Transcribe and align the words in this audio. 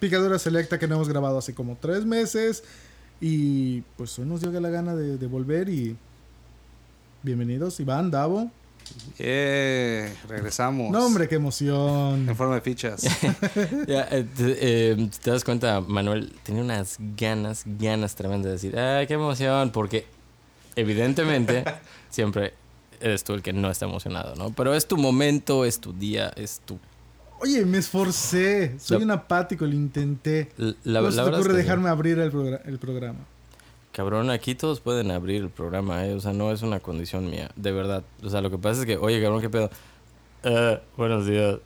Picadura 0.00 0.38
Selecta 0.38 0.78
que 0.78 0.86
no 0.86 0.96
hemos 0.96 1.08
grabado 1.08 1.38
hace 1.38 1.54
como 1.54 1.76
tres 1.76 2.04
meses. 2.04 2.62
Y 3.20 3.80
pues 3.96 4.18
hoy 4.18 4.26
nos 4.26 4.40
dio 4.40 4.50
la 4.60 4.70
gana 4.70 4.94
de, 4.94 5.18
de 5.18 5.26
volver 5.26 5.68
y 5.68 5.96
bienvenidos, 7.22 7.80
Iván, 7.80 8.10
Davo. 8.10 8.50
Eh, 9.18 10.12
regresamos. 10.28 10.90
No, 10.90 11.06
hombre, 11.06 11.28
qué 11.28 11.34
emoción. 11.34 12.28
En 12.28 12.36
forma 12.36 12.54
de 12.56 12.60
fichas. 12.60 13.02
Ya, 13.86 14.08
eh, 14.10 14.24
te, 14.36 14.56
eh, 14.60 15.10
te 15.22 15.30
das 15.30 15.44
cuenta, 15.44 15.80
Manuel 15.80 16.32
tenía 16.42 16.62
unas 16.62 16.96
ganas, 17.16 17.64
ganas 17.66 18.14
tremendas 18.14 18.44
de 18.44 18.52
decir, 18.52 18.78
¡ay, 18.78 19.06
qué 19.06 19.14
emoción! 19.14 19.70
Porque 19.70 20.06
evidentemente 20.76 21.64
siempre 22.10 22.54
eres 23.00 23.24
tú 23.24 23.34
el 23.34 23.42
que 23.42 23.52
no 23.52 23.70
está 23.70 23.86
emocionado, 23.86 24.34
¿no? 24.36 24.50
Pero 24.52 24.74
es 24.74 24.86
tu 24.86 24.96
momento, 24.96 25.64
es 25.64 25.80
tu 25.80 25.92
día, 25.92 26.32
es 26.36 26.60
tu... 26.64 26.78
Oye, 27.40 27.64
me 27.64 27.78
esforcé. 27.78 28.78
Soy 28.78 28.98
La- 28.98 29.04
un 29.04 29.10
apático, 29.12 29.64
lo 29.66 29.74
intenté. 29.74 30.50
La, 30.56 30.74
la- 30.84 31.00
¿Cómo 31.00 31.10
se 31.12 31.16
la 31.18 31.24
te 31.24 31.30
ocurre 31.36 31.50
que 31.52 31.56
dejarme 31.58 31.88
abrir 31.88 32.18
el, 32.18 32.32
progra- 32.32 32.60
el 32.64 32.78
programa? 32.78 33.18
Cabrón, 33.92 34.30
aquí 34.30 34.54
todos 34.54 34.80
pueden 34.80 35.10
abrir 35.10 35.42
el 35.42 35.50
programa, 35.50 36.06
¿eh? 36.06 36.14
O 36.14 36.20
sea, 36.20 36.32
no 36.32 36.52
es 36.52 36.62
una 36.62 36.78
condición 36.80 37.28
mía, 37.30 37.50
de 37.56 37.72
verdad. 37.72 38.04
O 38.22 38.30
sea, 38.30 38.40
lo 38.40 38.50
que 38.50 38.58
pasa 38.58 38.80
es 38.80 38.86
que, 38.86 38.96
oye, 38.96 39.20
cabrón, 39.20 39.40
¿qué 39.40 39.50
pedo? 39.50 39.70
Eh, 40.44 40.80
buenos 40.96 41.26
días. 41.26 41.56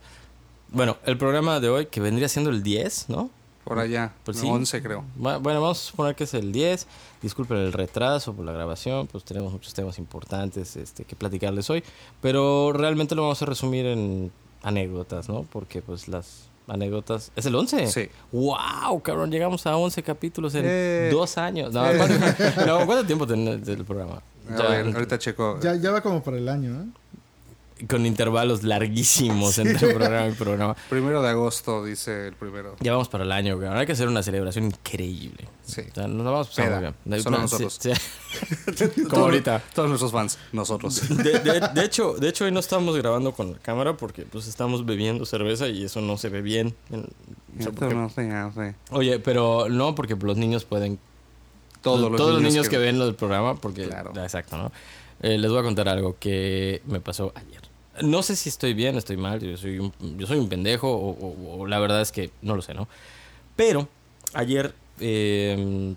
Bueno, 0.71 0.97
el 1.05 1.19
programa 1.19 1.61
de 1.61 1.69
hoy, 1.69 1.87
que 1.87 2.01
vendría 2.01 2.29
siendo 2.29 2.51
el 2.51 2.63
10, 2.63 3.11
¿no? 3.11 3.29
Por 3.65 3.79
allá. 3.79 4.13
Pues 4.25 4.39
sí. 4.39 4.49
11 4.51 4.83
creo. 4.83 5.05
Bu- 5.19 5.41
Bueno, 5.41 5.61
vamos 5.61 5.79
a 5.81 5.91
suponer 5.91 6.15
que 6.17 6.25
es 6.25 6.33
el 6.35 6.51
10. 6.53 6.87
Disculpen 7.21 7.59
el 7.59 7.73
retraso 7.73 8.33
por 8.35 8.45
la 8.47 8.53
grabación, 8.53 9.07
pues 9.07 9.25
tenemos 9.25 9.53
muchos 9.53 9.73
temas 9.75 9.99
importantes 9.99 10.75
este, 10.77 11.05
que 11.05 11.15
platicarles 11.15 11.69
hoy. 11.71 11.85
Pero 12.23 12.73
realmente 12.73 13.15
lo 13.15 13.23
vamos 13.23 13.41
a 13.43 13.47
resumir 13.47 13.85
en 13.87 14.33
anécdotas, 14.63 15.29
¿no? 15.29 15.43
Porque 15.53 15.83
pues 15.83 16.09
las 16.09 16.49
anécdotas... 16.69 17.33
¿Es 17.37 17.47
el 17.47 17.55
11? 17.55 17.87
Sí. 17.89 18.09
¡Wow! 18.31 19.03
Cabrón, 19.03 19.31
llegamos 19.31 19.67
a 19.67 19.77
11 19.77 20.03
capítulos 20.03 20.55
en 20.55 20.65
Eh. 20.67 21.09
dos 21.13 21.37
años. 21.39 21.73
No, 21.73 21.83
¿cuánto, 21.97 22.67
no, 22.67 22.87
¿cuánto 22.87 23.05
tiempo 23.07 23.27
tiene 23.27 23.53
el 23.53 23.85
programa? 23.85 24.23
A 24.51 24.57
Ya, 24.57 24.69
ver, 24.69 24.95
ahorita 24.95 25.19
checo. 25.19 25.59
Ya, 25.61 25.75
ya 25.77 25.91
va 25.91 26.01
como 26.01 26.23
para 26.23 26.37
el 26.39 26.49
año, 26.49 26.81
¿eh? 26.81 26.87
Con 27.89 28.07
intervalos 28.07 28.63
larguísimos 28.63 29.59
entre 29.59 29.89
programa 29.95 30.29
y 30.29 30.33
programa. 30.33 30.77
Primero 30.89 31.21
de 31.23 31.31
agosto, 31.31 31.85
dice 31.85 32.29
el 32.29 32.35
primero. 32.35 32.77
Ya 32.81 32.93
vamos 32.93 33.09
para 33.09 33.25
el 33.25 33.33
año, 33.33 33.59
cabrón. 33.59 33.79
Hay 33.79 33.87
que 33.87 33.93
hacer 33.93 34.09
una 34.09 34.23
celebración 34.23 34.67
increíble. 34.67 35.49
Sí. 35.65 35.83
O 35.91 35.95
sea, 35.95 36.07
nos 36.07 36.25
vamos 36.25 36.47
a 36.47 36.51
pasar 36.51 36.65
Peda. 36.67 36.81
muy 36.81 36.93
bien. 37.11 37.23
Solo 37.23 37.37
Sí, 37.37 37.43
nosotros. 37.43 37.79
sí. 37.81 39.03
Como 39.11 39.25
ahorita. 39.25 39.63
Todos 39.75 39.89
nuestros 39.89 40.13
fans, 40.13 40.39
nosotros. 40.53 41.09
De, 41.17 41.39
de- 41.41 41.69
de 41.75 41.85
hecho, 41.85 42.15
de 42.15 42.29
hecho, 42.29 42.45
hoy 42.45 42.53
no 42.53 42.61
estamos 42.61 42.97
grabando 42.97 43.33
con 43.33 43.53
la 43.53 43.59
cámara 43.59 43.97
porque 43.97 44.23
pues 44.23 44.47
estamos 44.47 44.85
bebiendo 44.87 45.25
cerveza 45.27 45.69
y 45.69 45.85
eso 45.85 46.01
no 46.01 46.17
se 46.19 46.29
ve 46.29 46.43
bien. 46.43 46.75
En- 46.91 47.09
o 47.59 47.63
sea, 47.63 47.73
porque- 47.73 47.95
no 47.95 48.09
sé, 48.11 48.27
no 48.29 48.53
sé. 48.53 48.75
Oye, 48.91 49.19
pero 49.19 49.69
no 49.69 49.95
porque 49.95 50.15
los 50.17 50.37
niños 50.37 50.65
pueden... 50.65 50.99
Todos 51.83 52.01
los 52.01 52.17
todos 52.17 52.31
niños, 52.31 52.43
los 52.45 52.53
niños 52.53 52.69
que... 52.69 52.79
ven 52.79 52.99
lo 52.99 53.07
del 53.07 53.15
programa 53.17 53.57
porque... 53.57 53.89
Claro. 53.89 54.13
Exacto, 54.23 54.57
¿no? 54.57 54.71
Eh, 55.21 55.37
les 55.39 55.51
voy 55.51 55.61
a 55.61 55.63
contar 55.63 55.89
algo 55.89 56.17
que 56.19 56.81
me 56.87 57.01
pasó 57.01 57.33
ayer. 57.35 57.61
No 58.01 58.23
sé 58.23 58.37
si 58.37 58.49
estoy 58.49 58.73
bien, 58.73 58.97
estoy 58.97 59.17
mal, 59.19 59.41
yo 59.41 59.57
soy 59.57 59.79
un, 59.79 59.93
yo 60.19 60.27
soy 60.27 60.39
un 60.39 60.49
pendejo 60.49 60.89
o, 60.91 61.11
o- 61.11 61.61
o 61.61 61.67
la 61.67 61.79
verdad 61.79 62.01
es 62.01 62.11
que 62.11 62.31
no 62.41 62.57
lo 62.57 62.63
sé, 62.63 62.73
¿no? 62.73 62.89
Pero 63.55 63.89
ayer 64.33 64.75
eh, 65.01 65.95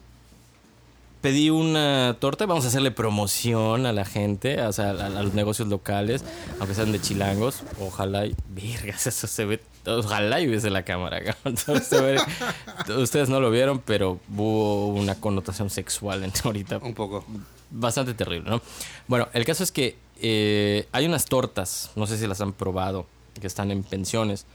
pedí 1.25 1.49
una 1.49 2.17
torta, 2.19 2.45
vamos 2.45 2.65
a 2.65 2.67
hacerle 2.67 2.91
promoción 2.91 3.87
a 3.87 3.91
la 3.93 4.05
gente, 4.05 4.61
o 4.61 4.71
sea, 4.71 4.91
a, 4.91 5.07
a 5.07 5.23
los 5.23 5.33
negocios 5.33 5.67
locales, 5.67 6.23
aunque 6.59 6.75
sean 6.75 6.91
de 6.91 7.01
chilangos, 7.01 7.63
ojalá 7.79 8.27
y... 8.27 8.35
Virgas, 8.49 9.07
eso 9.07 9.25
se 9.25 9.45
ve... 9.45 9.59
Ojalá 9.87 10.39
y 10.39 10.47
hubiese 10.47 10.69
la 10.69 10.83
cámara. 10.83 11.35
Entonces, 11.43 12.21
Ustedes 12.95 13.29
no 13.29 13.39
lo 13.39 13.49
vieron, 13.49 13.79
pero 13.79 14.19
hubo 14.35 14.89
una 14.89 15.15
connotación 15.15 15.71
sexual 15.71 16.23
en 16.23 16.31
ahorita 16.43 16.77
Un 16.77 16.93
poco. 16.93 17.25
bastante 17.71 18.13
terrible, 18.13 18.47
¿no? 18.47 18.61
Bueno, 19.07 19.27
el 19.33 19.45
caso 19.45 19.63
es 19.63 19.71
que 19.71 19.97
eh, 20.21 20.87
hay 20.91 21.08
unas 21.08 21.25
tortas, 21.25 21.89
no 21.95 22.05
sé 22.05 22.19
si 22.19 22.27
las 22.27 22.39
han 22.39 22.53
probado, 22.53 23.08
que 23.41 23.47
están 23.47 23.71
en 23.71 23.81
pensiones. 23.81 24.45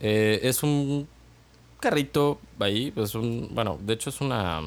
Eh, 0.00 0.40
es 0.42 0.64
un 0.64 1.06
carrito 1.78 2.40
ahí, 2.58 2.92
es 2.96 3.14
un, 3.14 3.48
bueno, 3.52 3.78
de 3.80 3.92
hecho 3.94 4.10
es 4.10 4.20
una, 4.20 4.62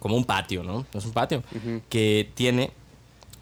como 0.00 0.16
un 0.16 0.24
patio, 0.24 0.64
¿no? 0.64 0.84
Es 0.92 1.04
un 1.04 1.12
patio 1.12 1.44
que 1.88 2.28
tiene 2.34 2.72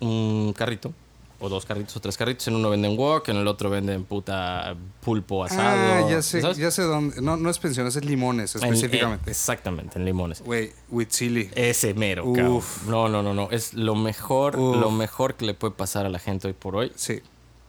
un 0.00 0.52
carrito, 0.56 0.92
o 1.40 1.48
dos 1.48 1.64
carritos 1.64 1.96
o 1.96 2.00
tres 2.00 2.16
carritos. 2.16 2.46
En 2.48 2.56
uno 2.56 2.68
venden 2.70 2.96
wok, 2.98 3.28
en 3.28 3.36
el 3.36 3.46
otro 3.46 3.70
venden 3.70 4.04
puta 4.04 4.74
pulpo 5.00 5.44
asado. 5.44 6.06
Ah, 6.06 6.10
ya 6.10 6.20
sé, 6.20 6.40
¿sabes? 6.40 6.56
ya 6.56 6.70
sé 6.70 6.82
dónde. 6.82 7.20
No, 7.22 7.36
no 7.36 7.48
es 7.48 7.58
pensiones, 7.60 7.94
es 7.96 8.04
limones 8.04 8.56
En- 8.56 8.64
específicamente. 8.64 9.30
eh, 9.30 9.32
exactamente, 9.32 9.98
en 9.98 10.04
limones. 10.04 10.42
Güey, 10.42 10.72
with 10.90 11.06
chili. 11.08 11.48
Ese 11.54 11.94
mero. 11.94 12.24
Uf. 12.26 12.86
No, 12.88 13.08
no, 13.08 13.22
no, 13.22 13.34
no. 13.34 13.48
Es 13.52 13.72
lo 13.74 13.94
mejor, 13.94 14.58
Uf. 14.58 14.76
lo 14.80 14.90
mejor 14.90 15.34
que 15.36 15.46
le 15.46 15.54
puede 15.54 15.74
pasar 15.74 16.06
a 16.06 16.08
la 16.08 16.18
gente 16.18 16.48
hoy 16.48 16.54
por 16.54 16.74
hoy. 16.76 16.92
Sí. 16.96 17.20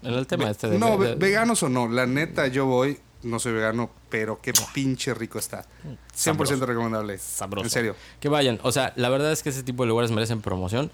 En 0.01 0.13
el 0.13 0.25
tema 0.27 0.45
Ve- 0.45 0.51
este 0.51 0.69
de... 0.69 0.79
no, 0.79 0.97
de- 0.97 1.15
veganos 1.15 1.61
o 1.61 1.69
no, 1.69 1.87
la 1.87 2.05
neta 2.07 2.47
yo 2.47 2.65
voy, 2.65 2.97
no 3.23 3.39
soy 3.39 3.53
vegano, 3.53 3.89
pero 4.09 4.39
qué 4.41 4.53
pinche 4.73 5.13
rico 5.13 5.39
está. 5.39 5.63
100% 5.63 5.97
Sabroso. 6.13 6.65
recomendable. 6.65 7.17
Sabroso. 7.17 7.65
En 7.65 7.69
serio. 7.69 7.95
Que 8.19 8.29
vayan. 8.29 8.59
O 8.63 8.71
sea, 8.71 8.93
la 8.95 9.09
verdad 9.09 9.31
es 9.31 9.43
que 9.43 9.49
ese 9.49 9.63
tipo 9.63 9.83
de 9.83 9.89
lugares 9.89 10.11
merecen 10.11 10.41
promoción 10.41 10.91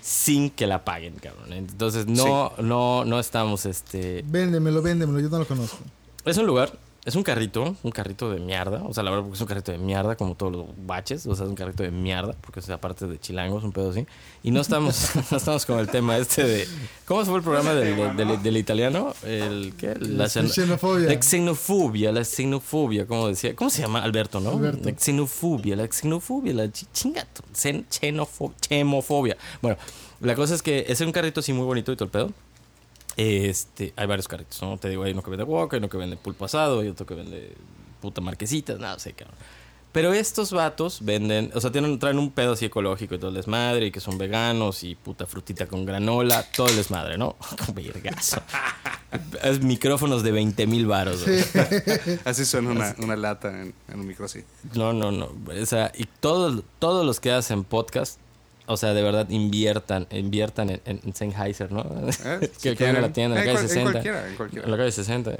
sin 0.00 0.50
que 0.50 0.66
la 0.66 0.84
paguen, 0.84 1.14
cabrón. 1.14 1.52
Entonces, 1.52 2.06
no, 2.06 2.52
no, 2.58 3.04
no 3.06 3.18
estamos, 3.18 3.64
este... 3.64 4.22
Véndemelo, 4.26 4.82
véndemelo, 4.82 5.18
yo 5.20 5.30
no 5.30 5.38
lo 5.38 5.46
conozco. 5.46 5.78
Es 6.26 6.36
un 6.36 6.46
lugar, 6.46 6.78
es 7.04 7.14
un 7.16 7.22
carrito, 7.22 7.76
un 7.82 7.90
carrito 7.90 8.30
de 8.30 8.40
mierda. 8.40 8.82
O 8.84 8.94
sea, 8.94 9.02
la 9.02 9.10
verdad, 9.10 9.24
porque 9.24 9.36
es 9.36 9.40
un 9.42 9.46
carrito 9.46 9.72
de 9.72 9.78
mierda, 9.78 10.16
como 10.16 10.34
todos 10.34 10.52
los 10.52 10.66
baches. 10.86 11.26
O 11.26 11.34
sea, 11.34 11.44
es 11.44 11.50
un 11.50 11.54
carrito 11.56 11.82
de 11.82 11.90
mierda, 11.90 12.34
porque 12.40 12.60
es 12.60 12.70
aparte 12.70 13.06
de 13.06 13.18
chilangos, 13.20 13.62
un 13.62 13.72
pedo 13.72 13.90
así. 13.90 14.06
Y 14.42 14.50
no 14.50 14.60
estamos, 14.60 15.10
no 15.30 15.36
estamos 15.36 15.66
con 15.66 15.78
el 15.78 15.88
tema 15.88 16.16
este 16.16 16.44
de. 16.44 16.68
¿Cómo 17.04 17.24
fue 17.24 17.36
el 17.36 17.42
programa 17.42 17.74
del, 17.74 17.96
del- 17.96 18.16
del- 18.28 18.42
del 18.42 18.56
italiano? 18.56 19.14
El, 19.22 19.74
¿Qué? 19.78 19.94
La, 20.00 20.24
xen- 20.26 20.48
xenofobia. 20.48 21.08
La 21.08 21.20
xenofobia, 21.22 22.12
la 22.12 22.24
xenofobia, 22.24 23.06
como 23.06 23.28
decía. 23.28 23.54
¿Cómo 23.54 23.68
se 23.70 23.82
llama? 23.82 24.02
Alberto, 24.02 24.40
¿no? 24.40 24.50
Alberto. 24.50 24.88
La 24.88 24.96
xenofobia, 24.98 25.76
la 25.76 25.86
xenofobia, 25.90 26.54
la 26.54 26.72
chi- 26.72 26.86
chingato. 26.92 27.42
xen- 27.54 27.84
xenofo- 27.90 28.52
chemofobia. 28.60 29.36
Bueno, 29.60 29.76
la 30.20 30.34
cosa 30.34 30.54
es 30.54 30.62
que 30.62 30.86
es 30.88 31.00
un 31.02 31.12
carrito 31.12 31.40
así 31.40 31.52
muy 31.52 31.66
bonito 31.66 31.92
y 31.92 31.96
todo 31.96 32.06
el 32.06 32.10
pedo. 32.10 32.30
Este, 33.16 33.92
hay 33.96 34.06
varios 34.06 34.28
carritos, 34.28 34.60
¿no? 34.62 34.76
Te 34.78 34.88
digo, 34.88 35.04
hay 35.04 35.12
uno 35.12 35.22
que 35.22 35.30
vende 35.30 35.44
wok, 35.44 35.72
hay 35.72 35.78
uno 35.78 35.88
que 35.88 35.96
vende 35.96 36.16
pulpo 36.16 36.44
asado, 36.44 36.80
hay 36.80 36.88
otro 36.88 37.06
que 37.06 37.14
vende 37.14 37.52
puta 38.00 38.20
marquesitas, 38.20 38.78
nada, 38.78 38.98
sé, 38.98 39.12
cabrón. 39.12 39.36
Pero 39.94 40.12
estos 40.12 40.50
vatos 40.50 41.04
venden, 41.04 41.52
o 41.54 41.60
sea, 41.60 41.70
tienen, 41.70 42.00
traen 42.00 42.18
un 42.18 42.32
pedo 42.32 42.54
así 42.54 42.64
ecológico 42.64 43.14
y 43.14 43.18
todo 43.18 43.28
el 43.28 43.36
desmadre, 43.36 43.86
y 43.86 43.90
que 43.92 44.00
son 44.00 44.18
veganos, 44.18 44.82
y 44.82 44.96
puta 44.96 45.24
frutita 45.24 45.66
con 45.66 45.86
granola, 45.86 46.44
todo 46.50 46.66
el 46.66 46.74
desmadre, 46.74 47.16
¿no? 47.16 47.36
Con 47.64 47.76
vergazo. 47.76 48.42
es 49.44 49.60
micrófonos 49.62 50.24
de 50.24 50.32
20 50.32 50.66
mil 50.66 50.86
baros. 50.86 51.24
Así 52.24 52.44
suena 52.44 52.70
una, 52.70 52.96
una 52.98 53.14
lata 53.14 53.48
en, 53.50 53.72
en 53.86 54.00
un 54.00 54.06
micro 54.08 54.24
así. 54.24 54.42
No, 54.74 54.92
no, 54.92 55.12
no. 55.12 55.30
O 55.48 55.66
sea, 55.66 55.92
y 55.96 56.06
todos, 56.18 56.64
todos 56.80 57.06
los 57.06 57.20
que 57.20 57.30
hacen 57.30 57.62
podcast, 57.62 58.18
o 58.66 58.76
sea, 58.76 58.94
de 58.94 59.02
verdad 59.02 59.28
inviertan, 59.30 60.06
inviertan 60.10 60.70
en, 60.70 60.80
en, 60.86 61.00
en 61.04 61.14
Sennheiser, 61.14 61.70
¿no? 61.70 61.80
¿Eh? 61.82 62.40
que 62.40 62.48
Si 62.70 62.74
que 62.76 62.88
a 62.88 62.92
la 62.92 63.00
quieren. 63.10 63.12
tienda, 63.12 63.40
en 63.40 63.46
la 63.46 63.52
calle 63.52 63.52
cual- 63.54 63.62
en 63.64 63.68
60. 63.68 63.92
cualquiera, 63.92 64.28
en 64.28 64.36
cualquiera. 64.36 64.64
En 64.64 64.70
la 64.70 64.76
calle 64.78 64.92
60. 64.92 65.30
eh. 65.32 65.36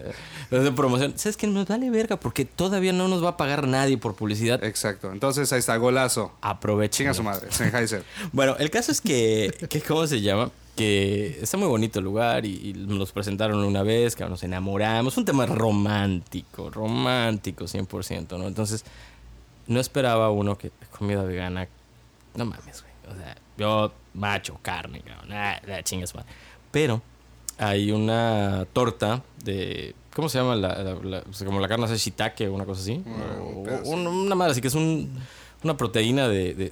Los 0.50 0.64
de 0.64 0.72
promoción. 0.72 1.12
¿Sabes 1.16 1.36
qué? 1.36 1.46
Nos 1.46 1.66
vale 1.66 1.90
verga 1.90 2.18
porque 2.20 2.44
todavía 2.44 2.92
no 2.92 3.08
nos 3.08 3.24
va 3.24 3.30
a 3.30 3.36
pagar 3.36 3.66
nadie 3.66 3.96
por 3.98 4.14
publicidad. 4.14 4.62
Exacto. 4.62 5.10
Entonces 5.12 5.52
ahí 5.52 5.60
está, 5.60 5.76
golazo. 5.76 6.32
Aprovechen. 6.42 7.04
Chinga 7.06 7.14
su 7.14 7.22
madre, 7.22 7.48
Sennheiser. 7.50 8.04
Bueno, 8.32 8.56
el 8.58 8.70
caso 8.70 8.92
es 8.92 9.00
que, 9.00 9.52
que 9.70 9.80
¿cómo 9.80 10.06
se 10.06 10.20
llama? 10.20 10.50
Que 10.76 11.38
está 11.40 11.56
muy 11.56 11.68
bonito 11.68 12.00
el 12.00 12.04
lugar 12.04 12.44
y, 12.44 12.70
y 12.70 12.72
nos 12.74 13.12
presentaron 13.12 13.62
una 13.64 13.82
vez, 13.82 14.16
que 14.16 14.24
nos 14.26 14.42
enamoramos. 14.42 15.16
Un 15.16 15.24
tema 15.24 15.46
romántico, 15.46 16.68
romántico 16.68 17.64
100%, 17.64 18.36
¿no? 18.38 18.46
Entonces, 18.48 18.84
no 19.66 19.80
esperaba 19.80 20.30
uno 20.30 20.58
que 20.58 20.70
comida 20.98 21.22
vegana. 21.22 21.68
No 22.34 22.44
mames. 22.44 22.83
O 23.10 23.14
sea, 23.14 23.36
yo 23.56 23.92
macho, 24.14 24.58
carne, 24.62 25.00
cabrón. 25.02 25.32
Ah, 25.32 25.60
la 25.66 25.82
chingas 25.82 26.14
madre. 26.14 26.28
Pero 26.70 27.02
hay 27.58 27.90
una 27.92 28.66
torta 28.72 29.22
de. 29.44 29.94
¿Cómo 30.14 30.28
se 30.28 30.38
llama? 30.38 30.54
La, 30.56 30.68
la- 30.82 30.94
la- 30.94 31.24
o 31.28 31.32
sea, 31.32 31.46
como 31.46 31.60
la 31.60 31.68
carne 31.68 31.86
de 31.88 31.96
shiitake 31.96 32.48
o 32.48 32.52
una 32.54 32.64
cosa 32.64 32.80
así. 32.82 32.98
Mm, 32.98 33.58
O- 33.58 33.62
pedazo. 33.64 33.90
un- 33.90 34.06
una 34.06 34.34
madre 34.34 34.52
así 34.52 34.60
que 34.60 34.68
es 34.68 34.74
un, 34.74 35.12
una 35.62 35.76
proteína 35.76 36.28
de, 36.28 36.54
de, 36.54 36.70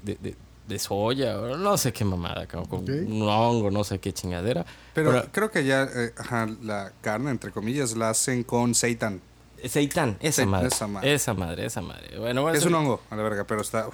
de, 0.69 0.79
soya, 0.79 1.35
no 1.35 1.77
sé 1.77 1.93
qué 1.93 2.03
mamada, 2.05 2.47
con 2.47 2.65
un 2.89 3.23
hongo, 3.29 3.71
no 3.71 3.85
sé 3.85 3.99
qué 3.99 4.13
chingadera. 4.15 4.65
Pero, 4.95 5.23
creo 5.31 5.51
que 5.51 5.65
ya 5.65 5.83
eh, 5.83 6.15
ajá, 6.17 6.49
la 6.63 6.93
carne, 7.03 7.31
entre 7.31 7.51
comillas, 7.51 7.95
la 7.97 8.11
hacen 8.11 8.43
con 8.43 8.75
seitan. 8.75 9.21
Seitan, 9.69 10.17
esa 10.21 10.43
Se- 10.43 10.47
madre. 10.47 10.69
esa 10.69 10.87
madre. 10.87 11.13
Esa 11.15 11.35
madre, 11.35 11.67
esa 11.67 11.83
madre. 11.83 12.19
Bueno, 12.19 12.41
bueno, 12.43 12.57
Es 12.57 12.65
un 12.65 12.75
hongo, 12.75 13.03
a 13.11 13.17
la 13.17 13.23
verga, 13.23 13.45
pero 13.45 13.61
está... 13.61 13.87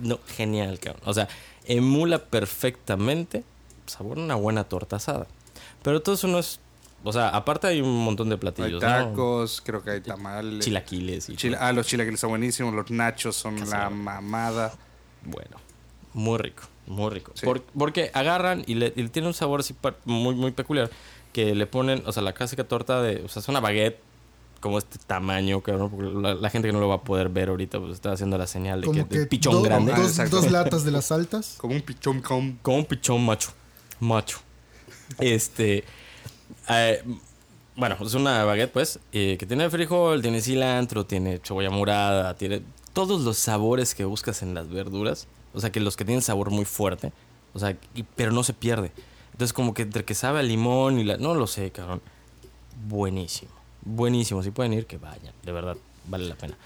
No, 0.00 0.18
genial, 0.26 0.78
cabrón. 0.78 1.02
O 1.06 1.14
sea, 1.14 1.28
emula 1.66 2.18
perfectamente 2.24 3.44
sabor 3.86 4.18
a 4.18 4.22
una 4.22 4.34
buena 4.34 4.64
torta 4.64 4.96
asada. 4.96 5.26
Pero 5.82 6.02
todo 6.02 6.14
eso 6.16 6.26
no 6.28 6.38
es 6.38 6.58
O 7.04 7.12
sea, 7.12 7.28
aparte 7.28 7.68
hay 7.68 7.80
un 7.80 8.04
montón 8.04 8.28
de 8.28 8.34
Hay 8.34 8.38
platillos, 8.40 8.82
¿no? 8.82 8.88
tacos, 8.88 9.62
creo 9.64 9.82
que 9.84 9.90
hay 9.90 10.00
tamales. 10.00 10.64
Chilaquiles 10.64 11.28
y 11.28 11.36
Chila- 11.36 11.58
ah, 11.60 11.72
los 11.72 11.86
chilaquiles 11.86 12.18
son 12.18 12.30
buenísimos, 12.30 12.74
los 12.74 12.90
nachos 12.90 13.36
son 13.36 13.68
la 13.70 13.90
mamada. 13.90 14.72
Bueno, 15.22 15.56
muy 16.14 16.38
rico, 16.38 16.64
muy 16.86 17.10
rico. 17.10 17.30
Sí. 17.34 17.46
Por- 17.46 17.62
porque 17.62 18.10
agarran 18.12 18.64
y 18.66 18.74
le, 18.74 18.92
y 18.96 19.06
tiene 19.08 19.28
un 19.28 19.34
sabor 19.34 19.60
así 19.60 19.74
muy, 20.04 20.34
muy 20.34 20.50
peculiar. 20.50 20.90
Que 21.32 21.54
le 21.54 21.66
ponen, 21.66 22.02
o 22.06 22.12
sea, 22.12 22.22
la 22.22 22.32
clásica 22.32 22.64
torta 22.64 23.02
de, 23.02 23.22
o 23.22 23.28
sea, 23.28 23.40
es 23.40 23.48
una 23.48 23.60
baguette 23.60 24.00
como 24.60 24.78
este 24.78 24.98
tamaño, 25.06 25.60
cabrón. 25.60 25.90
Porque 25.90 26.10
la, 26.20 26.34
la 26.34 26.50
gente 26.50 26.68
que 26.68 26.72
no 26.72 26.80
lo 26.80 26.88
va 26.88 26.96
a 26.96 27.02
poder 27.02 27.28
ver 27.28 27.48
ahorita, 27.50 27.78
pues 27.78 27.92
está 27.92 28.12
haciendo 28.12 28.36
la 28.38 28.46
señal 28.46 28.80
de 28.80 28.86
que, 28.90 29.00
Como 29.00 29.04
de 29.20 29.26
pichón 29.26 29.52
do- 29.54 29.62
grande. 29.62 29.92
Dos, 30.30 30.50
latas 30.50 30.84
de 30.84 30.90
las 30.90 31.12
altas. 31.12 31.54
Como 31.58 31.74
un 31.74 31.82
pichón 31.82 32.20
con... 32.22 32.52
Como 32.62 32.78
un 32.78 32.84
pichón 32.84 33.24
macho. 33.24 33.50
Macho. 34.00 34.38
Este. 35.18 35.84
eh, 36.68 37.02
bueno, 37.76 37.96
es 38.00 38.14
una 38.14 38.42
baguette, 38.44 38.72
pues, 38.72 38.98
eh, 39.12 39.36
que 39.38 39.44
tiene 39.46 39.68
frijol, 39.70 40.22
tiene 40.22 40.40
cilantro, 40.40 41.04
tiene 41.04 41.40
cebolla 41.44 41.70
morada, 41.70 42.34
tiene 42.34 42.62
todos 42.92 43.20
los 43.22 43.36
sabores 43.38 43.94
que 43.94 44.04
buscas 44.04 44.42
en 44.42 44.54
las 44.54 44.68
verduras. 44.70 45.26
O 45.52 45.60
sea, 45.60 45.70
que 45.70 45.80
los 45.80 45.96
que 45.96 46.04
tienen 46.04 46.22
sabor 46.22 46.50
muy 46.50 46.64
fuerte. 46.64 47.12
O 47.54 47.58
sea, 47.58 47.76
y- 47.94 48.02
pero 48.02 48.32
no 48.32 48.42
se 48.44 48.52
pierde. 48.52 48.92
Entonces, 49.32 49.52
como 49.52 49.74
que 49.74 49.82
entre 49.82 50.04
que 50.04 50.14
sabe 50.14 50.40
a 50.40 50.42
limón 50.42 50.98
y 50.98 51.04
la. 51.04 51.18
No 51.18 51.34
lo 51.34 51.46
sé, 51.46 51.70
cabrón. 51.70 52.00
Buenísimo. 52.88 53.50
Buenísimo. 53.86 54.42
Si 54.42 54.50
pueden 54.50 54.72
ir, 54.72 54.86
que 54.86 54.98
vayan. 54.98 55.32
De 55.44 55.52
verdad, 55.52 55.76
vale 56.08 56.26
la 56.26 56.34
pena. 56.34 56.56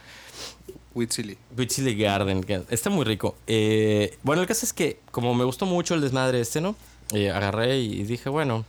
With 0.94 1.08
chili. 1.08 1.36
Chili 1.66 1.94
Garden, 1.94 2.42
que 2.42 2.62
está 2.70 2.88
muy 2.88 3.04
rico. 3.04 3.36
Eh, 3.46 4.18
bueno, 4.22 4.42
el 4.42 4.48
caso 4.48 4.64
es 4.64 4.72
que, 4.72 4.98
como 5.10 5.34
me 5.34 5.44
gustó 5.44 5.66
mucho 5.66 5.94
el 5.94 6.00
desmadre 6.00 6.40
este, 6.40 6.60
¿no? 6.60 6.74
Eh, 7.12 7.30
agarré 7.30 7.78
y 7.78 8.02
dije, 8.04 8.30
bueno, 8.30 8.64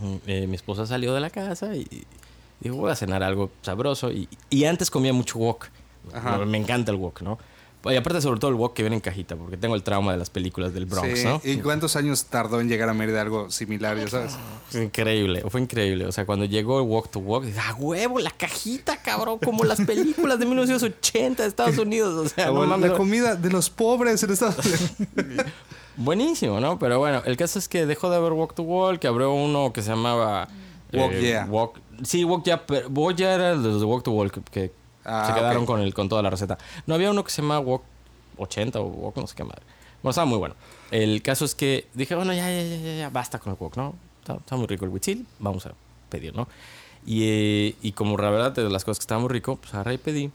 mm, 0.00 0.16
eh, 0.26 0.46
mi 0.46 0.56
esposa 0.56 0.86
salió 0.86 1.14
de 1.14 1.20
la 1.20 1.30
casa 1.30 1.74
y, 1.74 2.04
digo, 2.60 2.76
voy 2.76 2.90
a 2.90 2.96
cenar 2.96 3.22
algo 3.22 3.50
sabroso. 3.62 4.12
Y, 4.12 4.28
y 4.50 4.64
antes 4.64 4.90
comía 4.90 5.14
mucho 5.14 5.38
wok. 5.38 5.68
Ajá. 6.12 6.38
Me 6.44 6.58
encanta 6.58 6.92
el 6.92 6.98
wok, 6.98 7.22
¿no? 7.22 7.38
Y 7.84 7.96
aparte, 7.96 8.20
sobre 8.20 8.38
todo 8.38 8.50
el 8.50 8.56
wok 8.56 8.74
que 8.74 8.82
viene 8.82 8.96
en 8.96 9.00
cajita, 9.00 9.36
porque 9.36 9.56
tengo 9.56 9.74
el 9.74 9.82
trauma 9.82 10.12
de 10.12 10.18
las 10.18 10.28
películas 10.28 10.74
del 10.74 10.84
Bronx, 10.84 11.18
Sí, 11.18 11.24
¿no? 11.24 11.40
¿Y 11.42 11.56
cuántos 11.58 11.96
años 11.96 12.26
tardó 12.26 12.60
en 12.60 12.68
llegar 12.68 12.90
a 12.90 12.94
Mérida 12.94 13.22
algo 13.22 13.50
similar, 13.50 13.96
ya 13.96 14.06
sabes? 14.08 14.36
Fue 14.68 14.84
increíble, 14.84 15.42
fue 15.48 15.62
increíble. 15.62 16.04
O 16.04 16.12
sea, 16.12 16.26
cuando 16.26 16.44
llegó 16.44 16.80
el 16.80 16.86
Walk 16.86 17.10
to 17.10 17.20
Walk, 17.20 17.44
dije, 17.44 17.58
¡ah, 17.58 17.74
huevo! 17.78 18.18
La 18.18 18.32
cajita, 18.32 19.00
cabrón, 19.00 19.38
como 19.38 19.64
las 19.64 19.80
películas 19.80 20.38
de 20.38 20.44
1980 20.44 21.42
de 21.42 21.48
Estados 21.48 21.78
Unidos. 21.86 22.26
O 22.26 22.28
sea, 22.28 22.50
no 22.50 22.76
la, 22.76 22.92
comida 22.94 23.34
de 23.34 23.50
los 23.50 23.70
pobres 23.70 24.22
en 24.22 24.30
Estados 24.30 24.58
Unidos. 24.58 24.90
Buenísimo, 25.96 26.60
¿no? 26.60 26.78
Pero 26.78 26.98
bueno, 26.98 27.22
el 27.24 27.36
caso 27.36 27.58
es 27.58 27.68
que 27.68 27.86
dejó 27.86 28.10
de 28.10 28.16
haber 28.16 28.32
Walk 28.32 28.54
to 28.54 28.62
Walk, 28.62 28.98
que 28.98 29.06
abrió 29.06 29.32
uno 29.32 29.72
que 29.72 29.82
se 29.82 29.90
llamaba... 29.90 30.48
Walk 30.92 31.12
Yeah. 31.20 31.46
Walk- 31.46 31.80
sí, 32.02 32.24
Walk 32.24 32.44
Yeah, 32.44 32.66
pero 32.66 32.88
Walk 32.88 33.16
Yeah 33.16 33.34
era 33.34 33.52
el 33.52 33.62
de 33.62 33.84
Walk 33.84 34.02
to 34.04 34.10
Walk, 34.10 34.38
que 34.50 34.72
Ah, 35.04 35.24
se 35.26 35.34
quedaron 35.34 35.62
ok. 35.62 35.66
con, 35.66 35.80
el, 35.80 35.94
con 35.94 36.08
toda 36.08 36.22
la 36.22 36.30
receta. 36.30 36.58
No, 36.86 36.94
había 36.94 37.10
uno 37.10 37.24
que 37.24 37.30
se 37.30 37.42
llamaba 37.42 37.60
Walk 37.60 37.82
80 38.38 38.80
o 38.80 38.84
Walk 38.84 39.16
no 39.16 39.26
sé 39.26 39.34
qué 39.34 39.44
madre. 39.44 39.62
Bueno, 40.02 40.10
estaba 40.10 40.26
muy 40.26 40.38
bueno. 40.38 40.54
El 40.90 41.22
caso 41.22 41.44
es 41.44 41.54
que 41.54 41.86
dije, 41.94 42.14
bueno, 42.14 42.32
ya, 42.32 42.50
ya, 42.50 42.62
ya, 42.62 42.96
ya, 42.96 43.10
basta 43.10 43.38
con 43.38 43.52
el 43.52 43.58
Walk, 43.60 43.76
¿no? 43.76 43.94
Está, 44.20 44.34
está 44.34 44.56
muy 44.56 44.66
rico 44.66 44.84
el 44.84 44.90
huitzil, 44.90 45.26
vamos 45.38 45.66
a 45.66 45.72
pedir, 46.08 46.34
¿no? 46.34 46.48
Y, 47.06 47.22
eh, 47.24 47.76
y 47.82 47.92
como 47.92 48.16
la 48.16 48.30
verdad 48.30 48.52
de 48.52 48.68
las 48.68 48.84
cosas 48.84 48.98
que 48.98 49.04
estaba 49.04 49.20
muy 49.20 49.30
rico, 49.30 49.56
pues 49.56 49.72
agarré 49.74 49.94
y 49.94 49.98
pedí 49.98 50.30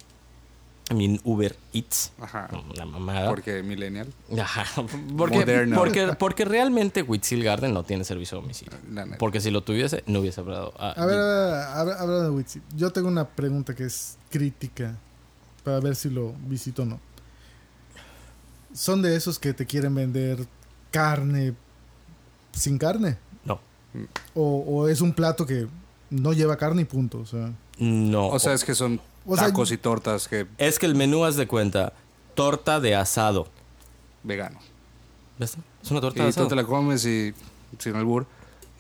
mi 0.94 1.20
Uber 1.24 1.56
Eats. 1.74 2.12
Ajá. 2.22 2.48
Una 2.74 2.86
mamada. 2.86 3.30
Porque 3.30 3.64
millennial. 3.64 4.08
Ajá, 4.40 4.66
porque, 5.18 5.38
Moderno. 5.38 5.78
porque, 5.78 6.14
porque 6.20 6.46
realmente 6.46 7.02
Whitfield 7.02 7.44
Garden 7.44 7.74
no 7.74 7.84
tiene 7.84 8.04
servicio 8.04 8.38
a 8.38 8.42
domicilio. 8.42 8.78
Porque 9.18 9.42
si 9.42 9.50
lo 9.50 9.64
tuviese, 9.64 10.04
no 10.06 10.20
hubiese 10.20 10.42
hablado. 10.42 10.74
Ah, 10.78 10.94
A 10.96 11.06
ver, 11.06 11.18
a 11.18 11.24
ver, 11.24 11.64
a 11.64 11.84
ver, 11.86 11.94
hablando 11.96 12.24
de 12.24 12.30
Witsi. 12.30 12.62
Yo 12.76 12.92
tengo 12.92 13.08
una 13.08 13.28
pregunta 13.28 13.74
que 13.74 13.86
es 13.86 14.18
crítica 14.30 14.96
para 15.64 15.80
ver 15.80 15.96
si 15.96 16.10
lo 16.12 16.34
visito 16.48 16.84
o 16.84 16.86
no. 16.86 17.00
¿Son 18.74 19.02
de 19.02 19.16
esos 19.16 19.40
que 19.40 19.54
te 19.54 19.66
quieren 19.66 19.96
vender 19.96 20.46
carne 20.92 21.56
sin 22.52 22.78
carne? 22.78 23.18
No. 23.44 23.60
¿O, 24.34 24.60
o 24.68 24.88
es 24.90 25.02
un 25.02 25.14
plato 25.14 25.46
que 25.46 25.68
no 26.10 26.34
lleva 26.34 26.58
carne 26.58 26.82
y 26.82 26.86
punto? 26.86 27.20
O 27.20 27.26
sea, 27.26 27.52
No. 27.80 28.28
O 28.28 28.38
sea, 28.40 28.54
es 28.54 28.64
que 28.64 28.76
son 28.76 29.00
O 29.26 29.36
sea, 29.36 29.48
tacos 29.48 29.72
y 29.72 29.78
tortas 29.78 30.28
que 30.28 30.46
es 30.58 30.78
que 30.80 30.86
el 30.86 30.96
menú, 30.96 31.24
haz 31.26 31.36
de 31.36 31.48
cuenta, 31.48 31.94
torta 32.36 32.80
de 32.80 32.96
asado. 32.96 33.48
vegano. 34.24 34.60
¿Ves? 35.38 35.58
Es 35.84 35.92
una 35.92 36.02
torta 36.02 36.22
de 36.22 36.28
Y 36.28 36.30
asado. 36.30 36.46
tú 36.48 36.50
te 36.50 36.56
la 36.56 36.64
comes 36.66 37.06
y 37.06 37.34
sin 37.80 37.96
albur. 37.96 38.26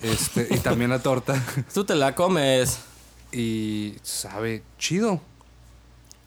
Este, 0.01 0.47
y 0.51 0.57
también 0.59 0.89
la 0.89 0.99
torta. 0.99 1.41
Tú 1.73 1.83
te 1.85 1.95
la 1.95 2.13
comes. 2.15 2.79
Y 3.31 3.95
sabe 4.03 4.61
chido. 4.77 5.21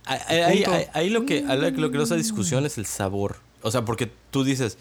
Ahí, 0.04 0.18
ahí- 0.40 0.56
Punto. 0.64 0.72
ahí- 0.72 0.86
ahí 0.94 1.10
lo 1.10 1.26
que 1.26 1.42
lo 1.42 1.90
que 1.90 1.96
no 1.98 2.02
es 2.02 2.10
la 2.10 2.16
discusión 2.16 2.64
es 2.66 2.78
el 2.78 2.86
sabor. 2.86 3.36
O 3.62 3.70
sea, 3.70 3.84
porque 3.84 4.10
tú 4.30 4.42
dices, 4.42 4.78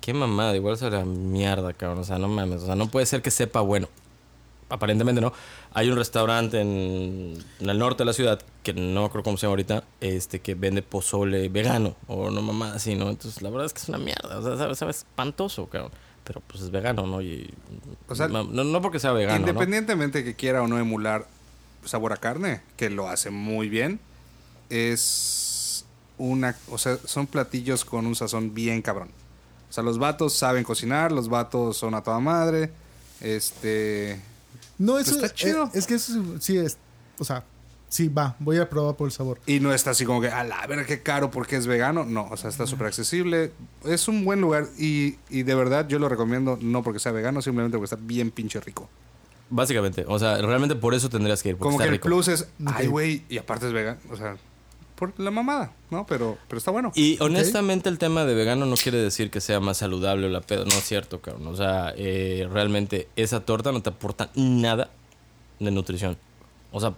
qué 0.00 0.14
mamada, 0.14 0.56
igual 0.56 0.76
sabe 0.78 0.96
la 0.98 1.04
mierda, 1.04 1.72
cabrón. 1.74 2.00
O 2.00 2.04
sea, 2.04 2.18
no 2.18 2.28
mames. 2.28 2.62
O 2.62 2.66
sea, 2.66 2.74
no 2.74 2.88
puede 2.88 3.04
ser 3.06 3.20
que 3.22 3.30
sepa 3.30 3.60
bueno. 3.60 3.88
Aparentemente 4.72 5.20
no. 5.20 5.32
Hay 5.74 5.90
un 5.90 5.96
restaurante 5.96 6.60
en, 6.60 7.34
en 7.60 7.70
el 7.70 7.78
norte 7.78 8.02
de 8.02 8.06
la 8.06 8.12
ciudad, 8.12 8.40
que 8.62 8.72
no 8.72 9.00
me 9.00 9.06
acuerdo 9.06 9.24
cómo 9.24 9.36
se 9.36 9.42
llama 9.42 9.52
ahorita, 9.52 9.84
este 10.00 10.40
que 10.40 10.54
vende 10.54 10.82
pozole 10.82 11.48
vegano. 11.48 11.96
O 12.06 12.30
no 12.30 12.42
mamada 12.42 12.76
así, 12.76 12.94
¿no? 12.94 13.10
Entonces, 13.10 13.42
la 13.42 13.50
verdad 13.50 13.66
es 13.66 13.72
que 13.72 13.80
es 13.80 13.88
una 13.88 13.98
mierda. 13.98 14.38
O 14.38 14.42
sea, 14.42 14.56
sabe, 14.56 14.74
sabe 14.74 14.90
espantoso, 14.90 15.66
cabrón. 15.66 15.92
Pero 16.24 16.40
pues 16.46 16.62
es 16.62 16.70
vegano, 16.70 17.06
¿no? 17.06 17.20
Y, 17.20 17.52
O 18.08 18.14
sea, 18.14 18.28
no, 18.28 18.44
no 18.44 18.82
porque 18.82 18.98
sea 18.98 19.12
vegano. 19.12 19.40
¿no? 19.40 19.48
Independientemente 19.48 20.24
que 20.24 20.34
quiera 20.36 20.62
o 20.62 20.68
no 20.68 20.78
emular 20.78 21.26
sabor 21.84 22.12
a 22.12 22.16
carne, 22.16 22.62
que 22.76 22.90
lo 22.90 23.08
hace 23.08 23.30
muy 23.30 23.68
bien, 23.68 23.98
es 24.70 25.84
una, 26.18 26.56
o 26.70 26.78
sea, 26.78 26.96
son 27.04 27.26
platillos 27.26 27.84
con 27.84 28.06
un 28.06 28.14
sazón 28.14 28.54
bien 28.54 28.82
cabrón. 28.82 29.08
O 29.68 29.72
sea, 29.72 29.82
los 29.82 29.98
vatos 29.98 30.34
saben 30.34 30.64
cocinar, 30.64 31.12
los 31.12 31.28
vatos 31.28 31.76
son 31.76 31.94
a 31.94 32.02
toda 32.02 32.20
madre. 32.20 32.70
Este, 33.20 34.20
no, 34.78 34.92
Pues 34.94 35.08
eso 35.08 35.16
está 35.16 35.34
chido. 35.34 35.64
Es, 35.72 35.76
es 35.80 35.86
que 35.86 35.94
eso 35.94 36.22
sí 36.40 36.56
es. 36.58 36.78
O 37.18 37.24
sea, 37.24 37.44
sí 37.88 38.08
va, 38.08 38.36
voy 38.38 38.58
a 38.58 38.68
probar 38.68 38.96
por 38.96 39.06
el 39.06 39.12
sabor. 39.12 39.38
y 39.46 39.60
no 39.60 39.72
está 39.72 39.90
así 39.90 40.04
como 40.04 40.20
que, 40.20 40.28
a 40.28 40.44
la 40.44 40.66
ver 40.66 40.86
qué 40.86 41.02
caro 41.02 41.30
porque 41.30 41.56
es 41.56 41.66
vegano. 41.66 42.04
No, 42.04 42.28
o 42.30 42.36
sea, 42.36 42.48
está 42.50 42.66
súper 42.66 42.86
accesible. 42.88 43.52
Es 43.84 44.08
un 44.08 44.24
buen 44.24 44.40
lugar 44.40 44.66
y, 44.78 45.16
y 45.28 45.42
de 45.42 45.54
verdad 45.54 45.86
yo 45.88 45.98
lo 45.98 46.08
recomiendo 46.08 46.58
no 46.60 46.82
porque 46.82 46.98
sea 46.98 47.12
vegano, 47.12 47.42
simplemente 47.42 47.76
porque 47.76 47.94
está 47.94 48.04
bien 48.04 48.30
pinche 48.30 48.60
rico. 48.60 48.88
Básicamente. 49.50 50.04
O 50.08 50.18
sea, 50.18 50.38
realmente 50.38 50.74
por 50.74 50.94
eso 50.94 51.10
tendrías 51.10 51.42
que 51.42 51.50
ir. 51.50 51.56
Porque 51.56 51.64
Como 51.64 51.76
está 51.76 51.84
que 51.84 51.88
el 51.88 51.94
rico. 51.96 52.04
plus 52.08 52.28
es, 52.28 52.48
ay, 52.64 52.86
güey, 52.86 53.24
y 53.28 53.36
aparte 53.38 53.66
es 53.66 53.72
vegano. 53.74 53.98
O 54.10 54.16
sea, 54.16 54.36
por 55.10 55.18
la 55.18 55.32
mamada, 55.32 55.72
¿no? 55.90 56.06
Pero, 56.06 56.38
pero 56.46 56.58
está 56.58 56.70
bueno. 56.70 56.92
Y 56.94 57.16
honestamente 57.20 57.88
el 57.88 57.98
tema 57.98 58.24
de 58.24 58.34
vegano 58.34 58.66
no 58.66 58.76
quiere 58.76 58.98
decir 58.98 59.30
que 59.32 59.40
sea 59.40 59.58
más 59.58 59.78
saludable 59.78 60.26
o 60.26 60.30
la 60.30 60.40
pedo. 60.42 60.64
No 60.64 60.70
es 60.74 60.84
cierto, 60.84 61.20
cabrón. 61.20 61.48
O 61.48 61.56
sea, 61.56 61.92
eh, 61.96 62.46
realmente 62.52 63.08
esa 63.16 63.40
torta 63.40 63.72
no 63.72 63.82
te 63.82 63.90
aporta 63.90 64.30
nada 64.36 64.90
de 65.58 65.70
nutrición. 65.72 66.16
O 66.70 66.78
sea, 66.80 66.94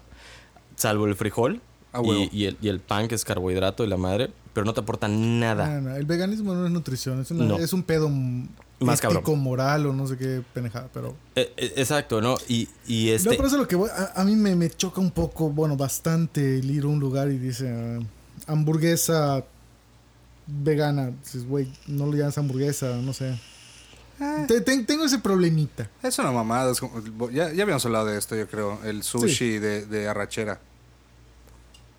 salvo 0.77 1.07
el 1.07 1.17
frijol 1.17 1.63
Ah, 1.95 2.03
y, 2.05 2.29
y 2.33 2.45
el, 2.47 2.57
y 2.61 2.69
el 2.69 2.81
pan 2.81 3.07
que 3.09 3.15
es 3.15 3.25
carbohidrato 3.25 3.85
y 3.85 3.87
la 3.87 3.97
madre, 3.97 4.31
pero 4.53 4.67
no 4.67 4.75
te 4.75 4.81
aporta 4.81 5.07
nada. 5.09 5.69
No, 5.81 5.91
no, 5.91 5.97
el 5.97 6.05
veganismo 6.05 6.53
no 6.53 6.67
es 6.67 6.73
nutrición, 6.73 7.21
es, 7.21 7.31
una- 7.31 7.45
No. 7.45 7.57
es 7.59 7.73
un 7.73 7.85
pedo 7.85 8.11
Más 8.81 8.99
ético, 8.99 9.15
cabrón. 9.15 9.41
moral 9.41 9.87
o 9.87 9.93
no 9.93 10.07
sé 10.07 10.17
qué 10.19 10.43
pendejada, 10.53 10.89
pero... 10.93 11.15
Eh, 11.37 11.53
eh, 11.57 11.73
exacto, 11.77 12.21
¿no? 12.21 12.37
Y, 12.49 12.69
y 12.87 13.07
No, 13.07 13.13
este... 13.15 13.31
pero 13.31 13.47
eso 13.47 13.57
es 13.57 13.63
lo 13.63 13.69
que 13.69 13.77
voy. 13.77 13.89
A, 13.91 14.21
a 14.21 14.25
mí 14.25 14.35
me, 14.37 14.55
me 14.57 14.69
choca 14.71 15.01
un 15.01 15.11
poco, 15.13 15.49
bueno, 15.51 15.77
bastante 15.77 16.59
el 16.59 16.71
ir 16.71 16.85
a 16.85 16.89
un 16.89 16.99
lugar 17.01 17.29
y 17.31 17.39
dice 17.39 17.71
ah, 17.71 18.53
hamburguesa 18.53 19.45
vegana. 20.47 21.13
Dices, 21.23 21.47
güey, 21.47 21.73
no 21.87 22.11
le 22.11 22.19
llamas 22.19 22.37
hamburguesa, 22.39 22.97
no 22.97 23.13
sé. 23.13 23.39
Eh, 24.21 24.45
Te- 24.47 24.61
te- 24.61 24.83
tengo 24.85 25.05
ese 25.05 25.19
problemita. 25.19 25.89
es 26.03 26.19
una 26.19 26.31
mamada. 26.33 26.71
es 26.73 26.81
como- 26.81 27.01
ya, 27.31 27.53
ya 27.53 27.63
habíamos 27.63 27.85
hablado 27.87 28.07
de 28.07 28.19
esto, 28.19 28.37
yo 28.37 28.47
creo. 28.49 28.79
El 28.85 29.03
sushi 29.03 29.59
de, 29.59 29.87
de 29.87 30.09
arrachera. 30.09 30.61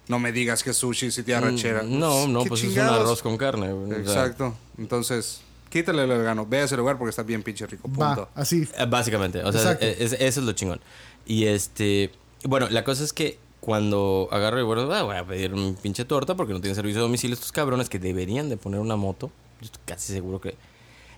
No 0.08 0.20
me 0.20 0.32
digas 0.32 0.62
que 0.64 0.70
es 0.70 0.78
sushi 0.78 1.10
si 1.10 1.24
tiene 1.24 1.40
arrachera. 1.48 1.84
Mm, 1.84 1.98
No, 2.00 2.28
no, 2.28 2.44
¿Qué 2.44 2.50
pues 2.50 2.64
es 2.64 2.74
un 2.74 2.80
arroz 2.80 3.22
con 3.24 3.38
carne. 3.38 3.74
o 3.74 3.88
sea, 3.88 3.98
Exacto. 3.98 4.56
Entonces, 4.78 5.42
quítale 5.82 6.08
lo 6.08 6.18
vegano. 6.18 6.46
Ve 6.46 6.60
a 6.60 6.64
ese 6.64 6.78
lugar 6.78 6.98
porque 6.98 7.10
está 7.10 7.24
bien 7.24 7.44
pinche 7.44 7.66
rico. 7.68 7.84
Punto. 7.90 8.02
Va, 8.02 8.30
así. 8.36 8.68
Eh, 8.78 8.86
Básicamente, 8.88 9.44
o 9.44 9.52
sea, 9.52 9.62
Exacto. 9.62 9.86
es- 9.86 10.14
es- 10.14 10.22
eso 10.22 10.40
es 10.40 10.46
lo 10.46 10.52
chingón. 10.54 10.80
Y 11.26 11.46
este, 11.46 12.12
bueno, 12.44 12.68
la 12.70 12.84
cosa 12.84 13.04
es 13.04 13.12
que 13.14 13.38
cuando 13.60 14.28
agarro 14.32 14.60
y 14.60 14.64
bueno, 14.64 14.92
ah, 14.94 15.02
voy 15.04 15.16
a 15.18 15.26
pedir 15.26 15.54
un 15.54 15.76
pinche 15.76 16.06
torta 16.06 16.36
porque 16.36 16.54
no 16.54 16.62
tienen 16.62 16.76
servicio 16.76 17.00
de 17.02 17.08
domicilio 17.08 17.34
estos 17.34 17.52
cabrones 17.52 17.90
que 17.90 18.00
deberían 18.00 18.48
de 18.48 18.58
poner 18.58 18.80
una 18.80 18.96
moto. 18.96 19.32
Yo 19.60 19.66
estoy 19.66 19.82
casi 19.86 20.14
seguro 20.14 20.40
que... 20.40 20.56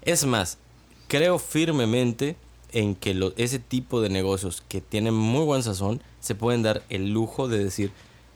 Es 0.01 0.25
más, 0.25 0.57
creo 1.07 1.39
firmemente 1.39 2.35
en 2.71 2.95
que 2.95 3.13
lo- 3.13 3.33
ese 3.37 3.59
tipo 3.59 4.01
de 4.01 4.09
negocios 4.09 4.63
que 4.67 4.81
tienen 4.81 5.13
muy 5.13 5.43
buen 5.45 5.61
sazón 5.63 6.01
se 6.19 6.35
pueden 6.35 6.63
dar 6.63 6.83
el 6.89 7.11
lujo 7.11 7.47
de 7.47 7.63
decir, 7.63 7.91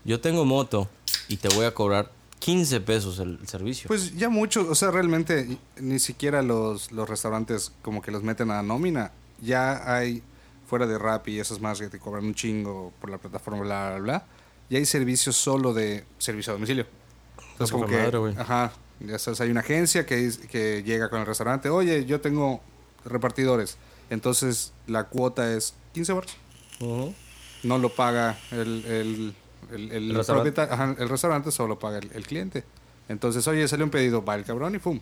yo 0.05 0.19
tengo 0.19 0.45
moto 0.45 0.87
y 1.29 1.37
te 1.37 1.47
voy 1.49 1.65
a 1.65 1.73
cobrar 1.73 2.11
15 2.41 2.81
pesos 2.81 3.19
el, 3.19 3.38
el 3.39 3.48
servicio. 3.48 3.88
Pues 3.88 4.15
ya 4.17 4.27
mucho, 4.27 4.67
o 4.67 4.74
sea, 4.74 4.89
realmente 4.89 5.57
ni 5.79 6.00
siquiera 6.00 6.41
los, 6.41 6.91
los 6.91 7.07
restaurantes 7.07 7.71
como 7.83 8.01
que 8.01 8.12
los 8.12 8.24
meten 8.24 8.50
a 8.50 8.63
nómina. 8.63 9.12
Ya 9.39 9.93
hay 9.95 10.24
fuera 10.67 10.88
de 10.88 10.98
rap 10.98 11.27
y 11.27 11.39
esas 11.39 11.62
más 11.62 11.79
que 11.79 11.88
te 11.88 12.00
cobran 12.00 12.25
un 12.25 12.33
chingo 12.33 12.91
por 13.00 13.12
la 13.12 13.19
plataforma, 13.19 13.62
bla, 13.62 13.89
bla, 13.89 14.00
bla, 14.00 14.25
ya 14.71 14.79
hay 14.79 14.86
servicios 14.86 15.36
solo 15.36 15.74
de 15.74 16.03
servicio 16.17 16.51
a 16.51 16.55
domicilio. 16.55 16.88
Entonces, 17.51 17.71
como 17.71 17.86
que, 17.86 17.98
madre, 17.98 18.36
ajá, 18.39 18.71
ya 19.00 19.19
sabes, 19.19 19.39
hay 19.41 19.51
una 19.51 19.60
agencia 19.60 20.05
que, 20.05 20.31
que 20.50 20.81
llega 20.83 21.10
con 21.10 21.19
el 21.19 21.25
restaurante, 21.27 21.69
oye, 21.69 22.05
yo 22.05 22.21
tengo 22.21 22.62
repartidores, 23.05 23.77
entonces 24.10 24.74
la 24.88 25.03
cuota 25.10 25.53
es 25.53 25.75
15 25.93 26.13
baros. 26.13 26.38
Ujú. 26.79 27.13
No 27.63 27.77
lo 27.77 27.89
paga 27.89 28.39
el, 28.51 28.86
el, 28.86 29.36
el, 29.73 29.91
el 29.91 30.09
¿El 30.11 30.15
restaurante? 30.15 30.51
propietario- 30.51 30.73
ajá, 30.73 30.95
el 30.99 31.09
restaurante 31.09 31.51
solo 31.51 31.77
paga 31.79 31.97
el, 31.99 32.09
el 32.13 32.25
cliente. 32.25 32.63
Entonces, 33.09 33.45
oye, 33.47 33.67
sale 33.67 33.83
un 33.83 33.89
pedido, 33.89 34.23
va 34.23 34.35
el 34.35 34.43
cabrón 34.45 34.75
y 34.75 34.79
¡pum! 34.79 34.99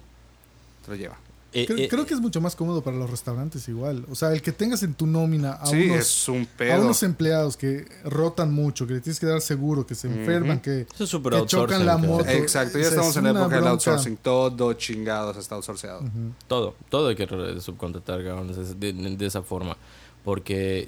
Te 0.85 0.91
lo 0.91 0.97
lleva. 0.97 1.17
Eh, 1.51 1.65
Creo, 1.65 1.77
eh, 1.79 1.87
creo 1.87 2.05
que 2.05 2.13
es 2.13 2.19
mucho 2.21 2.39
más 2.41 2.55
cómodo 2.55 2.83
para 2.83 2.95
los 2.95 3.09
restaurantes 3.09 3.67
igual. 3.69 4.05
O 4.11 4.13
sea, 4.15 4.31
el 4.33 4.41
que 4.43 4.51
tengas 4.51 4.83
en 4.83 4.93
tu 4.93 5.07
nómina 5.07 5.53
a, 5.53 5.65
sí, 5.65 5.85
unos, 5.89 5.97
es 5.99 6.29
un 6.29 6.43
a 6.43 6.57
pedo. 6.57 6.81
unos 6.83 7.01
empleados 7.01 7.57
que 7.57 7.87
rotan 8.03 8.53
mucho, 8.53 8.85
que 8.85 8.93
le 8.93 9.01
tienes 9.01 9.19
que 9.19 9.25
dar 9.25 9.41
seguro, 9.41 9.83
que 9.85 9.95
se 9.95 10.07
enferman, 10.07 10.59
que, 10.59 10.85
Eso 10.93 11.03
es 11.05 11.11
que 11.11 11.45
chocan 11.47 11.87
la 11.87 11.97
moto. 11.97 12.29
Exacto, 12.29 12.77
ya 12.77 12.81
O 12.85 12.89
sea, 12.89 12.89
estamos 12.91 13.09
es 13.11 13.17
en 13.17 13.23
la 13.23 13.29
época 13.31 13.55
del 13.55 13.67
outsourcing. 13.67 14.17
Todo 14.17 14.73
chingados 14.73 15.37
está 15.37 15.55
outsourceado. 15.55 16.01
Todo, 16.47 16.75
todo 16.87 17.07
hay 17.07 17.15
que 17.15 17.25
subcontratar, 17.61 18.23
cabrón, 18.23 18.53
de, 18.79 18.93
de- 18.93 19.15
de 19.17 19.25
esa 19.25 19.41
forma. 19.41 19.75
Porque, 20.23 20.87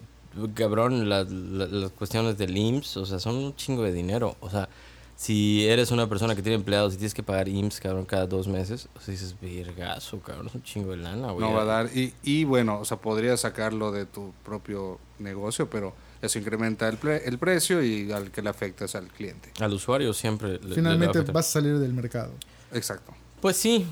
cabrón, 0.54 1.10
la- 1.10 1.24
la- 1.24 1.68
las 1.68 1.92
cuestiones 1.92 2.38
del 2.38 2.56
IMSS, 2.58 2.98
o 2.98 3.06
sea, 3.06 3.20
son 3.20 3.36
un 3.36 3.56
chingo 3.56 3.84
de 3.84 3.92
dinero. 3.94 4.36
O 4.40 4.50
sea, 4.50 4.70
si 5.16 5.68
eres 5.68 5.92
una 5.92 6.08
persona 6.10 6.36
que 6.36 6.42
tiene 6.42 6.56
empleados 6.56 6.94
y 6.94 6.98
tienes 6.98 7.14
que 7.14 7.22
pagar 7.24 7.48
IMSS, 7.48 7.80
cabrón, 7.80 8.06
cada 8.06 8.26
dos 8.26 8.48
meses, 8.48 8.88
o 8.96 9.00
sea, 9.00 9.12
dices, 9.12 9.36
vergazo, 9.40 10.20
cabrón, 10.20 10.48
es 10.48 10.56
un 10.56 10.64
chingo 10.64 10.92
de 10.92 10.98
lana, 10.98 11.32
güey. 11.32 11.46
No 11.48 11.54
va 11.54 11.62
a 11.62 11.66
dar. 11.66 11.90
Y, 11.96 12.14
y 12.24 12.44
bueno, 12.44 12.80
o 12.80 12.86
sea, 12.86 12.98
podrías 12.98 13.42
sacarlo 13.42 13.92
de 13.92 14.06
tu 14.06 14.34
propio 14.44 15.00
negocio, 15.20 15.70
pero 15.70 15.94
eso 16.22 16.40
incrementa 16.40 16.88
el, 16.88 16.98
pre- 16.98 17.28
el 17.28 17.38
precio 17.38 17.84
y 17.84 18.12
al 18.12 18.32
que 18.32 18.42
le 18.42 18.50
afecta 18.50 18.86
es 18.86 18.96
al 18.96 19.08
cliente. 19.10 19.52
Al 19.60 19.74
usuario 19.74 20.14
siempre 20.14 20.54
le- 20.54 20.60
le 20.60 20.66
va 20.68 20.72
a 20.72 20.76
Finalmente 20.76 21.18
afectar. 21.20 21.34
vas 21.36 21.48
a 21.48 21.52
salir 21.52 21.78
del 21.78 21.94
mercado. 21.94 22.32
Exacto. 22.74 23.14
Pues 23.42 23.58
sí. 23.58 23.86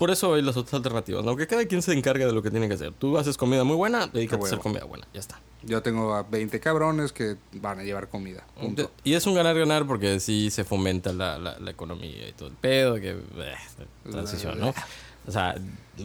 Por 0.00 0.10
eso 0.10 0.34
hay 0.34 0.42
las 0.42 0.56
otras 0.56 0.74
alternativas. 0.74 1.24
Aunque 1.26 1.46
cada 1.46 1.64
quien 1.66 1.82
se 1.82 1.92
encargue 1.92 2.26
de 2.26 2.32
lo 2.32 2.42
que 2.42 2.50
tiene 2.50 2.66
que 2.66 2.74
hacer. 2.74 2.92
Tú 2.94 3.16
haces 3.18 3.36
comida 3.36 3.62
muy 3.62 3.76
buena, 3.76 4.06
dedícate 4.08 4.34
a 4.36 4.38
huevo. 4.38 4.46
hacer 4.46 4.58
comida 4.58 4.84
buena. 4.84 5.06
Ya 5.14 5.20
está. 5.20 5.38
Yo 5.62 5.82
tengo 5.82 6.14
a 6.14 6.22
20 6.22 6.58
cabrones 6.58 7.12
que 7.12 7.36
van 7.52 7.78
a 7.78 7.82
llevar 7.84 8.08
comida. 8.08 8.44
Punto. 8.58 8.90
Y 9.04 9.12
es 9.12 9.26
un 9.26 9.34
ganar-ganar 9.34 9.86
porque 9.86 10.18
sí 10.18 10.50
se 10.50 10.64
fomenta 10.64 11.12
la, 11.12 11.38
la, 11.38 11.58
la 11.58 11.70
economía 11.70 12.26
y 12.28 12.32
todo 12.32 12.48
el 12.48 12.54
pedo, 12.54 12.94
que... 12.96 13.10
eh, 13.10 13.54
transición, 14.10 14.58
¿no? 14.58 14.74
O 15.28 15.32
sea, 15.32 15.54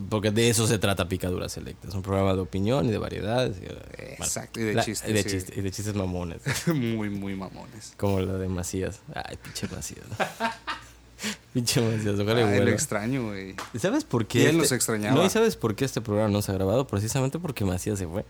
porque 0.09 0.29
de 0.29 0.49
eso 0.49 0.67
se 0.67 0.77
trata 0.77 1.07
Picadura 1.07 1.47
Selecta. 1.47 1.87
Es 1.87 1.95
un 1.95 2.01
programa 2.01 2.33
de 2.33 2.41
opinión 2.41 2.85
y 2.85 2.91
de 2.91 2.97
variedades. 2.97 3.57
bueno, 3.61 3.79
Exacto, 4.19 4.59
y 4.59 4.63
de 4.63 4.81
chistes, 4.83 5.09
Y 5.09 5.13
de, 5.13 5.23
sí. 5.23 5.29
chistes, 5.29 5.57
y 5.57 5.61
de 5.61 5.71
chistes 5.71 5.95
mamones. 5.95 6.41
muy, 6.67 7.09
muy 7.09 7.33
mamones. 7.33 7.93
como 7.95 8.19
la 8.19 8.33
de 8.33 8.49
Macías. 8.49 8.99
Ay, 9.15 9.37
pinche 9.41 9.69
Macías. 9.73 10.03
pinche 11.53 11.81
Macías, 11.81 12.19
ojalá 12.19 12.41
y 12.41 12.43
Ay, 12.43 12.59
lo 12.61 12.69
extraño, 12.71 13.25
güey. 13.27 13.55
¿Y 13.73 13.79
¿Sabes 13.79 14.03
por 14.03 14.25
qué? 14.27 14.41
Él 14.41 14.47
este- 14.47 14.57
nos 14.59 14.71
extrañaba. 14.71 15.15
No, 15.15 15.25
¿y 15.25 15.29
sabes 15.29 15.55
por 15.55 15.75
qué 15.75 15.85
este 15.85 16.01
programa 16.01 16.29
no 16.29 16.41
se 16.41 16.51
ha 16.51 16.55
grabado? 16.55 16.85
Precisamente 16.87 17.39
porque 17.39 17.65
Macías 17.65 17.99
se 17.99 18.07
fue. 18.07 18.25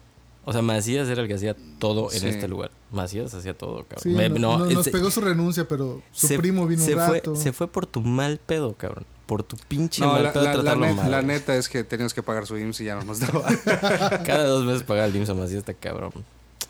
O 0.48 0.54
sea, 0.54 0.62
Macías 0.62 1.08
era 1.10 1.24
el 1.24 1.28
que 1.28 1.34
hacía 1.34 1.56
todo 1.80 2.12
en 2.12 2.20
Sí. 2.20 2.28
este 2.28 2.48
lugar. 2.48 2.70
Macías 2.92 3.34
hacía 3.34 3.58
todo, 3.58 3.84
cabrón. 3.86 4.00
Sí, 4.04 4.10
Me- 4.10 4.30
no- 4.30 4.60
no, 4.60 4.66
nos 4.68 4.86
se- 4.86 4.92
pegó 4.92 5.10
su 5.10 5.20
renuncia, 5.22 5.68
pero 5.68 6.04
su 6.12 6.28
se- 6.28 6.38
primo 6.38 6.68
vino 6.68 6.84
se 6.84 6.94
un 6.96 7.02
fue, 7.04 7.18
rato. 7.18 7.36
se 7.36 7.52
fue 7.52 7.68
por 7.68 7.88
tu 7.88 8.02
mal 8.02 8.38
pedo, 8.46 8.74
cabrón. 8.74 9.06
Por 9.26 9.42
tu 9.42 9.58
pinche 9.68 10.02
No, 10.04 10.12
mal 10.14 10.22
la, 10.24 10.32
pedo 10.34 10.44
de 10.44 10.50
la- 10.50 10.54
la 10.58 10.62
tratarlo 10.62 10.86
net- 10.86 10.96
mal. 10.98 11.10
la 11.12 11.22
neta 11.24 11.56
es 11.56 11.68
que 11.68 11.84
teníamos 11.84 12.14
que 12.14 12.22
pagar 12.22 12.46
su 12.46 12.56
IMSS 12.60 12.82
y 12.82 12.86
ya 12.86 12.94
no 12.96 13.04
nos 13.06 13.22
daba. 13.22 13.44
Cada 14.24 14.44
dos 14.46 14.64
meses 14.66 14.84
pagaba 14.84 15.08
el 15.08 15.16
IMSS 15.16 15.32
a 15.32 15.34
Macías, 15.34 15.58
está 15.60 15.74
cabrón. 15.74 16.12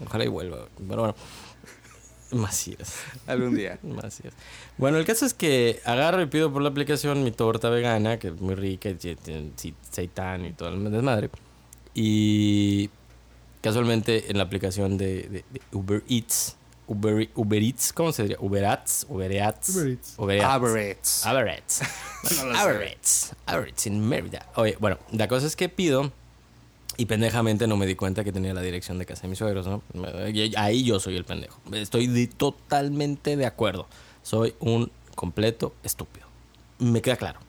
Ojalá 0.05 0.23
y 0.23 0.27
vuelva. 0.29 0.67
Pero 0.87 1.01
bueno. 1.01 1.15
Macías. 2.31 2.95
Algún 3.27 3.55
día. 3.55 3.79
Macías. 3.83 4.33
Bueno, 4.77 4.97
el 4.97 5.05
caso 5.05 5.25
es 5.25 5.33
que 5.33 5.79
agarro 5.85 6.21
y 6.21 6.25
pido 6.25 6.51
por 6.51 6.61
la 6.61 6.69
aplicación 6.69 7.23
mi 7.23 7.31
torta 7.31 7.69
vegana, 7.69 8.17
que 8.19 8.29
es 8.29 8.39
muy 8.41 8.55
rica, 8.55 8.89
y 8.89 8.97
seitán 9.91 10.45
y 10.45 10.51
todo 10.53 10.69
el 10.69 10.91
desmadre. 10.91 11.29
Y 11.93 12.89
casualmente 13.61 14.29
en 14.29 14.37
la 14.37 14.43
aplicación 14.43 14.97
de, 14.97 15.23
de- 15.23 15.45
de 15.51 15.61
Uber 15.71 16.03
Eats, 16.09 16.55
Uber, 16.87 17.29
Uber 17.35 17.63
Eats, 17.63 17.93
¿cómo 17.93 18.11
se 18.11 18.23
diría? 18.23 18.37
Uber 18.39 18.63
Eats, 18.63 19.05
Uber 19.09 19.31
Eats. 19.31 20.15
Uber 20.17 20.37
Eats. 20.37 21.25
Uber 21.25 21.47
Eats. 21.47 21.81
Uber 22.63 22.81
Eats. 22.83 23.31
Uber 23.47 23.67
Eats 23.67 23.87
en 23.87 24.07
Mérida. 24.07 24.45
Oye, 24.55 24.77
bueno, 24.79 24.97
la 25.11 25.27
cosa 25.27 25.47
es 25.47 25.55
que 25.55 25.69
pido 25.69 26.11
y 26.97 27.05
pendejamente 27.05 27.67
no 27.67 27.77
me 27.77 27.85
di 27.85 27.95
cuenta 27.95 28.23
que 28.23 28.31
tenía 28.31 28.53
la 28.53 28.61
dirección 28.61 28.97
de 28.97 29.05
casa 29.05 29.23
de 29.23 29.27
mis 29.29 29.39
suegros, 29.39 29.67
¿no? 29.67 29.81
Ahí 30.57 30.83
yo 30.83 30.99
soy 30.99 31.15
el 31.17 31.25
pendejo. 31.25 31.59
Estoy 31.73 32.07
de- 32.07 32.27
totalmente 32.27 33.35
de 33.37 33.45
acuerdo. 33.45 33.87
Soy 34.23 34.55
un 34.59 34.91
completo 35.15 35.73
estúpido. 35.83 36.25
Me 36.79 37.01
queda 37.01 37.15
claro. 37.17 37.39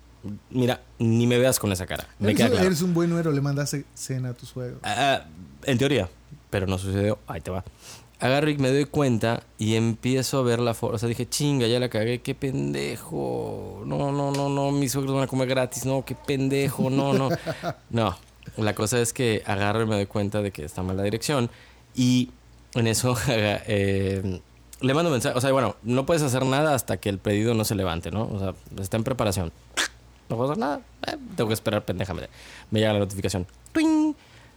Mira, 0.50 0.80
ni 0.98 1.26
me 1.26 1.38
veas 1.38 1.58
con 1.60 1.70
esa 1.72 1.86
cara. 1.86 2.08
Me 2.18 2.28
eres, 2.30 2.36
queda 2.38 2.50
claro. 2.50 2.66
eres 2.66 2.82
un 2.82 2.92
buen 2.94 3.10
nuero, 3.10 3.30
le 3.30 3.40
mandaste 3.40 3.84
cena 3.94 4.30
a 4.30 4.34
tu 4.34 4.46
suegro. 4.46 4.78
Ah, 4.82 5.24
en 5.64 5.78
teoría, 5.78 6.08
pero 6.50 6.66
no 6.66 6.78
sucedió. 6.78 7.18
Ahí 7.28 7.40
te 7.40 7.50
va. 7.50 7.64
Agarro 8.18 8.48
y 8.48 8.56
me 8.56 8.70
doy 8.70 8.86
cuenta 8.86 9.42
y 9.58 9.74
empiezo 9.74 10.38
a 10.38 10.42
ver 10.42 10.58
la 10.58 10.72
foto. 10.74 10.94
O 10.94 10.98
sea, 10.98 11.08
dije, 11.08 11.28
chinga, 11.28 11.66
ya 11.66 11.78
la 11.78 11.88
cagué, 11.90 12.22
qué 12.22 12.34
pendejo. 12.34 13.82
No, 13.86 14.10
no, 14.10 14.30
no, 14.32 14.48
no, 14.48 14.72
mis 14.72 14.92
suegros 14.92 15.14
van 15.14 15.24
a 15.24 15.26
comer 15.26 15.48
gratis. 15.48 15.84
No, 15.84 16.04
qué 16.04 16.14
pendejo, 16.14 16.90
no, 16.90 17.12
no. 17.12 17.28
No, 17.90 18.16
la 18.56 18.74
cosa 18.74 19.00
es 19.00 19.12
que 19.12 19.42
agarro 19.46 19.82
y 19.82 19.86
me 19.86 19.94
doy 19.96 20.06
cuenta 20.06 20.42
de 20.42 20.50
que 20.50 20.64
está 20.64 20.82
mal 20.82 20.96
la 20.96 21.02
dirección. 21.02 21.50
Y 21.94 22.30
en 22.74 22.86
eso 22.86 23.16
eh, 23.28 24.40
le 24.80 24.94
mando 24.94 25.10
mensaje. 25.10 25.36
O 25.36 25.40
sea, 25.40 25.52
bueno, 25.52 25.76
no 25.82 26.06
puedes 26.06 26.22
hacer 26.22 26.44
nada 26.44 26.74
hasta 26.74 26.96
que 26.98 27.08
el 27.08 27.18
pedido 27.18 27.54
no 27.54 27.64
se 27.64 27.74
levante, 27.74 28.10
¿no? 28.10 28.24
O 28.26 28.38
sea, 28.38 28.54
está 28.82 28.96
en 28.96 29.04
preparación. 29.04 29.52
No 30.28 30.36
puedo 30.36 30.50
hacer 30.50 30.58
nada. 30.60 30.80
Eh, 31.06 31.16
tengo 31.36 31.48
que 31.48 31.54
esperar 31.54 31.84
pendejamente. 31.84 32.30
Me 32.70 32.80
llega 32.80 32.92
la 32.92 32.98
notificación. 32.98 33.46
¡Tuing! 33.72 34.14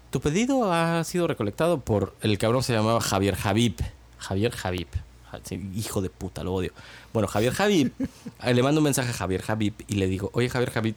Tu 0.09 0.19
pedido 0.19 0.73
ha 0.73 1.03
sido 1.03 1.27
recolectado 1.27 1.79
por 1.81 2.15
el 2.21 2.37
cabrón 2.39 2.63
se 2.63 2.73
llamaba 2.73 2.99
Javier 2.99 3.35
Javib. 3.35 3.75
Javier 4.17 4.51
Javib. 4.51 4.87
Ja- 5.31 5.39
sí, 5.43 5.69
Hijo 5.75 6.01
de 6.01 6.09
puta, 6.09 6.43
lo 6.43 6.55
odio. 6.55 6.71
Bueno, 7.13 7.27
Javier 7.27 7.53
Javib. 7.53 7.91
eh, 8.43 8.53
le 8.55 8.63
mando 8.63 8.79
un 8.79 8.85
mensaje 8.85 9.11
a 9.11 9.13
Javier 9.13 9.43
Javib 9.43 9.73
y 9.87 9.95
le 9.95 10.07
digo, 10.07 10.31
oye 10.33 10.49
Javier 10.49 10.71
Javib, 10.71 10.95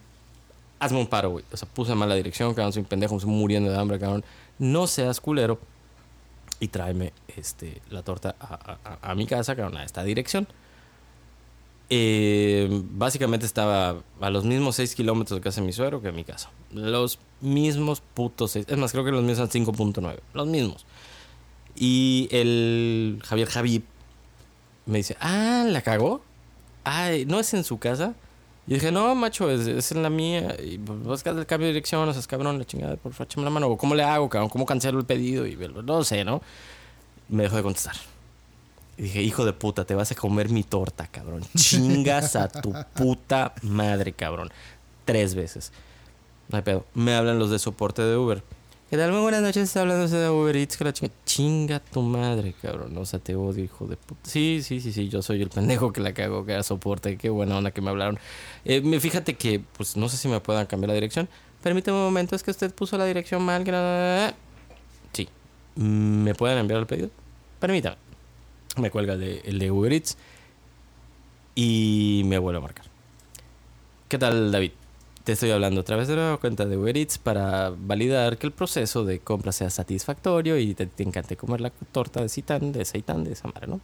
hazme 0.85 0.99
un 0.99 1.07
paro, 1.07 1.31
güey. 1.31 1.45
O 1.53 1.57
sea, 1.57 1.69
puse 1.69 1.95
mal 1.95 2.09
la 2.09 2.15
dirección, 2.17 2.55
cabrón, 2.55 2.73
soy 2.73 2.81
un 2.83 2.89
pendejo, 2.89 3.17
estoy 3.17 3.31
muriendo 3.31 3.71
de 3.71 3.79
hambre, 3.79 3.99
cabrón. 3.99 4.25
No 4.59 4.87
seas 4.87 5.21
culero 5.21 5.59
y 6.61 6.69
tráeme 6.69 7.13
este, 7.37 7.81
la 7.91 8.03
torta 8.03 8.35
a, 8.41 8.79
a- 8.85 8.99
a- 9.11 9.15
mi 9.15 9.27
casa, 9.27 9.55
cabrón, 9.57 9.77
a 9.79 9.85
esta 9.85 10.03
dirección. 10.05 10.47
Eh, 11.95 12.69
básicamente 12.91 13.45
estaba 13.45 13.97
a 14.21 14.31
los 14.31 14.45
mismos 14.45 14.77
6 14.77 14.95
kilómetros 14.95 15.39
de 15.39 15.43
casa 15.43 15.61
de 15.61 15.67
mi 15.67 15.73
suegro 15.73 16.01
que 16.01 16.11
mi 16.13 16.25
casa. 16.25 16.51
Los 16.73 17.19
mismos 17.41 18.01
putos 18.15 18.53
6. 18.53 18.67
Es 18.69 18.79
más, 18.79 18.93
creo 18.93 19.05
que 19.05 19.11
los 19.11 19.23
míos 19.23 19.39
son 19.39 19.49
5.9. 19.51 20.19
Los 20.33 20.47
mismos. 20.47 20.87
Y 21.77 22.29
el 22.31 23.21
Javier 23.25 23.49
Javib 23.49 23.83
me 24.87 24.99
dice, 24.99 25.17
ah, 25.21 25.65
¿la 25.69 25.83
cagó? 25.83 26.23
Ay, 26.85 27.25
¿no 27.27 27.39
es 27.41 27.53
en 27.55 27.63
su 27.65 27.79
casa? 27.79 28.15
Y 28.67 28.75
dije, 28.75 28.93
no, 28.93 29.15
macho, 29.15 29.51
es, 29.51 29.67
es 29.67 29.93
en 29.93 30.03
la 30.03 30.11
mía. 30.11 30.57
Y 30.63 30.79
pues, 30.79 31.03
vas 31.03 31.27
a 31.27 31.31
hacer 31.31 31.39
el 31.39 31.47
cambio 31.47 31.67
de 31.67 31.75
dirección, 31.75 32.09
o 32.09 32.13
sea, 32.13 32.23
cabrón, 32.23 32.59
la 32.59 32.65
chingada, 32.65 32.97
por 32.97 33.13
favor, 33.13 33.27
échame 33.27 33.45
la 33.45 33.51
mano. 33.51 33.67
O, 33.69 33.77
¿Cómo 33.77 33.95
le 33.95 34.05
hago, 34.05 34.29
cabrón? 34.29 34.49
¿Cómo 34.49 34.65
cancelo 34.67 35.01
el 35.01 35.07
pedido? 35.07 35.47
Y 35.47 35.57
no 35.57 36.05
sé, 36.05 36.25
¿no? 36.25 36.41
Me 37.29 37.45
dejó 37.45 37.57
de 37.57 37.63
contestar. 37.63 37.97
Y 38.97 39.03
dije, 39.03 39.23
hijo 39.23 39.45
de 39.45 39.53
puta, 39.53 39.85
te 39.85 39.95
vas 39.95 40.13
a 40.13 40.15
comer 40.15 40.49
mi 40.49 40.63
torta, 40.63 41.07
cabrón. 41.09 41.43
Chingas 41.57 42.37
a 42.37 42.49
tu 42.49 42.73
puta 42.95 43.55
madre, 43.63 44.13
cabrón. 44.13 44.51
Tres 45.05 45.35
veces. 45.35 45.73
No 46.49 46.59
hay 46.59 46.63
pedo. 46.63 46.87
Me 46.95 47.15
hablan 47.15 47.39
los 47.39 47.51
de 47.51 47.59
soporte 47.59 48.03
de 48.03 48.17
Uber. 48.17 48.43
¿Qué 48.93 48.99
tal? 48.99 49.11
Muy 49.11 49.23
buenas 49.23 49.41
noches, 49.41 49.63
está 49.63 49.81
hablando 49.81 50.07
de 50.07 50.29
Uber 50.29 50.55
Eats, 50.55 50.77
que 50.77 50.85
la 50.85 50.93
chinga. 50.93 51.15
Chinga 51.25 51.81
tu 51.81 52.03
madre, 52.03 52.55
cabrón. 52.61 52.95
O 52.99 53.07
sea, 53.07 53.19
te 53.19 53.35
odio, 53.35 53.65
hijo 53.65 53.87
de 53.87 53.97
puta. 53.97 54.21
Sí, 54.29 54.61
sí, 54.63 54.83
sí, 54.83 54.93
sí, 54.93 55.09
yo 55.09 55.23
soy 55.23 55.41
el 55.41 55.49
pendejo 55.49 55.95
que 55.95 56.03
la 56.03 56.13
cago, 56.13 56.45
que 56.45 56.53
da 56.53 56.63
soporte. 56.63 57.17
Qué 57.17 57.31
buena 57.31 57.57
onda 57.57 57.71
que 57.71 57.81
me 57.81 57.89
hablaron. 57.89 58.19
Eh, 58.67 59.01
fíjate 59.01 59.33
que, 59.37 59.61
pues, 59.61 59.97
no 59.97 60.11
sé 60.11 60.19
si 60.19 60.29
me 60.29 60.41
puedan 60.41 60.67
cambiar 60.67 60.89
la 60.89 60.95
dirección. 60.95 61.27
Permíteme 61.63 61.97
un 61.97 62.05
momento, 62.05 62.37
es 62.37 62.43
que 62.43 62.51
usted 62.51 62.71
puso 62.75 62.99
la 62.99 63.07
dirección 63.07 63.41
mal. 63.43 63.65
Sí. 65.15 65.27
¿Me 65.75 66.35
pueden 66.35 66.59
enviar 66.59 66.81
el 66.81 66.87
pedido? 66.87 67.09
Permítame. 67.61 67.97
Me 68.77 68.91
cuelga 68.91 69.15
el 69.15 69.21
de, 69.21 69.41
el 69.47 69.59
de 69.59 69.71
Uber 69.71 69.91
Eats 69.91 70.19
y 71.55 72.25
me 72.27 72.37
vuelve 72.37 72.59
a 72.59 72.61
marcar. 72.61 72.85
¿Qué 74.11 74.19
tal, 74.19 74.53
David? 74.53 74.73
Te 75.25 75.33
estoy 75.33 75.53
hablando 75.53 75.83
a 75.83 75.85
través 75.85 76.09
de 76.09 76.17
la 76.17 76.37
cuenta 76.41 76.67
de 76.67 76.77
Uber 76.77 76.97
Eats 76.97 77.19
para 77.19 77.71
validar 77.71 78.39
que 78.39 78.47
el 78.47 78.53
proceso 78.53 79.05
de 79.05 79.21
compra 79.21 79.53
sea 79.53 79.71
satisfactorio 79.71 80.59
y 80.59 80.75
te, 80.75 80.87
te 80.87 81.05
encante 81.05 81.37
comer 81.37 81.61
la 81.61 81.71
torta 81.71 82.21
de 82.21 82.29
seitan, 82.29 82.73
de 82.73 82.85
seitan, 82.85 83.23
de 83.23 83.33
esa 83.33 83.47
madre, 83.47 83.69
¿no? 83.69 83.81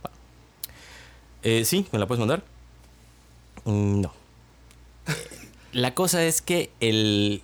Eh, 1.45 1.65
sí, 1.65 1.87
¿me 1.93 1.99
la 2.01 2.07
puedes 2.07 2.19
mandar? 2.19 2.43
Mm, 3.65 4.01
No. 4.01 4.13
Eh, 5.07 5.13
La 5.73 5.95
cosa 5.95 6.25
es 6.25 6.43
que 6.43 6.71
el 6.81 7.43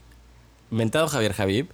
mentado 0.71 1.07
Javier 1.07 1.33
Javib 1.35 1.69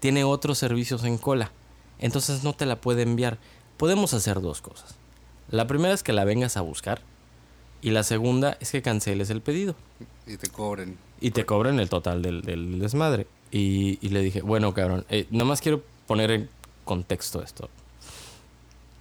tiene 0.00 0.24
otros 0.24 0.56
servicios 0.56 1.04
en 1.04 1.18
cola. 1.18 1.50
entonces 1.98 2.42
no 2.44 2.54
te 2.54 2.64
la 2.64 2.76
puede 2.80 3.02
enviar. 3.02 3.38
Podemos 3.76 4.14
hacer 4.14 4.40
dos 4.40 4.62
cosas. 4.62 4.94
La 5.50 5.66
primera 5.66 5.92
es 5.92 6.02
que 6.02 6.12
la 6.14 6.24
vengas 6.24 6.56
a 6.56 6.62
buscar 6.62 7.02
y 7.82 7.90
la 7.90 8.02
segunda 8.02 8.56
es 8.60 8.70
que 8.72 8.80
canceles 8.82 9.28
el 9.28 9.42
pedido 9.42 9.74
Y 10.26 10.36
te 10.36 10.48
cobren. 10.48 10.98
y 11.20 11.30
te 11.30 11.46
cobren 11.46 11.78
el 11.78 11.88
total 11.88 12.22
del, 12.22 12.42
del 12.42 12.78
desmadre. 12.78 13.26
Y, 13.50 13.98
y 14.04 14.08
le 14.10 14.20
dije, 14.22 14.42
bueno, 14.42 14.74
cabrón, 14.74 15.04
eh, 15.08 15.26
nada 15.30 15.44
más 15.44 15.60
quiero 15.60 15.82
poner 16.06 16.30
en 16.30 16.48
contexto 16.84 17.42
esto. 17.42 17.68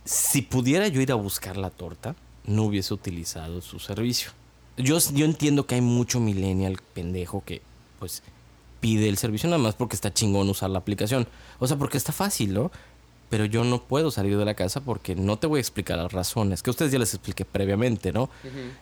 Si 0.04 0.44
pudiera 0.44 0.88
yo 0.88 1.02
ir 1.02 1.12
a 1.12 1.16
buscar 1.16 1.58
la 1.58 1.72
torta, 1.72 2.16
no 2.46 2.64
hubiese 2.64 2.94
utilizado 2.94 3.62
su 3.62 3.80
servicio. 3.80 4.32
Yo, 4.78 5.00
yo 5.14 5.26
entiendo 5.26 5.66
que 5.66 5.76
hay 5.76 5.82
mucho 5.82 6.20
millennial 6.20 6.78
pendejo 6.94 7.44
que, 7.44 7.62
pues, 7.98 8.22
pide 8.82 9.10
el 9.10 9.18
servicio 9.18 9.50
nada 9.50 9.62
más 9.62 9.74
porque 9.74 9.96
está 9.96 10.14
chingón 10.14 10.48
usar 10.50 10.70
la 10.70 10.80
aplicación. 10.80 11.28
O 11.60 11.66
sea, 11.66 11.78
porque 11.78 11.98
está 11.98 12.12
fácil, 12.12 12.54
¿no? 12.54 12.72
Pero 13.30 13.46
yo 13.46 13.64
no 13.64 13.82
puedo 13.82 14.12
salir 14.12 14.38
de 14.38 14.46
la 14.46 14.54
casa 14.54 14.82
porque 14.82 15.16
no 15.16 15.40
te 15.40 15.48
voy 15.48 15.58
a 15.58 15.62
explicar 15.62 15.98
las 15.98 16.14
razones, 16.14 16.62
que 16.62 16.70
a 16.70 16.72
ustedes 16.72 16.92
ya 16.92 17.00
les 17.00 17.14
expliqué 17.16 17.46
previamente, 17.46 18.14
¿no? 18.14 18.30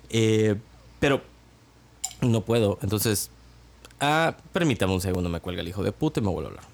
Eh, 0.10 0.56
pero 1.00 1.22
no 2.24 2.42
puedo. 2.42 2.80
Entonces, 2.82 3.30
ah, 4.00 4.36
permítame 4.52 4.94
un 4.94 5.02
segundo, 5.02 5.30
me 5.30 5.40
cuelga 5.40 5.62
el 5.62 5.68
hijo 5.68 5.84
de 5.84 5.92
puta 5.92 6.20
y 6.20 6.24
me 6.24 6.30
vuelvo 6.30 6.50
a 6.50 6.52
hablar. 6.52 6.74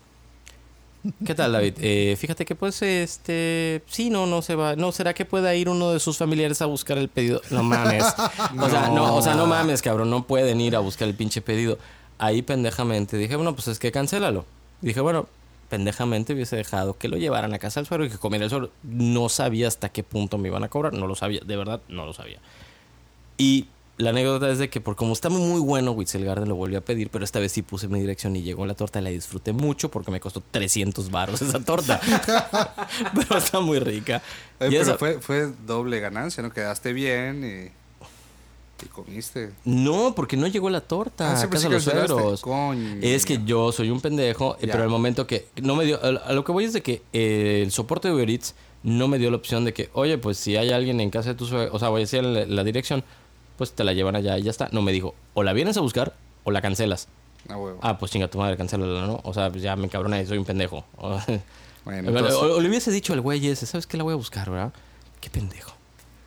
¿Qué 1.25 1.33
tal, 1.33 1.53
David? 1.53 1.75
Eh, 1.81 2.15
fíjate 2.19 2.45
que 2.45 2.55
pues, 2.55 2.81
este, 2.81 3.83
sí, 3.87 4.09
no, 4.09 4.25
no 4.25 4.41
se 4.41 4.55
va. 4.55 4.75
No, 4.75 4.91
¿será 4.91 5.13
que 5.13 5.25
pueda 5.25 5.55
ir 5.55 5.69
uno 5.69 5.91
de 5.91 5.99
sus 5.99 6.17
familiares 6.17 6.61
a 6.61 6.65
buscar 6.65 6.97
el 6.97 7.09
pedido? 7.09 7.41
No 7.51 7.63
mames. 7.63 8.03
O 8.59 8.69
sea, 8.69 8.89
no, 8.89 9.15
o 9.15 9.21
sea, 9.21 9.35
no 9.35 9.45
mames, 9.47 9.81
cabrón, 9.81 10.09
no 10.09 10.27
pueden 10.27 10.59
ir 10.59 10.75
a 10.75 10.79
buscar 10.79 11.07
el 11.07 11.15
pinche 11.15 11.41
pedido. 11.41 11.77
Ahí 12.17 12.41
pendejamente 12.41 13.17
dije, 13.17 13.35
bueno, 13.35 13.55
pues 13.55 13.69
es 13.69 13.79
que 13.79 13.91
cancélalo. 13.91 14.45
Dije, 14.81 14.99
bueno, 14.99 15.27
pendejamente 15.69 16.33
hubiese 16.33 16.55
dejado 16.55 16.97
que 16.97 17.07
lo 17.07 17.17
llevaran 17.17 17.53
a 17.53 17.59
casa 17.59 17.79
al 17.79 17.85
suero 17.85 18.03
y 18.03 18.09
que 18.09 18.17
comiera 18.17 18.45
el 18.45 18.49
suero. 18.49 18.71
No 18.83 19.29
sabía 19.29 19.67
hasta 19.67 19.89
qué 19.89 20.03
punto 20.03 20.37
me 20.37 20.49
iban 20.49 20.63
a 20.63 20.69
cobrar, 20.69 20.93
no 20.93 21.07
lo 21.07 21.15
sabía, 21.15 21.41
de 21.45 21.55
verdad, 21.55 21.81
no 21.87 22.05
lo 22.05 22.13
sabía. 22.13 22.39
Y 23.37 23.67
la 23.99 24.09
anécdota 24.11 24.49
es 24.49 24.57
de 24.57 24.69
que 24.69 24.81
por 24.81 24.95
como 24.95 25.13
está 25.13 25.29
muy 25.29 25.59
bueno, 25.59 25.91
Witzel 25.91 26.25
Garden 26.25 26.49
lo 26.49 26.55
volví 26.55 26.75
a 26.75 26.81
pedir, 26.81 27.09
pero 27.11 27.23
esta 27.23 27.39
vez 27.39 27.51
sí 27.51 27.61
puse 27.61 27.87
mi 27.87 27.99
dirección 27.99 28.35
y 28.35 28.41
llegó 28.41 28.65
la 28.65 28.73
torta 28.73 28.99
y 28.99 29.03
la 29.03 29.09
disfruté 29.11 29.51
mucho 29.53 29.91
porque 29.91 30.09
me 30.09 30.19
costó 30.19 30.41
300 30.51 31.11
baros 31.11 31.41
esa 31.41 31.59
torta. 31.59 31.99
pero 33.13 33.37
está 33.37 33.59
muy 33.59 33.77
rica. 33.79 34.21
Oye, 34.59 34.77
Y 34.77 34.79
pero 34.83 34.97
fue, 34.97 35.19
fue 35.19 35.49
doble 35.67 35.99
ganancia, 35.99 36.41
¿no? 36.41 36.51
Quedaste 36.51 36.93
bien 36.93 37.43
y, 37.43 38.85
y 38.85 38.87
comiste. 38.87 39.51
No, 39.65 40.13
porque 40.15 40.37
no 40.37 40.47
llegó 40.47 40.69
la 40.69 40.81
torta 40.81 41.33
Ah, 41.37 41.41
a 41.43 41.49
casa 41.49 41.67
los 41.69 41.83
suegros. 41.83 42.41
Coño. 42.41 42.99
Es 43.01 43.25
que 43.25 43.41
yo 43.45 43.71
soy 43.71 43.89
un 43.89 43.99
pendejo, 44.01 44.55
eh, 44.61 44.67
Ya. 44.67 44.71
pero 44.71 44.83
al 44.85 44.89
momento 44.89 45.27
que 45.27 45.47
no 45.61 45.75
me 45.75 45.83
dio, 45.85 45.99
a 46.03 46.07
a 46.07 46.33
lo 46.33 46.43
que 46.45 46.51
voy 46.53 46.63
es 46.63 46.73
de 46.73 46.81
que 46.81 47.01
eh, 47.11 47.61
el 47.63 47.71
soporte 47.71 48.07
de 48.07 48.13
Uber 48.13 48.29
Eats 48.29 48.55
no 48.81 49.09
me 49.09 49.19
dio 49.19 49.29
la 49.29 49.35
opción 49.35 49.65
de 49.65 49.73
que, 49.73 49.89
oye, 49.91 50.17
pues 50.17 50.37
si 50.37 50.55
hay 50.55 50.71
alguien 50.71 51.01
en 51.01 51.09
casa 51.09 51.29
de 51.29 51.35
tu 51.35 51.45
suegro, 51.45 51.75
o 51.75 51.79
sea, 51.79 51.89
voy 51.89 51.99
a 51.99 52.03
decir 52.05 52.23
la, 52.23 52.45
la 52.45 52.63
dirección, 52.63 53.03
pues 53.59 53.73
te 53.73 53.83
la 53.83 53.93
llevan 53.93 54.15
allá 54.15 54.39
y 54.39 54.41
ya 54.43 54.49
está. 54.49 54.69
No 54.71 54.81
me 54.81 54.91
dijo, 54.91 55.13
o 55.35 55.43
la 55.43 55.53
vienes 55.53 55.77
a 55.77 55.81
buscar 55.81 56.15
o 56.45 56.49
la 56.51 56.61
cancelas. 56.61 57.07
Ah, 57.47 57.57
huevo. 57.57 57.77
Ah, 57.83 57.97
pues 57.99 58.11
chinga 58.11 58.27
tu 58.27 58.37
madre, 58.39 58.57
cancélala, 58.57 59.05
¿no? 59.05 59.19
O 59.23 59.33
sea, 59.33 59.51
pues 59.51 59.61
ya 59.61 59.75
me 59.75 59.85
encabrona 59.85 60.19
y 60.21 60.25
soy 60.25 60.37
un 60.39 60.45
pendejo. 60.45 60.83
O, 60.97 61.19
Bueno, 61.85 62.09
entonces, 62.09 62.33
o- 62.35 62.55
o 62.57 62.59
le 62.61 62.67
hubiese 62.69 62.91
dicho 62.91 63.13
al 63.13 63.21
güey 63.21 63.47
ese, 63.47 63.65
¿sabes 63.65 63.87
qué? 63.87 63.95
La 63.97 64.03
voy 64.03 64.13
a 64.13 64.15
buscar, 64.17 64.49
¿verdad? 64.49 64.73
Qué 65.21 65.29
pendejo. 65.29 65.73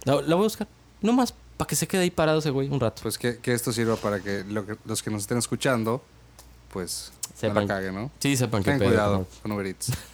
La, 0.05 0.15
la 0.15 0.35
voy 0.35 0.45
a 0.45 0.49
buscar. 0.49 0.67
No 1.03 1.13
más, 1.13 1.35
para 1.57 1.69
que 1.69 1.77
se 1.77 1.87
quede 1.87 2.03
ahí 2.03 2.11
parado 2.11 2.39
ese 2.39 2.51
güey 2.51 2.69
un 2.69 2.81
rato. 2.81 3.03
pues 3.03 3.19
que, 3.19 3.39
que 3.39 3.53
esto 3.53 3.73
sirva 3.73 3.97
para 3.97 4.21
que, 4.21 4.45
lo 4.49 4.65
que 4.67 4.77
los 4.85 5.03
que 5.03 5.11
nos 5.11 5.23
estén 5.23 5.39
escuchando, 5.39 6.03
pues 6.73 7.13
no 7.43 7.49
Sepan- 7.49 7.63
la 7.63 7.67
caguen, 7.75 7.95
¿no? 7.95 8.11
sí, 8.19 8.37
sepan 8.37 8.63
que 8.63 8.71
Ten 8.71 8.79
pedo. 8.79 8.89
cuidado 8.91 9.27
con 9.43 9.53
Uber 9.53 9.67
Eats. 9.67 9.93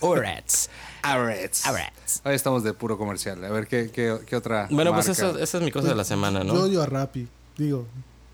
Arets. 0.00 0.70
Uber 1.04 1.30
Eats. 1.30 2.22
Hoy 2.24 2.34
estamos 2.34 2.64
de 2.64 2.72
puro 2.72 2.96
comercial. 2.96 3.44
A 3.44 3.50
ver, 3.50 3.66
¿qué, 3.66 3.90
qué, 3.90 4.18
qué 4.26 4.36
otra 4.36 4.68
Bueno, 4.70 4.92
pues 4.94 5.06
marca? 5.08 5.12
eso, 5.28 5.38
esa 5.38 5.58
es 5.58 5.64
mi 5.64 5.70
cosa 5.70 5.88
de 5.88 5.94
la 5.94 6.04
semana, 6.04 6.42
Yo 6.42 6.52
¿no? 6.54 6.60
odio 6.62 6.82
a 6.82 6.86
Rappi. 6.86 7.28
Digo, 7.58 7.86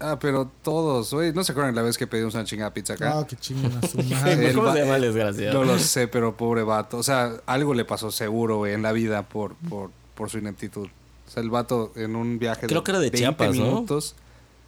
Ah, 0.02 0.18
pero 0.18 0.50
todos. 0.62 1.12
Oye, 1.12 1.32
¿no 1.34 1.44
se 1.44 1.52
acuerdan 1.52 1.74
la 1.74 1.82
vez 1.82 1.98
que 1.98 2.06
pedimos 2.06 2.32
una 2.34 2.44
chingada 2.44 2.72
pizza 2.72 2.94
acá? 2.94 3.18
ah, 3.18 3.26
que 3.26 3.36
chinguen 3.36 3.76
a 3.76 3.86
su 3.86 3.98
madre. 4.02 4.54
¿Cómo 4.54 4.72
se 4.72 4.78
llama 4.80 4.96
el 4.96 5.02
desgraciado? 5.02 5.52
No 5.58 5.64
lo 5.64 5.78
sé, 5.78 6.08
pero 6.08 6.36
pobre 6.38 6.62
vato. 6.62 6.96
O 6.96 7.02
sea, 7.02 7.34
algo 7.44 7.74
le 7.74 7.84
pasó 7.84 8.10
seguro, 8.10 8.56
güey, 8.58 8.72
en 8.72 8.80
la 8.82 8.92
vida 8.92 9.28
por, 9.28 9.56
por, 9.68 9.90
por 10.14 10.30
su 10.30 10.38
ineptitud. 10.38 10.86
O 11.26 11.30
sea, 11.30 11.42
el 11.42 11.50
vato 11.50 11.92
en 11.96 12.16
un 12.16 12.38
viaje 12.38 12.66
Creo 12.66 12.82
que 12.82 12.92
era 12.92 12.98
de 13.00 13.10
20 13.10 13.18
Chiapas, 13.18 13.56
¿no? 13.56 13.64
minutos. 13.66 14.14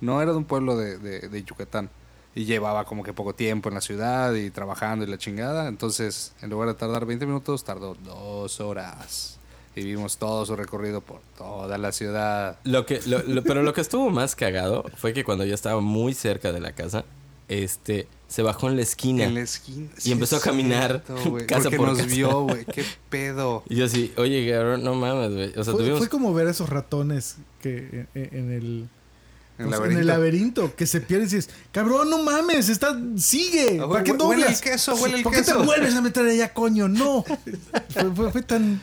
¿no? 0.02 0.20
era 0.20 0.32
de 0.32 0.36
un 0.36 0.44
pueblo 0.44 0.76
de, 0.76 0.98
de, 0.98 1.20
de 1.28 1.44
Yucatán. 1.44 1.88
Y 2.34 2.44
llevaba 2.46 2.84
como 2.84 3.02
que 3.02 3.12
poco 3.12 3.34
tiempo 3.34 3.68
en 3.68 3.74
la 3.74 3.80
ciudad 3.82 4.32
y 4.34 4.50
trabajando 4.50 5.04
y 5.04 5.08
la 5.08 5.18
chingada. 5.18 5.68
Entonces, 5.68 6.32
en 6.40 6.48
lugar 6.50 6.68
de 6.68 6.74
tardar 6.74 7.04
20 7.04 7.26
minutos, 7.26 7.62
tardó 7.64 7.94
dos 8.04 8.60
horas. 8.60 9.38
Y 9.76 9.84
vimos 9.84 10.16
todo 10.18 10.44
su 10.46 10.54
recorrido 10.56 11.00
por 11.00 11.20
toda 11.36 11.76
la 11.78 11.92
ciudad. 11.92 12.58
Lo 12.64 12.84
que, 12.86 13.00
lo- 13.06 13.22
lo- 13.22 13.42
pero 13.42 13.62
lo 13.62 13.72
que 13.74 13.80
estuvo 13.82 14.10
más 14.10 14.34
cagado 14.36 14.84
fue 14.96 15.12
que 15.12 15.24
cuando 15.24 15.44
ya 15.44 15.54
estaba 15.54 15.80
muy 15.80 16.14
cerca 16.14 16.52
de 16.52 16.60
la 16.60 16.72
casa, 16.72 17.04
este, 17.48 18.06
se 18.28 18.42
bajó 18.42 18.68
en 18.68 18.76
la 18.76 18.82
esquina. 18.82 19.24
En 19.24 19.34
la 19.34 19.40
esquina. 19.40 19.88
Y 20.04 20.12
empezó 20.12 20.36
a 20.36 20.40
caminar 20.40 21.02
güey, 21.26 21.46
casa 21.46 21.64
porque 21.64 21.76
por 21.76 21.88
nos 21.88 21.98
casa. 21.98 22.10
vio, 22.14 22.40
güey. 22.42 22.64
Qué 22.66 22.84
pedo. 23.10 23.62
Y 23.68 23.76
yo 23.76 23.84
así, 23.86 24.12
oye, 24.16 24.50
cabrón, 24.50 24.82
no 24.84 24.94
mames, 24.94 25.32
güey. 25.34 25.48
O 25.58 25.64
sea, 25.64 25.72
Fue, 25.72 25.82
tuvimos... 25.82 25.98
fue 25.98 26.08
como 26.08 26.32
ver 26.34 26.48
esos 26.48 26.68
ratones 26.70 27.36
que 27.60 28.06
en, 28.14 28.28
en 28.32 28.52
el 28.52 28.88
En, 29.62 29.68
pues, 29.68 29.78
laberinto. 29.78 29.98
en 29.98 30.00
el 30.00 30.06
laberinto 30.06 30.76
que 30.76 30.86
se 30.86 31.00
pierden 31.00 31.28
y 31.28 31.32
dices, 31.34 31.50
cabrón, 31.72 32.10
no 32.10 32.22
mames, 32.22 32.68
está, 32.68 32.98
sigue, 33.16 33.80
Ah, 33.82 33.88
¿para 33.88 34.04
qué 34.04 34.12
huele 34.12 34.42
doblas? 34.44 34.62
el 34.62 34.70
queso, 34.70 34.94
huele 34.96 35.16
el 35.18 35.22
¿Por 35.22 35.32
qué 35.32 35.42
te 35.42 35.54
vuelves 35.54 35.94
a 35.94 36.00
meter 36.00 36.26
allá, 36.26 36.52
coño? 36.52 36.88
No. 36.88 37.24
fue, 37.90 38.10
fue- 38.14 38.32
fue 38.32 38.42
tan 38.42 38.80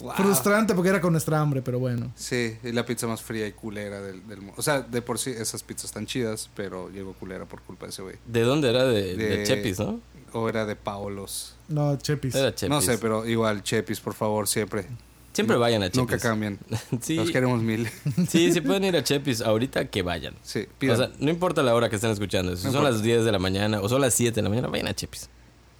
Wow. 0.00 0.14
frustrante 0.16 0.74
porque 0.74 0.88
era 0.88 1.00
con 1.00 1.12
nuestra 1.12 1.38
hambre, 1.38 1.62
pero 1.62 1.78
bueno. 1.78 2.12
Sí, 2.16 2.56
y 2.64 2.72
la 2.72 2.84
pizza 2.84 3.06
más 3.06 3.22
fría 3.22 3.46
y 3.46 3.52
culera 3.52 4.00
del, 4.00 4.26
del 4.26 4.38
mundo. 4.38 4.54
O 4.56 4.62
sea, 4.62 4.80
de 4.80 5.00
por 5.00 5.16
sí 5.20 5.30
esas 5.30 5.62
pizzas 5.62 5.84
están 5.84 6.06
chidas, 6.06 6.50
pero 6.56 6.90
llegó 6.90 7.12
culera 7.12 7.44
por 7.44 7.62
culpa 7.62 7.86
de 7.86 7.90
ese 7.90 8.02
güey. 8.02 8.16
¿De 8.26 8.40
dónde 8.40 8.70
era? 8.70 8.82
De, 8.84 9.14
de... 9.16 9.36
De- 9.38 9.44
Chepis, 9.44 9.78
¿no? 9.78 10.00
O 10.32 10.48
era 10.48 10.66
de 10.66 10.74
Paolos. 10.74 11.54
No, 11.68 11.96
Chepis. 11.98 12.34
Era 12.34 12.52
Chepis. 12.52 12.68
No 12.68 12.80
sé, 12.80 12.98
pero 12.98 13.28
igual, 13.28 13.62
Chepis, 13.62 14.00
por 14.00 14.14
favor, 14.14 14.48
siempre. 14.48 14.86
Siempre 15.32 15.56
vayan 15.56 15.82
a 15.82 15.86
Chepis. 15.86 15.98
Nunca 15.98 16.18
cambien. 16.18 16.58
Sí, 17.00 17.16
Los 17.16 17.30
queremos 17.30 17.62
mil. 17.62 17.88
sí, 18.28 18.52
si 18.52 18.60
pueden 18.60 18.84
ir 18.84 18.96
a 18.96 19.02
Chepis 19.02 19.40
ahorita, 19.40 19.86
que 19.86 20.02
vayan. 20.02 20.34
Sí, 20.42 20.66
O 20.70 20.78
pidan. 20.78 20.96
sea, 20.98 21.10
no 21.18 21.30
importa 21.30 21.62
la 21.62 21.74
hora 21.74 21.88
que 21.88 21.96
estén 21.96 22.10
escuchando. 22.10 22.54
Si 22.56 22.64
No 22.66 22.72
son 22.72 22.80
importa. 22.82 22.90
las 22.92 23.02
10 23.02 23.24
de 23.24 23.32
la 23.32 23.38
mañana 23.38 23.80
o 23.80 23.88
son 23.88 24.00
las 24.02 24.12
7 24.14 24.34
de 24.34 24.42
la 24.42 24.48
mañana, 24.50 24.68
vayan 24.68 24.88
a 24.88 24.94
Chepis. 24.94 25.28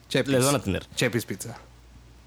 Chepis. 0.09 0.33
Les 0.33 0.45
van 0.45 0.55
a 0.55 0.59
atender. 0.59 0.87
Chepis 0.97 1.25
Pizza. 1.27 1.57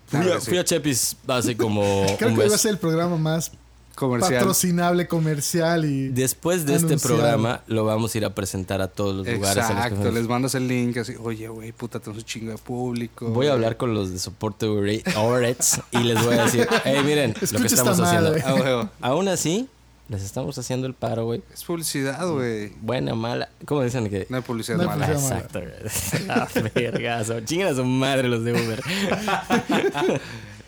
Fui, 0.08 0.20
Claro 0.20 0.36
a, 0.36 0.40
sí. 0.42 0.50
fui 0.50 0.58
a 0.60 0.64
Chepis 0.64 1.18
hace 1.28 1.58
como 1.58 1.82
Creo 2.20 2.30
un 2.30 2.36
que 2.36 2.42
mes. 2.42 2.46
iba 2.48 2.56
a 2.56 2.60
ser 2.60 2.72
el 2.72 2.78
programa 2.78 3.18
más 3.18 3.52
Comercial. 3.96 4.40
patrocinable, 4.40 5.08
comercial 5.08 5.86
y... 5.86 6.10
Después 6.10 6.66
de 6.66 6.76
este 6.76 6.98
programa, 6.98 7.62
lo 7.68 7.86
vamos 7.86 8.14
a 8.14 8.18
ir 8.18 8.26
a 8.26 8.36
presentar 8.36 8.82
a 8.82 8.88
todos 8.88 9.16
los 9.16 9.28
lugares. 9.28 9.56
los 9.58 9.70
Exacto, 9.72 10.12
les 10.12 10.28
mandas 10.28 10.54
el 10.56 10.68
link 10.68 10.98
así, 10.98 11.16
oye, 11.22 11.48
güey, 11.48 11.72
puta, 11.72 12.00
tenemos 12.00 12.24
un 12.24 12.28
chingo 12.28 12.52
de 12.52 12.58
público. 12.58 13.28
Voy 13.30 13.48
a 13.48 13.54
hablar 13.54 13.78
con 13.78 13.94
los 13.94 14.12
de 14.12 14.20
soporte 14.20 14.68
Orets 14.68 15.82
y 15.92 16.00
les 16.00 16.24
voy 16.24 16.36
a 16.36 16.44
decir, 16.44 16.68
hey, 16.84 17.02
miren, 17.06 17.34
lo 17.52 17.60
que 17.60 17.68
estamos 17.68 18.00
haciendo. 18.00 18.32
madre. 18.32 18.44
Ah. 18.46 18.90
Aún 19.02 19.28
así, 19.28 19.68
les 20.08 20.24
estamos 20.24 20.56
haciendo 20.58 20.86
el 20.86 20.94
paro, 20.94 21.26
güey. 21.26 21.42
Es 21.52 21.64
publicidad, 21.64 22.30
güey. 22.30 22.74
Buena, 22.82 23.16
mala. 23.16 23.50
¿Cómo 23.66 23.82
dicen 23.82 24.08
que? 24.10 24.28
No 24.30 24.38
hay 24.38 24.44
publicidad 24.44 24.78
No 24.78 24.84
hay 24.84 25.00
mala. 25.00 25.08
publicidad. 25.08 25.38
Exacto, 25.40 25.62
güey. 25.62 26.28
La 26.28 26.48
vergazo. 26.76 27.40
Chingan 27.42 27.70
a 27.70 27.76
su 27.76 27.84
madre 27.86 28.28
los 28.28 28.44
de 28.44 28.54
Uber. 28.54 28.84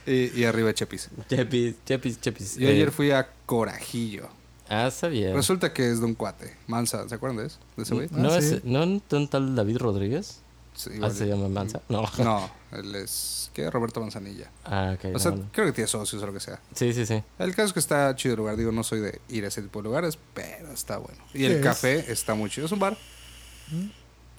Y, 0.08 0.40
y 0.40 0.46
arriba 0.46 0.74
Chepis. 0.74 1.10
Chepis, 1.30 1.76
Chepis, 1.86 2.20
Chepis. 2.22 2.56
Yo 2.56 2.68
Eh, 2.68 2.72
ayer 2.72 2.92
fui 2.92 3.12
a 3.12 3.30
Corajillo. 3.46 4.30
Ah, 4.70 4.88
está 4.88 5.08
bien. 5.10 5.36
Resulta 5.36 5.72
que 5.74 5.90
es 5.92 6.00
de 6.00 6.06
un 6.06 6.16
cuate. 6.16 6.56
Mansa, 6.68 7.08
¿se 7.08 7.16
acuerdan 7.16 7.38
de 7.38 7.46
eso? 7.48 7.58
¿De 7.76 7.84
ese 7.84 7.94
güey? 7.94 8.08
¿No 8.12 8.32
Ah, 8.32 8.38
es 8.38 8.50
sí. 8.50 8.62
¿no 8.64 8.84
un 8.84 9.28
tal 9.30 9.56
David 9.56 9.78
Rodríguez? 9.78 10.40
Sí, 10.76 10.92
Ah, 11.02 11.10
se 11.10 11.26
llama 11.26 11.48
Mansa. 11.50 11.82
No. 11.90 12.04
No, 12.20 12.50
él 12.72 12.96
es. 12.96 13.50
¿Qué? 13.54 13.70
Roberto 13.72 14.00
Manzanilla. 14.00 14.50
Ah, 14.66 14.94
ok. 14.96 15.06
O 15.06 15.10
no, 15.10 15.20
sea, 15.20 15.32
no. 15.32 15.50
creo 15.52 15.66
que 15.68 15.72
tiene 15.74 15.88
socios 15.88 16.22
o 16.22 16.26
lo 16.26 16.34
que 16.34 16.40
sea. 16.40 16.60
Sí, 16.76 16.94
sí, 16.94 17.06
sí. 17.06 17.22
El 17.40 17.52
caso 17.56 17.68
es 17.68 17.74
que 17.74 17.80
está 17.80 18.16
chido 18.16 18.34
el 18.36 18.38
lugar. 18.40 18.56
Digo, 18.58 18.72
no 18.72 18.84
soy 18.84 19.00
de 19.02 19.20
ir 19.30 19.44
a 19.46 19.48
ese 19.50 19.62
tipo 19.62 19.80
de 19.80 19.86
lugares, 19.86 20.18
pero 20.34 20.72
está 20.72 20.98
bueno. 20.98 21.18
Y 21.34 21.40
¿Qué 21.40 21.46
el 21.48 21.52
es? 21.54 21.64
café 21.64 22.12
está 22.12 22.34
muy 22.36 22.50
chido. 22.50 22.66
Es 22.68 22.72
un 22.72 22.80
bar. 22.80 22.98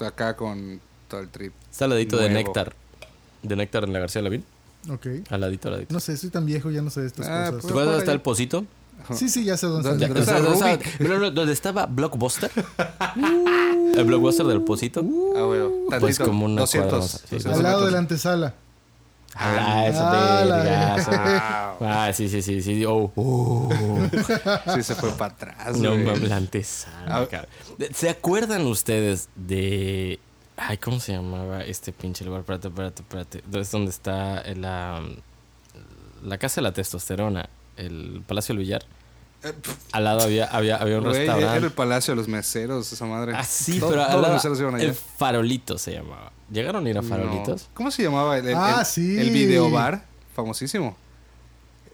Acá 0.01 0.37
con 0.37 0.81
todo 1.09 1.21
el 1.21 1.29
trip. 1.29 1.53
Está 1.71 1.85
al 1.87 1.91
ladito 1.91 2.17
de. 2.19 2.31
Néctar. 2.31 2.75
De 3.43 3.57
Néctar 3.57 3.85
en 3.85 3.93
la 3.93 3.99
García 3.99 4.23
Lavín. 4.23 4.45
Ok. 4.91 5.07
Al 5.31 5.41
ladito, 5.41 5.69
al 5.69 5.75
ladito. 5.75 5.93
No 5.95 6.01
sé, 6.01 6.17
soy 6.17 6.31
tan 6.31 6.47
viejo, 6.47 6.71
ya 6.71 6.83
no 6.83 6.91
sé 6.91 7.03
de 7.03 7.07
estas 7.09 7.27
Ah, 7.27 7.31
cosas. 7.31 7.47
¿Te 7.47 7.53
pues- 7.61 7.65
acuerdas 7.71 7.87
dónde 7.87 7.99
está 8.01 8.13
el 8.13 8.21
Pocito? 8.21 8.65
Sí, 9.15 9.29
sí, 9.29 9.45
ya 9.45 9.57
sé 9.57 9.67
dónde 9.67 9.89
¿Dónde- 9.89 10.21
está. 10.21 10.41
Dónde 10.41 10.73
está 10.73 10.91
pero 10.99 11.19
no, 11.21 11.31
¿Dónde 11.31 11.53
estaba 11.53 11.87
Blockbuster? 11.87 12.51
el 13.97 14.05
Blockbuster 14.05 14.47
del 14.47 14.63
Pocito. 14.63 15.01
Ah, 15.37 15.43
bueno. 15.45 15.71
Pues 15.89 16.01
Tantito, 16.01 16.25
como 16.25 16.47
una 16.47 16.63
200. 16.63 16.91
cuadra 16.91 17.03
más. 17.05 17.11
Sí, 17.29 17.37
200 17.37 17.57
Al 17.57 17.63
lado 17.63 17.85
de 17.87 17.91
la 17.93 17.99
antesala. 17.99 18.55
Ah, 19.35 19.87
eso 19.87 20.01
Ah, 20.03 20.45
vergazo. 20.47 21.11
Wow. 21.81 21.89
Ah, 21.89 22.13
sí, 22.13 22.29
sí, 22.29 22.43
sí, 22.43 22.61
sí. 22.61 22.85
Oh, 22.87 23.13
oh. 23.15 23.69
Sí, 24.75 24.83
se 24.83 24.95
fue 24.97 25.11
para 25.13 25.33
atrás. 25.35 25.77
No 25.79 25.91
güey. 25.93 26.05
mames, 26.05 26.29
la 26.29 26.37
antesala, 26.37 27.29
Ah. 27.33 27.47
¿Se 27.95 28.09
acuerdan 28.11 28.67
ustedes 28.67 29.29
de 29.37 30.19
Ay, 30.59 30.77
¿cómo 30.79 30.99
se 31.01 31.13
llamaba 31.13 31.63
este 31.63 31.93
pinche 31.93 32.25
lugar? 32.25 32.41
Espérate, 32.41 32.69
espérate, 32.69 33.03
espérate. 33.03 33.61
Es 33.61 33.71
donde 33.71 33.91
está 33.91 34.43
la, 34.55 35.01
la 36.25 36.39
casa 36.39 36.57
de 36.57 36.63
la 36.63 36.73
testosterona, 36.73 37.49
el 37.77 38.23
Palacio 38.27 38.55
del 38.55 38.65
Villar. 38.65 38.85
Eh, 39.45 39.53
Al 39.93 40.03
lado 40.05 40.23
había, 40.23 40.47
había, 40.47 40.77
había 40.77 40.99
un 40.99 41.05
güey, 41.05 41.23
era 41.23 41.35
el 41.35 41.41
restaurante. 41.43 41.71
palacio 41.71 42.13
de 42.13 42.17
los 42.17 42.27
meseros, 42.29 42.93
esa 42.93 43.07
madre. 43.07 43.35
Ah, 43.37 43.45
sí, 43.45 43.79
Todo- 43.79 43.91
pero 43.91 44.03
al 44.03 44.13
los 44.15 44.23
lado- 44.23 44.35
meseros 44.35 44.59
iban 44.61 44.75
allá. 44.75 44.85
el 44.85 44.95
farolito 44.95 45.79
se 45.79 45.93
llamaba. 45.93 46.33
¿Llegaron 46.51 46.85
a 46.87 46.91
ir 46.91 46.99
a 46.99 47.03
farolitos? 47.03 47.63
No. 47.63 47.69
¿Cómo 47.75 47.91
se 47.93 48.03
llamaba? 48.03 48.37
El, 48.39 48.49
el, 48.49 48.55
Ah, 48.57 48.79
el- 48.81 48.87
sí. 48.87 49.17
el 49.19 49.31
videobar, 49.31 50.05
famosísimo. 50.35 50.97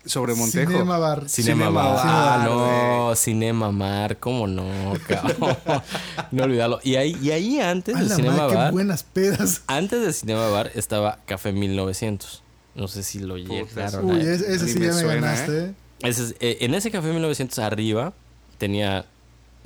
Sobre 0.06 0.34
Montejo. 0.34 0.70
Cinema 0.72 0.98
Bar. 0.98 1.28
Cinema, 1.28 1.64
Cinema 1.66 1.70
Bar. 1.70 1.94
Bar, 1.96 2.06
Ah, 2.06 2.44
no. 2.46 3.16
Cinema 3.16 3.72
Mar, 3.72 4.18
¿cómo 4.18 4.46
no, 4.46 4.64
cabrón? 5.08 5.56
no 6.30 6.44
olvidarlo. 6.44 6.78
Y 6.82 6.96
ahí, 6.96 7.16
y 7.22 7.30
ahí 7.30 7.58
antes 7.60 7.96
del 7.98 8.08
la 8.08 8.14
Cinema 8.16 8.36
madre, 8.36 8.50
qué 8.50 8.56
Bar, 8.56 8.72
buenas 8.72 9.02
pedas. 9.02 9.62
antes 9.66 10.02
del 10.02 10.12
Cinema 10.12 10.48
Bar 10.50 10.70
estaba 10.74 11.18
Café 11.26 11.52
1900. 11.52 12.42
No 12.74 12.88
sé 12.88 13.02
si 13.02 13.20
lo 13.20 13.36
llegaron 13.38 14.10
Uy, 14.10 14.20
ese, 14.20 14.52
ese 14.54 14.68
sí 14.68 14.78
me 14.78 14.86
ya 14.86 14.92
me 14.94 15.00
suena, 15.00 15.14
ganaste. 15.28 15.64
¿eh? 15.66 15.74
Ese 16.00 16.22
es- 16.24 16.34
eh, 16.40 16.58
en 16.60 16.74
ese 16.74 16.90
Café 16.90 17.08
1900 17.12 17.58
arriba 17.60 18.12
tenía 18.58 19.06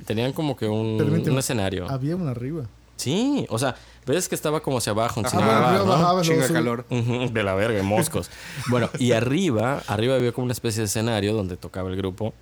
tenían 0.05 0.31
como 0.31 0.55
que 0.55 0.67
un, 0.67 1.01
un 1.01 1.37
escenario. 1.37 1.89
Había 1.89 2.15
una 2.15 2.31
arriba. 2.31 2.63
Sí, 2.95 3.45
o 3.49 3.57
sea, 3.59 3.75
ves 4.09 4.27
que 4.27 4.35
estaba 4.35 4.59
como 4.61 4.79
hacia 4.79 4.91
abajo 4.91 5.21
Ajá, 5.23 5.77
¿no? 5.77 5.85
bajaba, 5.85 6.21
Chinga 6.21 6.47
calor. 6.47 6.85
De 6.87 7.43
la 7.43 7.53
verga, 7.55 7.81
moscos. 7.83 8.29
Bueno, 8.67 8.89
y 8.99 9.13
arriba, 9.13 9.81
arriba 9.87 10.15
había 10.15 10.31
como 10.31 10.45
una 10.45 10.53
especie 10.53 10.79
de 10.81 10.85
escenario 10.85 11.33
donde 11.33 11.55
tocaba 11.57 11.89
el 11.89 11.95
grupo, 11.95 12.33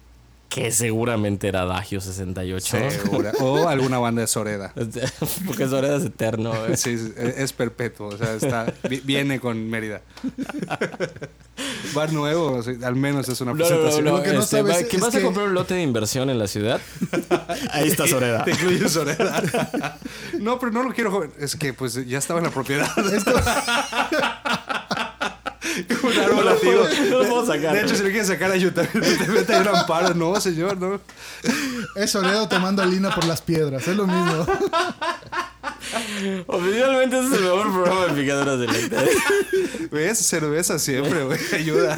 que 0.58 0.72
seguramente 0.72 1.48
era 1.48 1.62
Adagio 1.62 2.02
68. 2.02 2.78
Segura. 2.90 3.32
O 3.40 3.68
alguna 3.68 4.00
banda 4.00 4.22
de 4.22 4.28
Soreda. 4.28 4.74
Porque 5.46 5.64
eso 5.64 5.78
era 5.80 5.96
eterno. 5.98 6.54
¿eh? 6.68 6.76
Sí, 6.78 6.92
es 6.92 7.38
es 7.38 7.54
perpetuo. 7.54 8.08
O 8.08 8.18
sea, 8.18 8.34
está, 8.34 8.74
vi- 8.90 9.02
viene 9.04 9.40
con 9.40 9.70
Mérida. 9.70 10.02
Bar 11.94 12.12
nuevo, 12.14 12.52
o 12.58 12.64
sea, 12.64 12.76
al 12.84 12.96
menos 12.96 13.28
es 13.30 13.42
una 13.42 13.54
No, 13.54 13.58
no, 13.58 13.64
no, 13.64 13.68
presentación. 13.70 14.06
no, 14.06 14.22
que 14.24 14.34
no 14.34 14.40
este, 14.42 14.58
sabes 14.58 14.78
es 14.82 14.88
que 14.88 14.98
vas 14.98 15.16
a 15.16 15.22
comprar 15.22 15.48
un 15.48 15.54
lote 15.56 15.74
de 15.74 15.82
inversión 15.82 16.30
en 16.30 16.38
la 16.38 16.48
ciudad. 16.48 16.80
Ahí 17.72 17.88
está 17.88 18.08
Soreda. 18.08 18.44
Te 18.44 18.52
incluye 18.52 18.88
Soreda. 18.90 19.98
No, 20.40 20.60
pero 20.60 20.72
no 20.72 20.84
lo 20.84 20.94
quiero. 20.94 21.12
joven. 21.12 21.32
Es 21.40 21.56
que 21.56 21.74
pues 21.74 21.94
ya 22.08 22.18
estaba 22.18 22.40
en 22.40 22.46
la 22.46 22.52
propiedad. 22.52 22.88
Como 26.02 26.14
un 26.14 26.20
árbol 26.20 26.46
nativo. 26.46 26.84
No 27.10 27.20
lo 27.20 27.30
puedo 27.30 27.46
sacar. 27.46 27.74
De 27.74 27.82
hecho, 27.82 27.96
si 27.96 28.04
le 28.04 28.10
quieren 28.10 28.26
sacar 28.26 28.52
te 28.52 29.28
mete 29.28 29.54
ahí 29.54 29.62
un 29.62 29.68
amparo. 29.68 30.14
No, 30.14 30.40
señor, 30.40 30.78
no. 30.78 31.00
Es 31.96 32.12
Soledo 32.12 32.48
tomando 32.48 32.84
lina 32.86 33.14
por 33.14 33.26
las 33.26 33.42
piedras. 33.42 33.88
Es 33.88 33.96
lo 33.96 34.08
mismo. 34.08 34.46
Oficialmente 36.48 37.20
ese 37.20 37.28
es 37.28 37.34
el 37.34 37.44
mejor 37.44 37.74
programa 37.74 38.06
de 38.08 38.22
picaduras 38.22 38.60
de 38.60 38.68
la 38.68 38.78
historia. 38.78 39.12
¿Ves? 39.92 40.18
Cerveza 40.20 40.80
siempre, 40.80 41.24
güey. 41.24 41.40
Ayuda. 41.54 41.98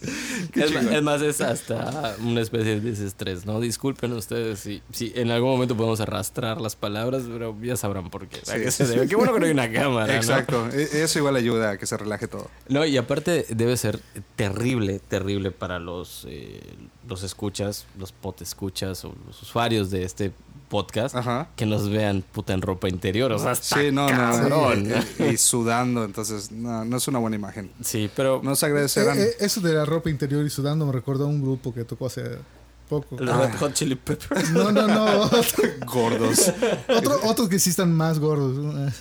Es, 0.54 1.02
más, 1.02 1.22
es 1.22 1.40
hasta 1.40 2.16
una 2.22 2.40
especie 2.40 2.80
de 2.80 2.80
desestrés, 2.80 3.44
¿no? 3.46 3.60
Disculpen 3.60 4.12
ustedes 4.12 4.60
si, 4.60 4.82
si 4.92 5.12
en 5.16 5.30
algún 5.30 5.50
momento 5.50 5.76
podemos 5.76 6.00
arrastrar 6.00 6.60
las 6.60 6.76
palabras, 6.76 7.24
pero 7.30 7.56
ya 7.62 7.76
sabrán 7.76 8.10
por 8.10 8.28
qué. 8.28 8.38
¿A 8.40 8.44
Sí, 8.44 8.52
qué 8.62 8.70
sí, 8.70 8.84
se 8.84 8.86
debe? 8.86 9.08
Qué 9.08 9.16
bueno 9.16 9.32
que 9.34 9.40
no 9.40 9.46
hay 9.46 9.52
una 9.52 9.70
cámara. 9.72 10.14
Exacto. 10.16 10.68
E- 10.72 11.02
Eso 11.02 11.18
igual 11.18 11.36
ayuda 11.36 11.70
a 11.72 11.78
que 11.78 11.86
se 11.86 11.96
relaje 11.96 12.28
todo. 12.28 12.50
No, 12.68 12.84
y 12.84 12.96
aparte 12.96 13.46
debe 13.50 13.76
ser 13.76 14.00
terrible, 14.36 14.98
terrible 15.00 15.50
para 15.50 15.78
los, 15.78 16.26
eh, 16.28 16.60
los 17.08 17.22
escuchas, 17.22 17.86
los 17.98 18.12
pot 18.12 18.40
escuchas 18.42 19.04
o 19.04 19.14
los 19.26 19.42
usuarios 19.42 19.90
de 19.90 20.04
este 20.04 20.32
podcast 20.68 21.14
Ajá. 21.16 21.48
que 21.56 21.66
nos 21.66 21.88
vean 21.88 22.22
puta 22.32 22.52
en 22.52 22.62
ropa 22.62 22.88
interior. 22.88 23.32
O 23.32 23.38
sea, 23.38 23.52
está 23.52 23.80
Sí, 23.80 23.90
no, 23.92 24.08
no. 24.08 24.16
cabrón. 24.16 24.88
Y, 25.18 25.22
y 25.24 25.36
sudando, 25.36 26.04
entonces 26.04 26.50
no, 26.52 26.84
no 26.84 26.96
es 26.96 27.08
una 27.08 27.18
buena 27.18 27.36
imagen. 27.36 27.70
Sí, 27.82 28.10
pero 28.14 28.40
Nos 28.42 28.62
agradecerán. 28.62 29.18
Eh, 29.18 29.22
eh, 29.24 29.36
eso 29.40 29.60
de 29.60 29.72
la 29.74 29.84
ropa 29.84 30.10
interior 30.10 30.44
y 30.44 30.50
sudando 30.50 30.86
me 30.86 30.92
recuerda 30.92 31.24
a 31.24 31.28
un 31.28 31.40
grupo 31.42 31.72
que 31.74 31.84
tocó 31.84 32.06
hace 32.06 32.22
poco. 32.88 33.18
el 33.18 33.26
Red 33.26 33.56
Hot 33.58 33.72
Chili 33.74 33.94
Peppers. 33.96 34.50
No, 34.50 34.70
no, 34.72 34.86
no. 34.86 35.30
Gordos. 35.86 36.52
Otro, 36.88 37.20
otros 37.24 37.48
que 37.48 37.58
sí 37.58 37.70
están 37.70 37.92
más 37.92 38.18
gordos. 38.18 38.92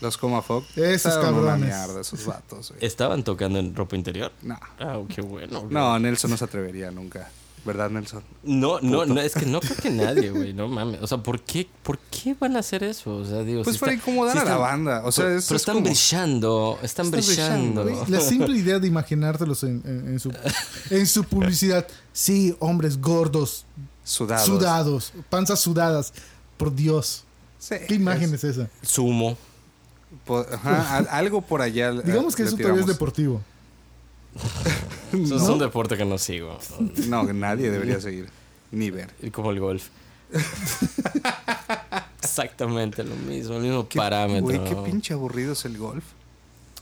Los 0.00 0.16
Coma 0.16 0.40
Fog. 0.40 0.64
Esos 0.76 1.14
cabrones. 1.18 1.60
mierda, 1.66 2.00
esos 2.00 2.24
vatos, 2.24 2.70
güey. 2.70 2.84
¿Estaban 2.84 3.22
tocando 3.22 3.58
en 3.58 3.74
ropa 3.76 3.96
interior? 3.96 4.32
No. 4.42 4.58
Ah, 4.78 4.98
qué 5.14 5.20
bueno. 5.20 5.60
güey. 5.60 5.72
No, 5.74 5.98
Nelson 5.98 6.30
no 6.30 6.36
se 6.38 6.44
atrevería 6.46 6.90
nunca. 6.90 7.30
¿Verdad, 7.64 7.90
Nelson? 7.90 8.22
No, 8.42 8.80
no, 8.80 9.04
no, 9.04 9.20
es 9.20 9.34
que 9.34 9.44
no 9.46 9.60
creo 9.60 9.76
que 9.76 9.90
nadie, 9.90 10.30
güey, 10.30 10.52
no 10.54 10.66
mames. 10.68 11.02
O 11.02 11.06
sea, 11.06 11.18
¿por 11.18 11.40
qué, 11.42 11.68
¿por 11.82 11.98
qué 11.98 12.34
van 12.40 12.56
a 12.56 12.60
hacer 12.60 12.82
eso? 12.84 13.16
O 13.16 13.24
sea, 13.24 13.42
digo, 13.42 13.62
Pues 13.62 13.76
si 13.76 13.80
para 13.80 13.92
está- 13.92 14.02
incomodar 14.10 14.32
si 14.32 14.38
a 14.38 14.44
la 14.44 14.56
banda. 14.56 15.02
O 15.04 15.12
sea, 15.12 15.26
pero, 15.26 15.38
es, 15.38 15.44
pero 15.46 15.56
es 15.56 15.62
están 15.62 15.74
como- 15.74 15.84
brillando, 15.86 16.78
están, 16.82 17.06
Están 17.06 17.20
brillando, 17.20 17.84
La 18.08 18.20
simple 18.22 18.56
idea 18.58 18.78
de 18.78 18.86
imaginártelos 18.88 19.62
en, 19.64 19.82
en- 19.84 20.08
en 20.08 20.20
su, 20.20 20.32
en 20.90 21.06
su 21.06 21.24
publicidad. 21.24 21.86
Sí, 22.12 22.56
hombres 22.60 23.00
gordos, 23.00 23.66
sudados. 24.04 24.46
sudados, 24.46 25.12
panzas 25.28 25.60
sudadas. 25.60 26.12
Por 26.56 26.74
Dios. 26.74 27.24
Sí, 27.58 27.74
¿Qué 27.88 27.94
imagen 27.94 28.34
es 28.34 28.42
esa? 28.44 28.68
Sumo. 28.82 29.36
po- 30.24 30.46
ajá, 30.52 30.96
al- 30.96 31.08
algo 31.10 31.40
por 31.42 31.60
allá. 31.62 31.92
Digamos 31.92 32.34
que 32.36 32.42
eso 32.44 32.56
todavía 32.56 32.80
es 32.80 32.86
deportivo. 32.86 33.42
Eso 35.12 35.36
Es 35.36 35.42
un 35.42 35.58
deporte 35.58 35.96
que 35.96 36.04
no 36.04 36.18
sigo. 36.18 36.58
No, 37.08 37.26
que 37.26 37.32
nadie 37.32 37.70
debería 37.70 38.00
seguir. 38.00 38.28
Ni 38.70 38.90
ver. 38.90 39.10
Y 39.22 39.30
Como 39.30 39.50
el 39.50 39.60
golf. 39.60 39.88
Exactamente 42.22 43.02
lo 43.02 43.16
mismo, 43.16 43.56
el 43.56 43.62
mismo 43.62 43.88
¿Qué- 43.88 43.98
parámetro. 43.98 44.42
Güey, 44.42 44.62
qué 44.64 44.76
pinche 44.76 45.14
aburrido 45.14 45.52
es 45.54 45.64
el 45.64 45.76
golf. 45.78 46.04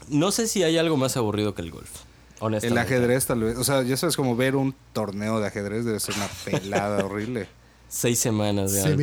No 0.08 0.30
sé 0.30 0.46
si 0.48 0.62
hay 0.62 0.78
algo 0.78 0.96
más 0.96 1.16
aburrido 1.16 1.54
que 1.54 1.62
el 1.62 1.70
golf. 1.70 1.90
El 2.40 2.44
Honestamente. 2.46 2.80
ajedrez 2.80 3.26
tal 3.26 3.40
vez. 3.40 3.56
O 3.58 3.64
sea, 3.64 3.82
ya 3.82 3.96
sabes, 3.96 4.16
como 4.16 4.36
ver 4.36 4.56
un 4.56 4.74
torneo 4.92 5.40
de 5.40 5.46
ajedrez 5.46 5.84
debe 5.84 5.98
ser 6.00 6.14
una 6.16 6.28
pelada 6.44 7.04
horrible. 7.04 7.48
Seis 7.88 8.18
semanas 8.18 8.72
de 8.72 8.82
¿Se 8.82 8.96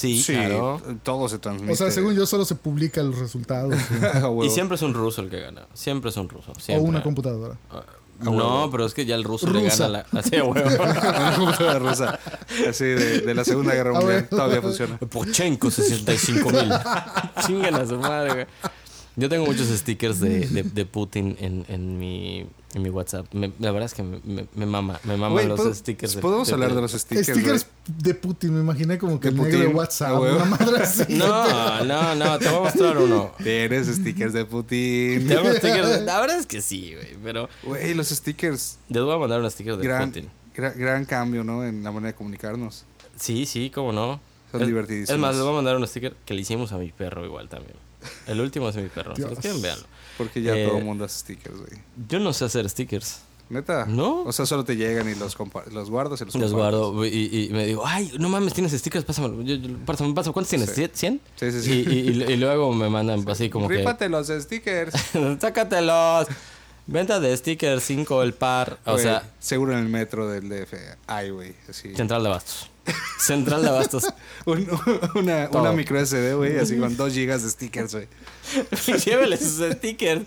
Sí, 0.00 0.22
claro. 0.26 0.80
todo 1.02 1.28
se 1.28 1.38
transmite. 1.38 1.72
O 1.72 1.76
sea, 1.76 1.90
según 1.90 2.14
yo, 2.14 2.24
solo 2.26 2.44
se 2.44 2.54
publican 2.54 3.10
los 3.10 3.18
resultados. 3.18 3.74
A 4.14 4.18
huevo. 4.28 4.44
Y 4.44 4.50
siempre 4.50 4.76
es 4.76 4.82
un 4.82 4.94
ruso 4.94 5.20
el 5.22 5.28
que 5.30 5.40
gana. 5.40 5.66
Siempre 5.74 6.10
es 6.10 6.16
un 6.16 6.28
ruso. 6.28 6.52
o 6.68 6.78
una 6.80 7.02
computadora. 7.02 7.56
Ah, 7.70 7.82
No, 8.20 8.68
pero 8.70 8.84
es 8.86 8.94
que 8.94 9.04
ya 9.06 9.14
el 9.14 9.24
ruso 9.24 9.46
le 9.50 9.62
gana 9.62 9.88
la. 9.88 10.06
Así, 10.12 10.36
huevo. 10.40 10.52
Una 10.82 11.34
computadora 11.36 11.78
rusa. 11.78 12.18
Así 12.68 12.84
de, 12.84 13.20
de 13.20 13.34
la 13.34 13.44
Segunda 13.44 13.74
Guerra 13.74 13.92
Ah, 13.96 14.00
Mundial. 14.00 14.28
Todavía 14.28 14.62
funciona. 14.62 14.98
Pochenko 14.98 15.70
65 15.70 16.50
mil. 16.50 16.70
Chingan 17.46 17.74
a 17.76 17.86
su 17.86 17.96
madre, 17.98 18.32
güey. 18.32 18.46
Yo 19.20 19.28
tengo 19.28 19.44
muchos 19.46 19.68
stickers 19.68 20.18
de, 20.20 20.40
de, 20.48 20.62
de 20.62 20.86
Putin 20.86 21.36
en, 21.40 21.64
en, 21.68 21.98
mi, 21.98 22.46
en 22.74 22.82
mi 22.82 22.88
WhatsApp. 22.90 23.26
Me- 23.34 23.52
la 23.58 23.70
verdad 23.70 23.86
es 23.86 23.94
que 23.94 24.02
me, 24.02 24.20
me, 24.24 24.46
me 24.54 24.66
mama. 24.66 24.98
Me 25.04 25.16
Güey, 25.16 25.46
los 25.46 25.60
¿puedo- 25.60 25.74
stickers. 25.74 26.14
de- 26.16 26.20
Podemos 26.22 26.48
de- 26.48 26.54
hablar 26.54 26.74
de 26.74 26.80
los 26.80 26.92
stickers. 26.92 27.28
Stickers 27.28 27.66
de 27.86 28.14
Putin, 28.14 28.54
me 28.54 28.60
imaginé 28.60 28.98
como 28.98 29.20
que 29.20 29.30
De 29.30 29.36
el 29.36 29.42
negro 29.42 29.58
de 29.60 29.66
WhatsApp. 29.68 30.12
ah, 30.14 30.20
huevo. 30.20 30.36
Una 30.36 30.44
madre 30.46 30.82
así. 30.82 31.04
No, 31.14 31.84
no, 31.84 32.14
no. 32.14 32.38
Te 32.38 32.48
voy 32.48 32.56
a 32.58 32.60
mostrar 32.62 32.98
uno. 32.98 33.32
Tienes 33.42 33.86
stickers 33.88 34.32
de 34.32 34.44
Putin. 34.44 35.28
Tengo 35.28 35.52
stickers. 35.52 35.88
de- 35.88 36.00
La 36.04 36.20
verdad 36.20 36.38
es 36.38 36.46
que 36.46 36.60
sí, 36.62 36.94
güey. 36.94 37.16
Pero 37.22 37.48
Güey, 37.62 37.94
los 37.94 38.08
stickers. 38.08 38.78
les 38.88 39.02
voy 39.02 39.14
a 39.14 39.18
mandar 39.18 39.40
unos 39.40 39.52
stickers 39.52 39.78
de 39.78 39.84
Gran, 39.84 40.08
Putin. 40.10 40.28
gra- 40.56 40.74
gran 40.74 41.04
cambio, 41.04 41.44
¿no? 41.44 41.64
En 41.64 41.82
la 41.84 41.92
manera 41.92 42.12
de 42.12 42.16
comunicarnos. 42.16 42.84
Sí, 43.16 43.44
sí, 43.46 43.70
cómo 43.70 43.92
no. 43.92 44.20
Son 44.50 44.62
es, 44.62 44.66
divertidísimos. 44.66 45.10
Es 45.10 45.18
más, 45.20 45.34
les 45.36 45.44
voy 45.44 45.52
a 45.52 45.56
mandar 45.56 45.76
un 45.76 45.86
sticker 45.86 46.16
que 46.24 46.34
le 46.34 46.40
hicimos 46.40 46.72
a 46.72 46.78
mi 46.78 46.90
perro 46.90 47.24
igual 47.24 47.48
también. 47.48 47.74
El 48.26 48.40
último 48.40 48.68
es 48.68 48.76
mi 48.76 48.88
perro. 48.88 49.14
Si 49.14 49.22
los 49.22 49.30
Dios. 49.30 49.40
quieren, 49.40 49.62
véanlo. 49.62 49.84
Porque 50.18 50.42
ya 50.42 50.56
Eh, 50.56 50.66
todo 50.66 50.78
el 50.78 50.84
mundo 50.84 51.04
hace 51.04 51.18
stickers, 51.20 51.56
güey. 51.56 51.72
Yo 52.08 52.18
no 52.18 52.32
sé 52.32 52.44
hacer 52.44 52.68
stickers. 52.68 53.20
¿Neta? 53.48 53.84
¿No? 53.84 54.22
O 54.22 54.32
sea, 54.32 54.46
solo 54.46 54.62
te 54.64 54.76
llegan 54.76 55.08
y 55.10 55.16
los, 55.16 55.36
los 55.72 55.90
guardas 55.90 56.20
y 56.20 56.24
los 56.24 56.34
Los 56.36 56.52
compartes. 56.52 56.52
guardo 56.52 57.04
y, 57.04 57.48
y 57.48 57.48
me 57.52 57.66
digo, 57.66 57.82
ay, 57.84 58.12
no 58.20 58.28
mames, 58.28 58.54
tienes 58.54 58.70
stickers, 58.72 59.04
pásamelo. 59.04 59.42
Yo, 59.42 59.56
yo- 59.56 59.76
pásame, 59.84 60.14
pásame. 60.14 60.32
¿Cuántos 60.34 60.50
tienes? 60.50 60.70
Sí. 60.70 60.82
¿100? 60.84 61.18
Sí, 61.34 61.50
sí, 61.50 61.58
Y, 61.58 61.62
sí. 61.62 61.84
y, 61.90 62.22
y- 62.22 62.32
y 62.32 62.36
luego 62.36 62.72
me 62.72 62.88
mandan 62.88 63.28
así 63.28 63.50
como 63.50 63.68
Rífate 63.68 64.08
los 64.08 64.28
stickers. 64.28 64.94
Sácatelos. 65.40 66.28
Venta 66.86 67.18
de 67.20 67.36
stickers 67.36 67.82
5 67.84 68.22
el 68.22 68.34
par. 68.34 68.78
O 68.84 68.98
sea, 68.98 69.28
Seguro 69.40 69.72
en 69.72 69.78
el 69.78 69.88
metro 69.88 70.28
del 70.28 70.48
DF. 70.48 70.74
Ay, 71.06 71.30
güey. 71.30 71.54
Central 71.70 72.22
de 72.22 72.28
Abastos. 72.28 72.70
Central 73.18 73.62
de 73.62 73.68
Abastos. 73.68 74.12
Un- 74.46 74.66
una, 75.14 75.48
una 75.52 75.72
micro 75.72 76.04
SD, 76.04 76.34
güey. 76.34 76.58
Así 76.58 76.78
con 76.78 76.96
2 76.96 77.12
gigas 77.12 77.42
de 77.42 77.50
stickers, 77.50 77.94
güey. 77.94 78.08
Llévele 79.04 79.36
sus 79.36 79.72
stickers. 79.76 80.22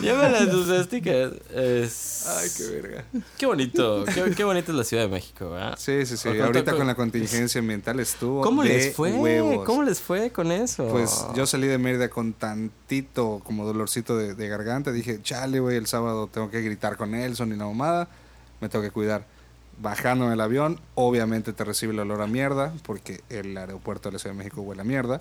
Llévele 0.00 0.50
sus 0.50 0.84
stickers. 0.86 1.32
Es- 1.54 2.26
Ay, 2.28 2.48
qué 2.56 2.64
verga. 2.66 3.04
Qué 3.38 3.46
bonito. 3.46 4.04
Qué, 4.04 4.32
qué 4.36 4.44
bonita 4.44 4.72
es 4.72 4.76
la 4.78 4.84
Ciudad 4.84 5.04
de 5.04 5.08
México, 5.08 5.50
¿verdad? 5.50 5.74
Sí, 5.78 6.04
sí, 6.06 6.16
sí. 6.16 6.28
Ahorita 6.28 6.70
con- 6.72 6.78
con 6.80 6.86
la 6.88 6.94
contingencia 6.94 7.60
ambiental 7.60 8.00
estuvo. 8.00 8.40
¿Cómo 8.42 8.62
de 8.62 8.68
les 8.70 8.94
fue? 8.94 9.12
Huevos. 9.12 9.64
¿Cómo 9.64 9.82
les 9.82 10.00
fue 10.00 10.30
con 10.30 10.50
eso? 10.52 10.88
Pues 10.88 11.24
yo 11.34 11.46
salí 11.46 11.66
de 11.66 11.78
Mérida 11.78 12.08
con 12.08 12.32
tantito 12.32 13.40
como 13.44 13.64
dolorcito 13.64 14.16
de, 14.16 14.34
de 14.34 14.48
garganta. 14.48 14.92
Dije, 14.92 15.20
chale, 15.22 15.60
güey, 15.60 15.76
el 15.76 15.86
sábado 15.86 16.28
tengo 16.32 16.50
que 16.50 16.60
gritar 16.62 16.96
con 16.96 17.10
Nelson 17.12 17.52
y 17.52 17.56
la 17.56 17.66
mamada. 17.66 18.08
Me 18.60 18.68
tengo 18.68 18.82
que 18.84 18.90
cuidar. 18.90 19.26
Bajando 19.78 20.32
el 20.32 20.40
avión, 20.40 20.80
obviamente 20.94 21.52
te 21.52 21.64
recibe 21.64 21.92
el 21.92 22.00
olor 22.00 22.22
a 22.22 22.26
mierda, 22.26 22.72
porque 22.82 23.20
el 23.28 23.56
aeropuerto 23.56 24.08
de 24.08 24.14
la 24.14 24.18
Ciudad 24.18 24.34
de 24.34 24.38
México 24.38 24.62
huele 24.62 24.80
a 24.80 24.84
mierda. 24.84 25.20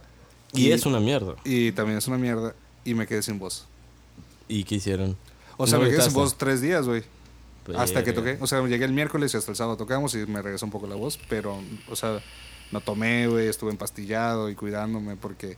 Y, 0.54 0.72
es 0.72 0.86
una 0.86 1.00
mierda. 1.00 1.36
Y 1.44 1.74
también 1.74 1.98
es 1.98 2.08
una 2.08 2.18
mierda. 2.18 2.56
Y 2.86 2.94
me 2.94 3.08
quedé 3.08 3.22
sin 3.22 3.40
voz. 3.40 3.68
¿Y 4.48 4.64
qué 4.64 4.76
hicieron? 4.76 5.18
O 5.58 5.68
sea, 5.68 5.78
¿No 5.78 5.86
me 5.86 5.92
quedé 5.92 6.02
sin 6.02 6.14
voz 6.14 6.38
tres 6.38 6.62
días, 6.62 6.88
güey. 6.88 7.04
Hasta 7.78 8.04
que 8.04 8.14
toqué. 8.14 8.38
O 8.42 8.48
sea, 8.48 8.66
llegué 8.66 8.86
el 8.86 8.94
miércoles 8.94 9.34
y 9.34 9.38
hasta 9.38 9.52
el 9.52 9.58
sábado 9.58 9.76
tocamos 9.78 10.14
y 10.16 10.26
me 10.26 10.42
regresó 10.42 10.66
un 10.66 10.72
poco 10.72 10.88
la 10.88 10.96
voz. 10.96 11.20
Pero, 11.30 11.60
o 11.90 11.96
sea, 11.96 12.22
no 12.72 12.80
tomé, 12.80 13.28
güey. 13.28 13.48
Estuve 13.48 13.72
empastillado 13.72 14.50
y 14.50 14.56
cuidándome 14.56 15.16
porque, 15.16 15.58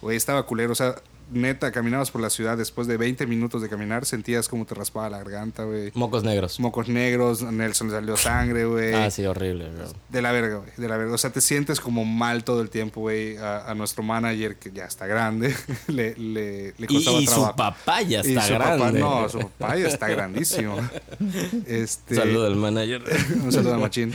güey, 0.00 0.16
estaba 0.16 0.44
culero. 0.44 0.72
O 0.72 0.76
sea, 0.76 0.94
neta, 1.30 1.72
caminabas 1.72 2.10
por 2.10 2.20
la 2.20 2.30
ciudad 2.30 2.56
después 2.56 2.86
de 2.86 2.96
20 2.96 3.26
minutos 3.26 3.60
de 3.62 3.68
caminar, 3.68 4.04
sentías 4.06 4.48
como 4.48 4.64
te 4.66 4.74
raspaba 4.74 5.10
la 5.10 5.18
garganta, 5.18 5.64
güey. 5.64 5.90
Mocos 5.94 6.24
negros. 6.24 6.58
Mocos 6.60 6.88
negros, 6.88 7.42
Nelson 7.42 7.88
le 7.88 7.94
salió 7.94 8.16
sangre, 8.16 8.64
güey. 8.64 8.94
Ah, 8.94 9.10
sí, 9.10 9.24
horrible, 9.26 9.68
bro. 9.70 9.84
De 10.08 10.22
la 10.22 10.32
verga, 10.32 10.56
güey. 10.56 10.70
De 10.76 10.88
la 10.88 10.96
verga. 10.96 11.14
O 11.14 11.18
sea, 11.18 11.30
te 11.30 11.40
sientes 11.40 11.80
como 11.80 12.04
mal 12.04 12.44
todo 12.44 12.60
el 12.62 12.70
tiempo, 12.70 13.00
güey. 13.02 13.36
A, 13.36 13.70
a 13.70 13.74
nuestro 13.74 14.02
manager, 14.02 14.56
que 14.56 14.70
ya 14.72 14.84
está 14.86 15.06
grande, 15.06 15.54
le, 15.88 16.14
le, 16.16 16.74
le 16.78 16.86
Y, 16.88 16.94
costaba 16.94 17.18
y 17.18 17.26
su 17.26 17.32
trabajo. 17.32 17.56
papá 17.56 18.02
ya 18.02 18.18
Y 18.24 18.28
está 18.30 18.42
su 18.42 18.52
papá, 18.54 18.76
grande. 18.76 19.00
no, 19.00 19.28
su 19.28 19.38
papá 19.40 19.76
ya 19.76 19.88
está 19.88 20.08
grandísimo. 20.08 20.76
Este, 21.66 22.14
Saludo 22.14 22.46
al 22.46 22.56
manager. 22.56 23.02
un 23.44 23.52
saludo 23.52 23.74
a 23.74 23.78
Machín. 23.78 24.12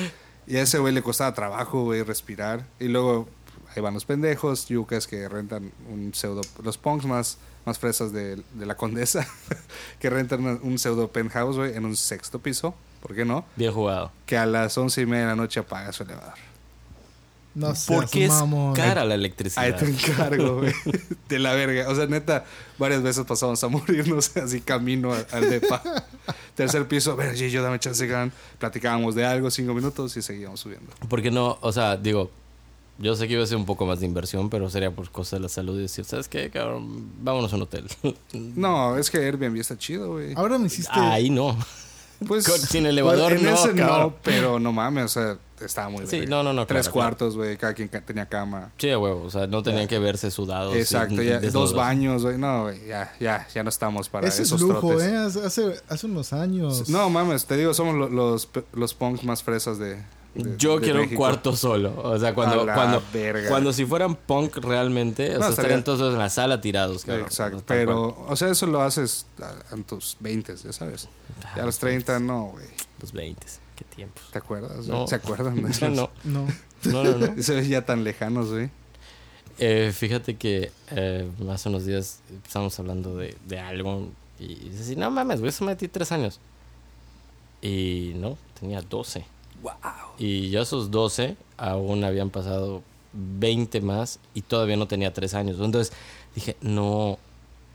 Y 0.48 0.58
a 0.58 0.62
ese 0.64 0.78
güey 0.80 0.94
le 0.94 1.02
costaba 1.02 1.34
trabajo, 1.34 1.84
güey, 1.84 2.04
respirar. 2.04 2.66
Y 2.80 2.88
luego 2.90 3.30
ahí 3.76 3.82
van 3.82 3.94
los 3.94 4.06
pendejos, 4.06 4.68
yucas 4.68 5.08
que 5.08 5.28
rentan 5.30 5.72
un 5.90 6.14
pseudo. 6.14 6.42
Los 6.64 6.78
punks 6.78 7.06
más, 7.06 7.38
más 7.66 7.80
fresas 7.80 8.12
de, 8.14 8.38
de 8.54 8.66
la 8.66 8.76
condesa, 8.76 9.28
que 10.00 10.10
rentan 10.10 10.46
un- 10.62 10.78
pseudo 10.80 11.10
penthouse, 11.12 11.56
güey, 11.58 11.76
en 11.76 11.86
un 11.86 11.96
sexto 11.96 12.40
piso. 12.40 12.76
¿Por 13.02 13.14
qué 13.16 13.26
no? 13.26 13.46
Bien 13.56 13.72
jugado. 13.74 14.12
Que 14.26 14.38
a 14.38 14.46
las 14.46 14.78
once 14.78 15.02
y 15.02 15.06
media 15.06 15.24
de 15.24 15.28
la 15.30 15.36
noche 15.36 15.60
apaga 15.60 15.92
su 15.92 16.04
elevador. 16.04 16.34
No 17.56 17.76
seas 17.76 17.86
Porque 18.00 18.26
es 18.26 18.32
cara 18.74 19.06
la 19.06 19.14
Ahí 19.14 19.20
electricidad. 19.20 19.78
te 19.78 19.86
encargo, 19.86 20.58
güey. 20.62 20.74
De 21.30 21.38
la 21.38 21.54
verga. 21.54 21.88
O 21.90 21.94
sea, 21.96 22.08
neta, 22.08 22.46
varias 22.80 23.04
veces 23.04 23.26
pasamos 23.26 23.64
a 23.64 23.68
morirnos 23.68 24.36
así 24.38 24.60
camino 24.62 25.14
al, 25.14 25.28
al 25.32 25.50
depa. 25.52 25.84
Tercer 26.56 26.88
piso, 26.88 27.12
a 27.12 27.16
ver, 27.16 27.36
yo 27.36 27.62
dame 27.62 27.78
chance, 27.78 28.08
gan. 28.08 28.32
Platicábamos 28.58 29.14
de 29.14 29.26
algo, 29.26 29.52
cinco 29.52 29.76
minutos 29.76 30.18
y 30.18 30.24
seguíamos 30.24 30.62
subiendo. 30.62 30.92
Porque 31.10 31.30
no, 31.30 31.60
o 31.62 31.72
sea, 31.72 31.96
digo, 31.96 32.32
yo 33.00 33.16
sé 33.16 33.28
que 33.28 33.34
iba 33.34 33.44
a 33.44 33.48
ser 33.48 33.58
un 33.58 33.66
poco 33.66 33.86
más 33.86 34.00
de 34.00 34.06
inversión, 34.06 34.50
pero 34.50 34.70
sería 34.70 34.92
por 34.92 35.10
cosas 35.10 35.40
de 35.40 35.44
la 35.44 35.50
salud 35.50 35.78
y 35.80 35.84
decir, 35.84 36.06
¿sabes 36.06 36.28
qué, 36.28 36.50
cabrón? 36.50 37.10
Vámonos 37.22 37.52
a 37.54 37.56
un 37.56 37.62
hotel. 37.64 37.86
No, 38.34 38.98
es 38.98 39.10
que 39.10 39.18
Airbnb 39.18 39.58
está 39.60 39.78
chido, 39.78 40.12
güey. 40.14 40.34
Ahora 40.36 40.58
me 40.58 40.68
hiciste. 40.68 40.92
Ahí 40.94 41.30
no. 41.30 41.58
Pues, 42.28 42.48
con- 42.48 42.58
sin 42.60 42.86
elevador, 42.86 43.34
en 43.34 43.44
no, 43.44 43.50
ese 43.54 43.74
no, 43.74 44.16
pero 44.24 44.58
no 44.58 44.72
mames, 44.72 45.06
o 45.06 45.08
sea, 45.10 45.38
estaba 45.60 45.90
muy 45.90 46.08
Sí, 46.08 46.20
verga. 46.22 46.30
no, 46.38 46.44
no, 46.44 46.54
no, 46.54 46.66
Tres 46.66 46.84
claro, 46.84 46.94
cuartos, 46.94 47.36
güey, 47.36 47.58
cada 47.58 47.74
quien 47.74 47.90
tenía 47.90 48.28
cama. 48.28 48.72
Sí, 48.78 48.88
huevo, 48.96 49.24
o 49.26 49.30
sea, 49.30 49.46
no 49.48 49.62
tenían 49.62 49.90
que 49.90 50.00
verse 50.00 50.32
sudados. 50.32 50.74
Exacto, 50.76 51.22
y 51.22 51.26
ya, 51.26 51.42
dos 51.42 51.74
baños, 51.74 52.24
güey. 52.24 52.38
No, 52.38 52.64
güey, 52.64 52.86
ya, 52.88 53.14
ya, 53.20 53.46
ya 53.54 53.64
no 53.64 53.70
estamos 53.70 54.08
para 54.08 54.28
Ese 54.28 54.44
es 54.44 54.48
esos 54.50 54.62
lujo, 54.62 54.88
trotes. 54.90 55.06
¿eh? 55.06 55.18
Hace, 55.46 55.82
hace, 55.90 56.06
unos 56.06 56.32
años. 56.32 56.88
No, 56.88 57.10
mames, 57.10 57.46
te 57.46 57.58
digo, 57.58 57.74
somos 57.74 57.96
lo- 57.96 58.08
los, 58.10 58.48
los 58.72 58.94
punks 58.94 59.24
más 59.26 59.44
fresas 59.44 59.78
de. 59.78 59.98
De- 60.36 60.58
Yo 60.58 60.78
de 60.80 60.84
quiero 60.84 61.04
un 61.04 61.10
cuarto 61.10 61.56
solo. 61.56 61.94
O 62.02 62.18
sea, 62.20 62.30
A 62.30 62.34
cuando, 62.34 62.66
la 62.66 62.74
cuando, 62.74 63.04
verga. 63.14 63.50
cuando 63.50 63.72
si 63.74 63.86
fueran 63.86 64.16
punk 64.16 64.58
realmente, 64.58 65.30
o 65.30 65.34
No, 65.34 65.40
sea, 65.40 65.50
estaría- 65.50 65.50
estarían 65.78 65.84
todos 65.84 66.14
en 66.14 66.20
la 66.20 66.30
sala 66.30 66.60
tirados, 66.62 67.06
cabrón. 67.06 67.26
Exacto, 67.26 67.64
pero, 67.68 68.26
o 68.28 68.36
sea, 68.36 68.50
eso 68.50 68.66
lo 68.68 68.82
haces 68.82 69.26
a- 69.42 69.74
en 69.76 69.84
tus 69.84 70.18
20, 70.20 70.56
ya 70.56 70.74
sabes. 70.74 71.08
Ya 71.56 71.64
a 71.64 71.66
los 71.66 71.78
30, 71.80 72.20
no, 72.20 72.46
güey. 72.54 72.66
Los 73.02 73.12
20, 73.12 73.46
qué 73.76 73.86
tiempos. 73.86 74.24
¿Te 74.32 74.38
acuerdas? 74.40 74.88
No. 74.88 75.08
¿Se 75.08 75.16
acuerdan 75.16 75.56
de 75.56 75.62
Ya 75.74 75.88
esos? 75.88 75.90
no, 75.92 76.10
No. 76.24 76.48
no, 76.86 77.04
no, 77.04 77.18
no. 77.28 77.34
Se 77.44 77.54
ven 77.56 77.68
ya 77.70 77.86
tan 77.86 78.04
lejanos, 78.04 78.50
güey. 78.52 78.70
Eh, 79.60 79.92
fíjate 79.96 80.36
que 80.36 80.72
eh, 80.90 81.30
hace 81.52 81.70
unos 81.70 81.86
días 81.86 82.22
estábamos 82.44 82.80
hablando 82.80 83.16
de, 83.18 83.38
de 83.46 83.60
algo 83.60 84.10
y 84.40 84.56
dices 84.70 84.98
no 84.98 85.12
mames, 85.12 85.42
güey, 85.42 85.50
eso 85.50 85.64
me 85.64 85.74
metí 85.74 85.88
tres 85.88 86.12
años. 86.12 86.40
Y 87.62 88.14
no, 88.16 88.38
tenía 88.60 88.82
12. 88.82 89.26
Wow. 89.64 89.74
Y 90.20 90.50
yo 90.52 90.60
a 90.60 90.64
esos 90.64 90.92
12 90.92 91.36
aún 91.58 92.04
habían 92.04 92.30
pasado 92.30 92.84
20 93.14 93.82
más 93.82 94.20
y 94.34 94.42
todavía 94.42 94.78
no 94.78 94.88
tenía 94.88 95.14
3 95.14 95.34
años. 95.34 95.58
Entonces 95.60 95.94
dije, 96.36 96.58
no, 96.62 97.18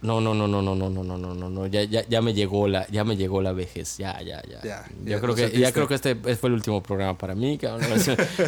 no, 0.01 0.21
no, 0.21 0.33
no, 0.33 0.47
no, 0.47 0.63
no, 0.63 0.77
no, 0.77 0.91
no, 0.91 1.03
no, 1.03 1.19
no, 1.19 1.35
no, 1.35 1.51
no, 1.51 1.67
ya, 1.67 1.83
ya, 1.83 2.07
ya 2.07 2.23
me 2.23 2.33
llegó 2.33 2.69
la, 2.69 2.87
ya 2.89 3.03
me 3.03 3.17
llegó 3.17 3.43
la 3.43 3.53
vejez, 3.53 3.99
ya, 3.99 4.21
ya, 4.23 4.41
ya. 4.43 4.63
Ya, 4.63 4.87
yo 5.03 5.11
ya 5.11 5.21
creo 5.21 5.35
que, 5.35 5.51
ya 5.59 5.73
creo 5.73 5.89
que 5.89 5.95
este 5.95 6.15
fue 6.15 6.51
el 6.51 6.55
último 6.55 6.81
programa 6.83 7.19
para 7.19 7.35
mí, 7.35 7.59
cabrón. 7.59 7.91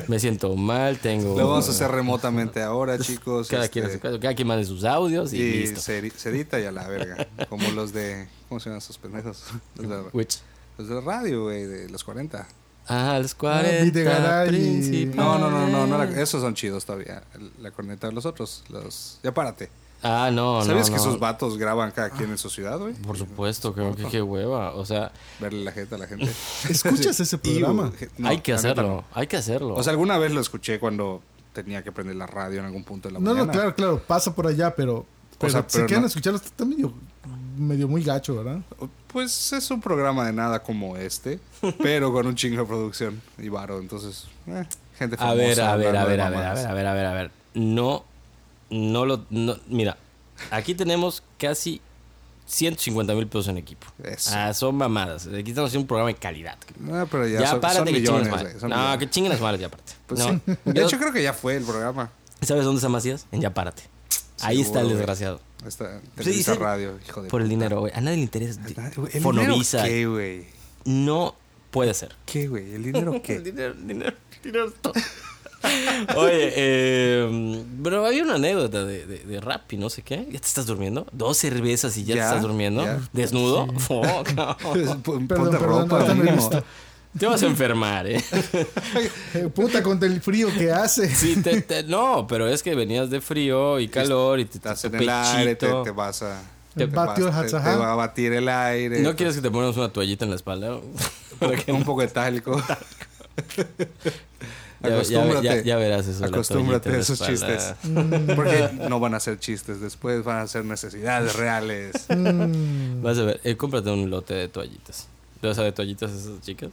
Me 0.07 0.20
siento 0.20 0.55
mal, 0.55 0.98
tengo. 0.98 1.37
Lo 1.37 1.48
vamos 1.48 1.66
a 1.66 1.72
hacer 1.72 1.90
remotamente 1.90 2.62
ahora, 2.62 2.98
chicos. 2.98 3.48
Cada 3.48 3.64
este, 3.64 3.81
quien, 3.81 3.92
su 3.92 3.98
casa, 3.98 4.20
cada 4.20 4.35
quien 4.35 4.46
mande 4.46 4.64
sus 4.64 4.85
audios 4.85 5.33
y, 5.33 5.38
y 5.38 5.53
listo. 5.62 5.81
se, 5.81 6.09
se 6.11 6.29
edita 6.29 6.61
y 6.61 6.66
a 6.66 6.70
la 6.72 6.87
verga. 6.87 7.26
Como 7.48 7.68
los 7.70 7.92
de. 7.92 8.29
¿Cómo 8.48 8.61
se 8.61 8.68
llaman 8.68 8.79
esos 8.79 8.98
pendejos? 8.98 9.44
Los 9.76 9.88
de, 9.88 10.03
Which? 10.12 10.38
los 10.79 10.88
de 10.88 11.00
radio, 11.00 11.44
güey, 11.44 11.64
de 11.64 11.88
los 11.88 12.05
40. 12.05 12.46
Ah, 12.88 13.18
los 13.22 13.34
40 13.34 13.84
Videgaray 13.84 14.48
y- 14.48 14.58
principales. 14.80 15.14
No, 15.16 15.38
no, 15.38 15.50
no, 15.50 15.66
no, 15.68 15.86
no 15.86 15.98
la- 15.98 16.20
esos 16.20 16.40
son 16.42 16.54
chidos 16.54 16.84
todavía. 16.84 17.22
La 17.60 17.70
corneta 17.70 18.06
de 18.08 18.12
los 18.12 18.26
otros. 18.26 18.64
Los, 18.68 19.18
ya 19.22 19.32
párate. 19.32 19.70
Ah, 20.02 20.30
no, 20.32 20.64
¿Sabes 20.64 20.88
no, 20.88 20.96
que 20.96 21.02
no. 21.02 21.08
esos 21.08 21.20
vatos 21.20 21.58
graban 21.58 21.90
cada 21.90 22.08
quien 22.08 22.30
en 22.30 22.38
su 22.38 22.48
ciudad, 22.48 22.78
güey? 22.78 22.94
Por 22.94 23.18
supuesto, 23.18 23.74
creo 23.74 23.94
que 23.94 24.04
qué 24.06 24.22
hueva. 24.22 24.72
O 24.74 24.86
sea, 24.86 25.12
Verle 25.38 25.62
la 25.62 25.72
jeta 25.72 25.96
a 25.96 25.98
la 25.98 26.06
gente. 26.06 26.24
¿Escuchas 26.70 27.20
ese 27.20 27.36
programa? 27.36 27.92
No, 28.16 28.28
hay 28.28 28.40
que 28.40 28.54
hacerlo, 28.54 28.82
no. 28.82 29.04
hay 29.12 29.26
que 29.26 29.36
hacerlo. 29.36 29.74
O 29.74 29.82
sea, 29.82 29.90
alguna 29.92 30.16
vez 30.16 30.32
lo 30.32 30.40
escuché 30.40 30.80
cuando 30.80 31.20
tenía 31.52 31.82
que 31.84 31.92
prender 31.92 32.16
la 32.16 32.26
radio 32.26 32.60
en 32.60 32.64
algún 32.64 32.82
punto 32.84 33.08
de 33.08 33.12
la 33.14 33.20
No, 33.20 33.26
mañana. 33.34 33.46
no, 33.46 33.52
claro, 33.52 33.74
claro, 33.74 34.02
pasa 34.06 34.34
por 34.34 34.46
allá, 34.46 34.74
pero. 34.74 35.04
Pero 35.40 35.53
sea, 35.53 35.62
si 35.66 35.76
pero 35.79 35.87
quieren 35.87 36.03
no- 36.03 36.07
escucharlo, 36.09 36.38
está 36.38 36.64
medio, 36.64 36.92
medio 37.57 37.88
muy 37.88 38.03
gacho, 38.05 38.37
¿verdad? 38.37 38.61
Pues 39.09 39.53
es 39.53 39.70
un 39.70 39.81
programa 39.81 40.24
de 40.26 40.33
nada 40.33 40.62
como 40.62 40.96
este, 40.96 41.40
pero 41.83 42.12
con 42.12 42.26
un 42.26 42.35
chingo 42.37 42.59
de 42.61 42.66
producción 42.66 43.20
y 43.38 43.48
varo. 43.48 43.81
Entonces, 43.81 44.26
eh, 44.46 44.64
gente 44.98 45.16
a 45.16 45.18
famosa. 45.18 45.37
ver, 45.37 45.61
a 45.61 45.76
ver, 45.76 45.87
a 45.96 46.03
hablando 46.03 46.11
de 46.11 46.16
ver, 46.16 46.20
a 46.20 46.31
ver, 46.31 46.38
a 46.38 46.55
ver, 46.55 46.66
a 46.66 46.74
ver, 46.74 46.87
a 46.87 46.94
ver, 46.94 47.07
a 47.07 47.12
ver. 47.14 47.31
No, 47.55 48.05
no 48.70 49.05
lo, 49.07 49.24
no, 49.31 49.57
mira, 49.68 49.96
aquí 50.50 50.74
tenemos 50.74 51.22
casi 51.38 51.81
150 52.46 53.14
mil 53.14 53.26
pesos 53.26 53.48
en 53.48 53.59
equipo. 53.59 53.87
Eso. 54.05 54.31
Ah, 54.35 54.53
son 54.55 54.74
mamadas. 54.76 55.26
Aquí 55.26 55.50
estamos 55.50 55.68
haciendo 55.68 55.85
un 55.85 55.87
programa 55.88 56.09
de 56.11 56.16
calidad. 56.16 56.57
No, 56.79 57.07
pero 57.07 57.26
ya, 57.26 57.40
Ya, 57.40 57.50
son, 57.50 57.61
párate 57.61 57.79
son 57.79 57.87
que 57.87 57.92
millones, 57.92 58.29
madre. 58.31 58.59
son 58.61 58.70
No, 58.70 58.76
millones. 58.76 58.98
que 58.98 59.11
chinguen 59.11 59.33
las 59.33 59.40
madres, 59.40 59.61
ya 59.61 59.68
párate. 59.68 59.92
Pues 60.07 60.20
no. 60.20 60.29
sí. 60.31 60.40
De 60.64 60.83
hecho, 60.85 60.98
creo 60.98 61.12
que 61.12 61.22
ya 61.22 61.33
fue 61.33 61.57
el 61.57 61.64
programa. 61.64 62.11
¿Sabes 62.42 62.64
dónde 62.64 62.79
está 62.79 62.88
Macías? 62.88 63.26
En 63.33 63.40
Ya 63.40 63.53
párate. 63.55 63.83
Ahí 64.42 64.61
está 64.61 64.81
el 64.81 64.87
güey. 64.87 64.96
desgraciado. 64.96 65.40
Esta 65.66 66.00
Televisa 66.16 66.55
sí. 66.55 66.59
Radio, 66.59 66.98
hijo 67.07 67.22
de 67.22 67.29
Por 67.29 67.40
el 67.42 67.46
puta. 67.48 67.55
dinero, 67.57 67.81
güey. 67.81 67.92
A 67.94 68.00
nadie 68.00 68.16
le 68.16 68.22
interesa. 68.22 68.61
¿El 68.61 68.74
dinero 68.74 69.07
Fonovisa. 69.20 69.85
qué, 69.85 70.07
güey? 70.07 70.46
No 70.85 71.35
puede 71.70 71.92
ser. 71.94 72.14
¿Qué, 72.26 72.48
güey? 72.48 72.72
¿El 72.74 72.83
dinero 72.85 73.20
qué? 73.22 73.38
dinero, 73.40 73.74
dinero, 73.74 74.16
dinero 74.42 74.68
es 74.68 74.74
todo. 74.81 74.94
Oye, 76.16 76.53
eh, 76.57 77.64
pero 77.83 78.07
había 78.07 78.22
una 78.22 78.37
anécdota 78.37 78.85
de, 78.85 79.05
de, 79.07 79.18
de 79.18 79.40
rap 79.42 79.70
y 79.72 79.76
no 79.76 79.90
sé 79.90 80.00
qué. 80.03 80.26
¿Ya 80.31 80.40
te 80.40 80.46
estás 80.46 80.64
durmiendo? 80.66 81.07
Dos 81.12 81.37
cervezas 81.37 81.96
y 81.98 82.05
ya, 82.05 82.14
Ya, 82.14 82.20
te 82.22 82.26
estás 82.29 82.42
durmiendo. 82.42 82.83
ya. 82.85 83.00
¿Desnudo? 83.12 83.66
Oh, 83.90 84.22
cabrón. 84.24 85.03
Pon- 85.03 85.26
Perdón, 85.29 85.44
Ponte 85.44 85.59
perdón, 85.59 85.88
ropa, 85.90 86.00
ahorita 86.00 86.64
Te 87.18 87.26
vas 87.26 87.42
a 87.42 87.46
enfermar, 87.46 88.06
¿eh? 88.06 88.22
Puta, 89.54 89.82
con 89.82 90.02
el 90.04 90.20
frío 90.20 90.48
que 90.56 90.70
hace. 90.70 91.12
Sí, 91.14 91.42
te- 91.42 91.60
te- 91.62 91.82
no, 91.82 92.26
pero 92.28 92.46
es 92.48 92.62
que 92.62 92.74
venías 92.74 93.10
de 93.10 93.20
frío 93.20 93.80
y 93.80 93.88
calor 93.88 94.38
y 94.40 94.44
te 94.44 94.58
Estás 94.58 94.84
en 94.84 94.94
el 94.94 95.08
aire, 95.08 95.56
te, 95.56 95.66
te 95.84 95.90
vas 95.90 96.22
a... 96.22 96.40
Te 96.74 96.86
te 96.86 96.94
vas- 96.94 97.18
el 97.18 97.24
te- 97.24 97.30
te 97.30 97.36
Hatzahá. 97.36 97.76
va 97.76 97.92
a 97.92 97.94
batir 97.96 98.32
el 98.32 98.48
aire. 98.48 99.00
¿No 99.00 99.16
quieres 99.16 99.34
que 99.34 99.42
te 99.42 99.50
pongas 99.50 99.76
una 99.76 99.88
toallita 99.92 100.24
en 100.24 100.30
la 100.30 100.36
espalda? 100.36 100.78
Para 101.40 101.56
que 101.56 101.72
un 101.72 101.82
poco 101.84 102.00
de 102.02 102.08
talco. 102.08 102.62
Ya- 104.82 104.94
Acostúmbrate. 104.94 105.44
ya- 105.44 105.62
ya 105.62 105.76
verás 105.76 106.06
eso. 106.06 106.24
Acostúmbrate 106.24 106.88
a 106.88 106.96
esos 106.98 107.20
espalda. 107.20 107.76
chistes. 107.82 108.34
Porque 108.34 108.70
no 108.88 108.98
van 108.98 109.12
a 109.14 109.20
ser 109.20 109.38
chistes 109.38 109.78
después, 109.82 110.24
van 110.24 110.38
a 110.38 110.46
ser 110.46 110.64
necesidades 110.64 111.34
reales. 111.36 112.06
Mm, 112.08 113.02
Vas 113.02 113.18
a 113.18 113.24
ver, 113.24 113.40
eh, 113.44 113.56
cómprate 113.58 113.90
un 113.90 114.08
lote 114.08 114.32
de 114.32 114.48
toallitas. 114.48 115.06
¿Vas 115.42 115.58
a 115.58 115.64
de 115.64 115.72
toallitas 115.72 116.10
esas 116.12 116.40
chicas? 116.40 116.70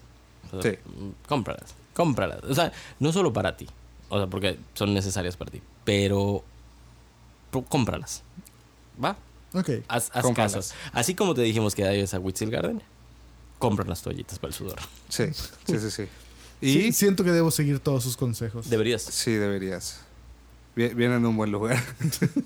O 0.53 0.61
sea, 0.61 0.71
Sí. 0.71 0.77
mm, 0.85 1.27
Cómpralas, 1.27 1.73
cómpralas. 1.93 2.43
O 2.43 2.53
sea, 2.55 2.71
no 2.99 3.11
solo 3.11 3.33
para 3.33 3.55
ti. 3.57 3.67
O 4.09 4.17
sea, 4.17 4.27
porque 4.27 4.57
son 4.73 4.93
necesarias 4.93 5.35
para 5.37 5.51
ti. 5.51 5.61
Pero, 5.83 6.43
cómpralas. 7.69 8.23
¿Va? 9.03 9.17
ok. 9.53 9.69
Haz, 9.87 10.09
haz 10.13 10.23
Cómpralas. 10.23 10.53
caso. 10.53 10.75
Así 10.93 11.15
como 11.15 11.33
te 11.33 11.41
dijimos 11.41 11.75
que 11.75 11.85
hay 11.85 11.99
esa 12.01 12.19
Whitsil 12.19 12.49
Garden, 12.51 12.81
compra 13.59 13.85
las 13.85 14.01
toallitas 14.01 14.39
para 14.39 14.49
el 14.49 14.53
sudor. 14.55 14.79
Sí, 15.09 15.25
sí, 15.33 15.79
sí, 15.79 15.91
sí. 15.91 16.03
Y 16.61 16.73
Sí, 16.73 16.81
sí, 16.83 16.91
siento 16.93 17.23
que 17.23 17.31
debo 17.31 17.51
seguir 17.51 17.79
todos 17.79 18.03
sus 18.03 18.17
consejos. 18.17 18.69
Deberías. 18.69 19.25
deberías. 19.25 20.01
Vi- 20.75 20.93
Vienen 20.93 21.21
de 21.21 21.27
un 21.27 21.37
buen 21.37 21.51
lugar. 21.51 21.81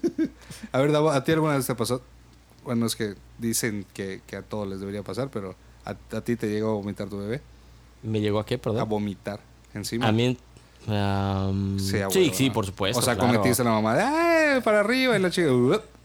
a 0.72 0.80
ver, 0.80 0.92
Davo, 0.92 1.12
¿a 1.12 1.24
ti 1.24 1.32
alguna 1.32 1.56
vez 1.56 1.66
te 1.68 1.76
pasó? 1.76 2.02
Bueno, 2.64 2.86
es 2.86 2.96
que 2.96 3.16
dicen 3.40 3.86
que, 3.94 4.22
que 4.28 4.36
a 4.36 4.42
todos 4.42 4.68
les 4.68 4.80
debería 4.80 5.02
pasar, 5.04 5.30
pero 5.32 5.56
¿a, 5.86 5.92
a 6.16 6.22
ti 6.22 6.36
te 6.36 6.48
llegó 6.48 6.70
a 6.72 6.74
vomitar 6.74 7.10
tu 7.10 7.18
bebé? 7.18 7.42
¿Me 8.04 8.20
llegó 8.22 8.40
a 8.40 8.46
qué, 8.46 8.56
A 8.56 8.62
perdón? 8.62 8.90
vomitar 8.90 9.40
encima. 9.74 10.08
A 10.08 10.12
mí, 10.12 10.38
Am, 10.88 11.78
Sí, 11.80 12.00
a 12.00 12.10
sí, 12.10 12.50
por 12.50 12.66
supuesto. 12.66 13.00
O 13.00 13.02
sea, 13.04 13.16
claro. 13.16 13.34
cometiste 13.34 13.64
la 13.64 13.72
mamá 13.72 13.96
de 13.96 14.02
¡ay! 14.04 14.62
para 14.62 14.80
arriba 14.80 15.16
y 15.16 15.22
la 15.22 15.30
chica. 15.30 15.50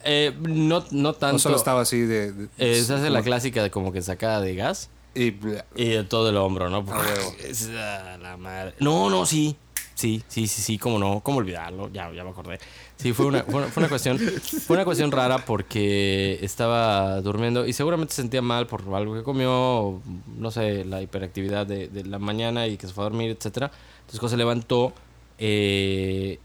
Eh, 0.04 0.36
no, 0.40 0.84
no 0.90 1.14
tanto. 1.14 1.36
O 1.36 1.38
solo 1.38 1.56
estaba 1.56 1.80
así 1.80 2.00
de. 2.00 2.32
de- 2.32 2.48
Eh, 2.58 2.82
se 2.82 2.92
hace 2.94 3.08
la 3.10 3.22
clásica 3.22 3.62
de 3.62 3.70
como 3.70 3.90
que 3.92 4.02
sacada 4.02 4.40
de 4.40 4.54
gas 4.54 4.90
Y 5.14 5.34
y 5.74 5.88
de 5.88 6.04
todo 6.04 6.28
el 6.28 6.36
hombro, 6.36 6.68
¿no? 6.68 6.84
A. 6.92 7.02
Es, 7.48 7.70
ah, 7.74 8.18
la 8.20 8.36
madre. 8.36 8.74
No, 8.78 9.08
no, 9.10 9.24
sí. 9.24 9.56
Sí, 9.96 10.22
sí, 10.28 10.46
sí, 10.46 10.60
sí, 10.60 10.78
cómo 10.78 10.98
no, 10.98 11.20
cómo 11.20 11.38
olvidarlo, 11.38 11.90
ya, 11.90 12.12
ya 12.12 12.22
me 12.22 12.30
acordé. 12.30 12.58
Sí, 12.96 13.14
fue 13.14 13.26
una, 13.26 13.42
fue 13.44 13.54
una, 13.54 13.66
fue 13.68 13.80
una 13.80 13.88
cuestión, 13.88 14.18
fue 14.18 14.76
una 14.76 14.84
cuestión 14.84 15.10
rara 15.10 15.38
porque 15.38 16.38
estaba 16.42 17.20
durmiendo 17.22 17.66
y 17.66 17.72
seguramente 17.72 18.14
se 18.14 18.20
sentía 18.20 18.42
mal 18.42 18.66
por 18.66 18.82
algo 18.94 19.14
que 19.14 19.22
comió, 19.22 19.98
no 20.38 20.50
sé, 20.50 20.84
la 20.84 21.00
hiperactividad 21.00 21.66
de, 21.66 21.88
de 21.88 22.04
la 22.04 22.18
mañana 22.18 22.66
y 22.66 22.76
que 22.76 22.86
se 22.86 22.92
fue 22.92 23.04
a 23.04 23.08
dormir, 23.08 23.30
etcétera. 23.30 23.72
Entonces 24.00 24.20
cuando 24.20 24.30
se 24.30 24.36
levantó, 24.36 24.92
eh, 25.38 26.38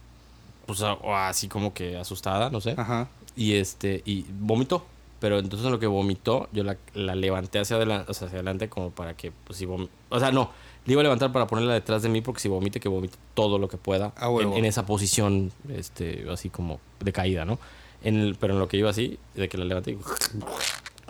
pues 0.65 0.81
o 0.81 1.15
así 1.15 1.47
como 1.49 1.73
que 1.73 1.97
asustada, 1.97 2.49
no 2.49 2.61
sé 2.61 2.75
Ajá. 2.77 3.09
y 3.35 3.53
este 3.55 4.01
y 4.05 4.25
vomitó 4.39 4.85
pero 5.19 5.37
entonces 5.39 5.65
en 5.65 5.71
lo 5.71 5.79
que 5.79 5.87
vomitó 5.87 6.49
yo 6.51 6.63
la, 6.63 6.77
la 6.93 7.13
levanté 7.15 7.59
hacia 7.59 7.75
adelante 7.75 8.09
o 8.09 8.13
sea 8.13 8.27
hacia 8.27 8.39
adelante 8.39 8.69
como 8.69 8.91
para 8.91 9.15
que 9.15 9.31
pues 9.31 9.59
si 9.59 9.65
o 9.65 10.19
sea 10.19 10.31
no 10.31 10.51
le 10.85 10.93
iba 10.93 11.01
a 11.01 11.03
levantar 11.03 11.31
para 11.31 11.45
ponerla 11.47 11.73
detrás 11.73 12.01
de 12.01 12.09
mí 12.09 12.21
porque 12.21 12.39
si 12.41 12.49
vomite 12.49 12.79
que 12.79 12.89
vomite 12.89 13.17
todo 13.33 13.59
lo 13.59 13.67
que 13.69 13.77
pueda 13.77 14.13
A 14.17 14.25
en, 14.27 14.31
huevo. 14.33 14.55
en 14.57 14.65
esa 14.65 14.85
posición 14.85 15.51
este 15.69 16.25
así 16.31 16.49
como 16.49 16.79
de 16.99 17.13
caída 17.13 17.45
no 17.45 17.59
en 18.03 18.15
el- 18.19 18.35
pero 18.35 18.53
en 18.53 18.59
lo 18.59 18.67
que 18.67 18.77
iba 18.77 18.89
así 18.89 19.19
de 19.35 19.47
que 19.47 19.57
la 19.57 19.65
levanté 19.65 19.97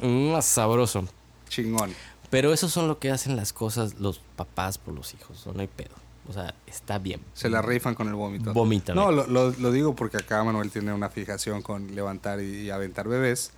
más 0.02 0.46
sabroso 0.46 1.06
Chingón. 1.50 1.94
pero 2.30 2.54
eso 2.54 2.70
son 2.70 2.88
lo 2.88 3.00
que 3.00 3.12
hacen 3.12 3.36
las 3.36 3.54
cosas 3.54 3.96
los 4.00 4.20
papás 4.36 4.78
por 4.78 4.94
los 4.94 5.14
hijos 5.14 5.48
no 5.54 5.62
hay 5.62 5.68
pedo 5.68 5.96
o 6.28 6.34
sea 6.34 6.54
está 6.68 6.98
bien 7.00 7.22
Se 7.34 7.50
la 7.50 7.62
rifan 7.62 7.96
con 7.96 8.08
el 8.08 8.14
vómito. 8.14 8.54
Vomítame. 8.54 9.00
No, 9.02 9.12
lo, 9.12 9.26
lo- 9.28 9.52
lo 9.52 9.72
digo 9.72 9.96
porque 9.96 10.18
acá 10.18 10.44
Manuel 10.44 10.70
tiene 10.70 10.94
una 10.94 11.10
fijación 11.10 11.62
con 11.62 11.96
levantar 11.96 12.40
y, 12.42 12.62
y 12.64 12.70
aventar 12.70 13.08
bebés 13.08 13.52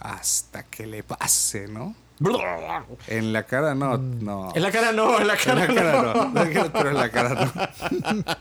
hasta 0.00 0.62
que 0.64 0.86
le 0.86 1.02
pase, 1.02 1.66
¿no? 1.68 1.94
En 3.06 3.32
la 3.32 3.44
cara 3.44 3.74
no, 3.74 3.96
no. 3.96 4.52
en 4.54 4.62
la 4.62 4.70
cara 4.70 4.92
no 4.92 5.18
en 5.18 5.26
la 5.26 5.34
En 5.34 5.38
cara, 5.38 5.66
la 5.66 5.74
cara 5.74 6.02
no. 6.02 6.32
Pero 6.72 6.90
en 6.90 6.96
la 6.96 7.10
cara 7.10 7.34
no. 7.34 8.34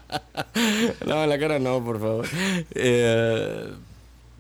No, 1.06 1.24
en 1.24 1.30
la 1.30 1.40
cara 1.40 1.60
no, 1.60 1.84
por 1.84 2.00
favor. 2.00 2.28
Eh, 2.76 3.72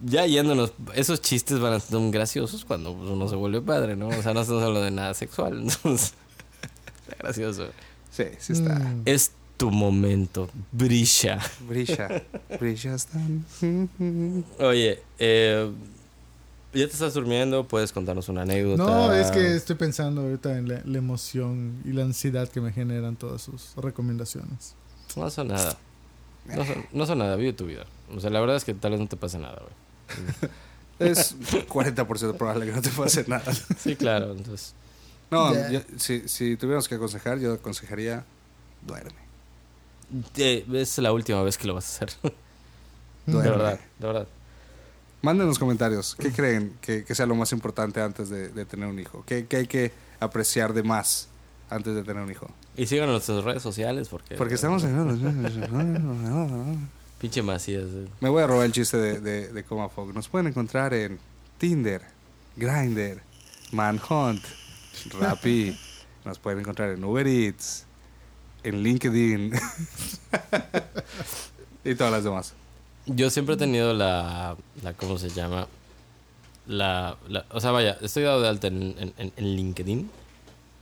ya 0.04 0.25
yéndonos, 0.25 0.73
esos 0.93 1.21
chistes 1.21 1.60
van 1.60 1.73
a 1.73 1.80
ser 1.80 1.97
graciosos 2.12 2.65
cuando 2.65 2.91
uno 2.91 3.30
se 3.30 3.36
vuelve 3.36 3.62
padre, 3.62 3.95
¿no? 3.95 4.10
O 4.10 4.21
sea, 4.21 4.34
no 4.34 4.41
estamos 4.41 4.62
hablando 4.62 4.82
de 4.82 4.91
nada 4.91 5.13
sexual, 5.13 5.60
entonces. 5.62 6.13
Está 7.08 7.15
gracioso. 7.19 7.67
Sí, 8.12 8.25
sí 8.39 8.54
está. 8.54 8.75
Mm. 8.75 9.04
Es 9.06 9.32
tu 9.56 9.71
momento, 9.71 10.49
brilla. 10.71 11.39
Brilla. 11.62 12.23
Brillas 12.60 13.08
tan. 13.08 13.45
Oye, 14.60 15.02
eh, 15.17 15.69
ya 16.73 16.86
te 16.88 16.93
estás 16.93 17.13
durmiendo, 17.13 17.67
puedes 17.67 17.91
contarnos 17.91 18.29
una 18.29 18.43
anécdota. 18.43 18.84
No, 18.84 19.13
es 19.13 19.32
que 19.32 19.55
estoy 19.55 19.75
pensando 19.75 20.21
ahorita 20.21 20.58
en 20.58 20.67
la, 20.69 20.82
la 20.86 20.97
emoción 20.97 21.82
y 21.86 21.91
la 21.93 22.03
ansiedad 22.03 22.47
que 22.49 22.62
me 22.62 22.71
generan 22.71 23.15
todas 23.15 23.41
sus 23.41 23.73
recomendaciones. 23.75 24.75
No 25.15 25.29
son 25.29 25.47
nada. 25.49 25.77
No 26.45 26.65
son, 26.65 26.86
no 26.93 27.05
son 27.05 27.17
nada, 27.19 27.36
vive 27.36 27.53
tu 27.53 27.65
vida. 27.65 27.86
O 28.15 28.19
sea, 28.19 28.29
la 28.29 28.39
verdad 28.39 28.55
es 28.55 28.63
que 28.65 28.73
tal 28.73 28.91
vez 28.91 28.99
no 28.99 29.08
te 29.08 29.17
pase 29.17 29.38
nada, 29.39 29.62
güey. 29.62 30.49
Es 30.99 31.34
40% 31.69 32.36
probable 32.36 32.65
que 32.65 32.71
no 32.73 32.82
te 32.82 32.89
pase 32.89 33.23
nada. 33.27 33.53
Sí, 33.77 33.95
claro, 33.95 34.34
entonces. 34.34 34.73
No, 35.32 35.53
yo- 35.69 35.79
si, 35.97 36.27
si 36.27 36.58
tuviéramos 36.58 36.89
que 36.89 36.95
aconsejar, 36.95 37.39
yo 37.39 37.53
aconsejaría 37.53 38.25
duerme. 38.86 39.13
eh, 40.36 40.65
es 40.73 40.97
la 40.97 41.13
última 41.13 41.41
vez 41.43 41.58
que 41.58 41.67
lo 41.67 41.73
vas 41.75 41.86
a 42.01 42.05
hacer. 42.05 42.10
De 43.25 43.32
Duerme. 43.34 43.51
verdad, 43.51 43.79
de 43.99 44.08
verdad. 44.08 44.27
Mándenos 45.21 45.60
comentarios. 45.60 46.15
¿Qué 46.15 46.32
creen 46.32 46.77
que, 46.82 47.03
que 47.03 47.15
sea 47.15 47.25
lo 47.25 47.36
más 47.36 47.51
importante 47.51 48.01
antes 48.01 48.29
de, 48.29 48.49
de 48.49 48.65
tener 48.65 48.88
un 48.88 48.99
hijo? 48.99 49.23
¿Qué, 49.25 49.45
qué 49.47 49.58
hay 49.58 49.67
que 49.67 49.91
apreciar 50.19 50.73
de 50.73 50.84
más 50.84 51.27
antes 51.69 51.93
de 51.93 52.03
tener 52.03 52.23
un 52.23 52.32
hijo? 52.32 52.49
Y 52.77 52.88
síganos 52.88 53.10
en 53.10 53.13
nuestras 53.36 53.43
redes 53.43 53.62
sociales 53.62 54.08
porque... 54.08 54.36
Porque 54.36 54.55
estamos 54.55 54.84
en... 54.84 56.89
Pinche 57.19 57.41
Macías. 57.41 57.84
eh. 57.84 58.08
Me 58.21 58.29
voy 58.29 58.43
a 58.43 58.47
robar 58.47 58.65
el 58.65 58.71
chiste 58.71 58.95
de, 58.95 59.19
de, 59.19 59.49
de 59.49 59.63
Coma 59.65 59.89
Fog. 59.89 60.13
Nos 60.13 60.29
pueden 60.29 60.47
encontrar 60.47 60.93
en 60.93 61.19
Tinder, 61.58 62.01
Grindr, 62.55 63.21
Manhunt, 63.73 64.41
Rappi. 65.19 65.77
Nos 66.25 66.39
pueden 66.39 66.60
encontrar 66.60 66.91
en 66.91 67.03
Uber 67.03 67.27
Eats, 67.27 67.86
en 68.63 68.84
LinkedIn 68.84 69.51
y 71.84 71.95
todas 71.95 72.13
las 72.13 72.23
demás. 72.23 72.53
Yo 73.15 73.30
siempre 73.30 73.56
he 73.56 73.58
tenido 73.58 73.93
la... 73.93 74.56
la 74.84 74.93
¿Cómo 74.93 75.17
se 75.17 75.30
llama? 75.30 75.67
La, 76.67 77.17
la- 77.28 77.45
O 77.52 77.60
sea, 77.60 77.72
vaya, 77.72 77.98
estoy 78.02 78.24
dado 78.24 78.41
de 78.41 78.48
alta 78.50 78.67
en, 78.67 78.95
en- 79.00 79.13
en- 79.17 79.34
en 79.36 79.56
LinkedIn. 79.56 80.10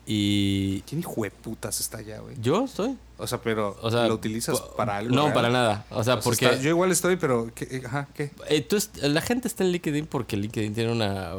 Y... 0.06 0.82
¿Quién 0.82 1.00
hijo 1.00 1.24
de 1.24 1.32
putas 1.32 1.80
está 1.82 1.98
allá, 1.98 2.20
güey? 2.20 2.36
Yo 2.42 2.66
estoy. 2.66 2.96
O 3.18 3.28
sea, 3.28 3.42
pero 3.42 3.78
O 3.82 3.92
sea, 3.92 4.08
¿lo 4.08 4.14
utilizas 4.14 4.60
para 4.78 4.98
algo? 4.98 5.14
No, 5.16 5.24
real? 5.24 5.34
para 5.34 5.50
nada. 5.50 5.86
O 5.90 6.04
sea, 6.04 6.16
O 6.16 6.18
sea, 6.18 6.20
porque... 6.24 6.46
está- 6.46 6.62
yo 6.62 6.70
igual 6.70 6.92
estoy, 6.92 7.18
pero 7.18 7.50
¿qué? 7.54 7.82
Ajá, 7.86 8.08
¿qué? 8.14 8.32
Eh, 8.50 8.62
tú 8.62 8.78
la 9.02 9.22
gente 9.22 9.48
está 9.48 9.64
en 9.64 9.72
LinkedIn 9.72 10.06
porque 10.08 10.38
LinkedIn 10.38 10.74
tiene 10.74 10.92
una, 10.92 11.34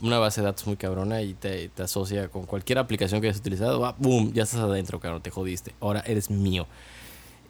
una 0.00 0.18
base 0.18 0.40
de 0.40 0.46
datos 0.46 0.66
muy 0.66 0.76
cabrona 0.76 1.22
y 1.22 1.32
te, 1.34 1.68
te 1.70 1.82
asocia 1.82 2.28
con 2.28 2.44
cualquier 2.44 2.78
aplicación 2.78 3.20
que 3.20 3.28
hayas 3.28 3.40
utilizado. 3.40 3.80
va, 3.80 3.94
¡Boom! 3.98 4.32
Ya 4.34 4.42
estás 4.42 4.60
adentro, 4.60 5.00
cabrón. 5.00 5.22
Te 5.22 5.30
jodiste. 5.30 5.74
Ahora 5.80 6.00
eres 6.06 6.28
mío. 6.30 6.66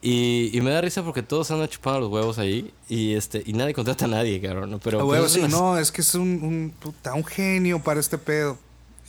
Y, 0.05 0.49
y 0.51 0.59
me 0.59 0.69
da 0.71 0.81
risa 0.81 1.01
porque 1.01 1.23
todos 1.23 1.49
andan 1.51 1.69
chupando 1.69 2.01
los 2.01 2.09
huevos 2.09 2.37
ahí 2.37 2.73
y 2.89 3.13
este 3.13 3.41
y 3.45 3.53
nadie 3.53 3.73
contrata 3.73 4.03
a 4.03 4.09
nadie, 4.09 4.41
cabrón. 4.41 4.69
¿no? 4.71 4.79
Pero 4.79 4.99
A 4.99 5.03
pues, 5.05 5.11
huevo, 5.11 5.25
es 5.27 5.31
sí, 5.31 5.39
una- 5.39 5.47
no, 5.47 5.77
es 5.77 5.93
que 5.93 6.01
es 6.01 6.13
un, 6.15 6.27
un, 6.43 6.73
puta, 6.77 7.13
un 7.13 7.23
genio 7.23 7.79
para 7.81 8.01
este 8.01 8.17
pedo. 8.17 8.57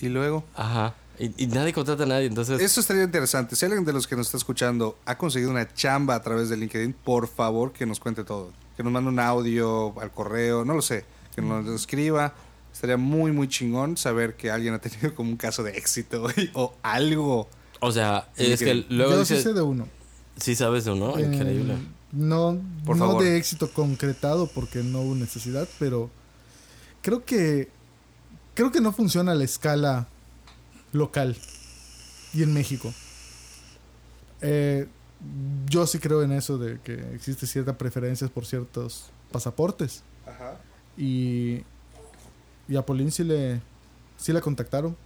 Y 0.00 0.08
luego... 0.08 0.44
Ajá. 0.54 0.94
Y, 1.18 1.44
y 1.44 1.46
nadie 1.48 1.72
contrata 1.72 2.04
a 2.04 2.06
nadie. 2.06 2.26
Entonces, 2.26 2.60
Eso 2.60 2.80
estaría 2.80 3.02
interesante. 3.04 3.56
Si 3.56 3.64
alguien 3.64 3.84
de 3.84 3.92
los 3.92 4.06
que 4.06 4.14
nos 4.14 4.26
está 4.26 4.36
escuchando 4.36 4.96
ha 5.04 5.18
conseguido 5.18 5.50
una 5.50 5.72
chamba 5.74 6.14
a 6.14 6.22
través 6.22 6.48
de 6.48 6.56
LinkedIn, 6.56 6.92
por 6.92 7.26
favor 7.28 7.72
que 7.72 7.86
nos 7.86 7.98
cuente 7.98 8.22
todo. 8.22 8.52
Que 8.76 8.82
nos 8.84 8.92
mande 8.92 9.08
un 9.10 9.18
audio 9.18 9.98
al 10.00 10.12
correo, 10.12 10.64
no 10.64 10.74
lo 10.74 10.82
sé. 10.82 11.04
Que 11.34 11.42
nos 11.42 11.64
lo 11.64 11.74
escriba. 11.74 12.34
Estaría 12.72 12.96
muy, 12.96 13.32
muy 13.32 13.48
chingón 13.48 13.96
saber 13.96 14.34
que 14.36 14.50
alguien 14.50 14.74
ha 14.74 14.78
tenido 14.80 15.12
como 15.14 15.30
un 15.30 15.36
caso 15.36 15.62
de 15.64 15.76
éxito 15.76 16.22
güey, 16.34 16.50
o 16.54 16.74
algo. 16.82 17.48
o 17.80 17.90
sea, 17.92 18.28
es 18.36 18.58
que 18.60 18.74
LinkedIn. 18.74 18.96
luego 18.96 19.12
Yo 19.12 19.18
dices, 19.20 19.38
sí 19.38 19.42
sé 19.44 19.52
de 19.52 19.62
uno. 19.62 19.86
Sí 20.36 20.54
sabes 20.54 20.84
de 20.84 20.92
uno, 20.92 21.16
Eh, 21.18 21.22
increíble. 21.22 21.76
no 22.12 22.58
Por 22.84 22.96
no 22.96 23.06
favor. 23.06 23.22
de 23.24 23.36
éxito 23.36 23.70
concretado 23.72 24.46
porque 24.46 24.82
no 24.82 25.00
hubo 25.02 25.14
necesidad, 25.14 25.68
pero 25.78 26.10
creo 27.02 27.24
que 27.24 27.70
creo 28.54 28.70
que 28.70 28.80
no 28.80 28.92
funciona 28.92 29.32
a 29.32 29.34
la 29.34 29.44
escala 29.44 30.06
local 30.92 31.36
y 32.32 32.42
en 32.42 32.52
México. 32.54 32.92
Eh, 34.40 34.86
yo 35.68 35.86
sí 35.86 35.98
creo 35.98 36.22
en 36.22 36.32
eso 36.32 36.58
de 36.58 36.78
que 36.80 36.94
existe 37.14 37.46
cierta 37.46 37.76
preferencia 37.78 38.28
por 38.28 38.44
ciertos 38.46 39.10
pasaportes 39.32 40.02
y 40.96 41.62
y 42.68 42.76
a 42.76 42.82
Polín 42.86 43.10
sí 43.10 43.24
le 43.24 43.60
sí 44.16 44.32
la 44.32 44.40
contactaron. 44.40 44.96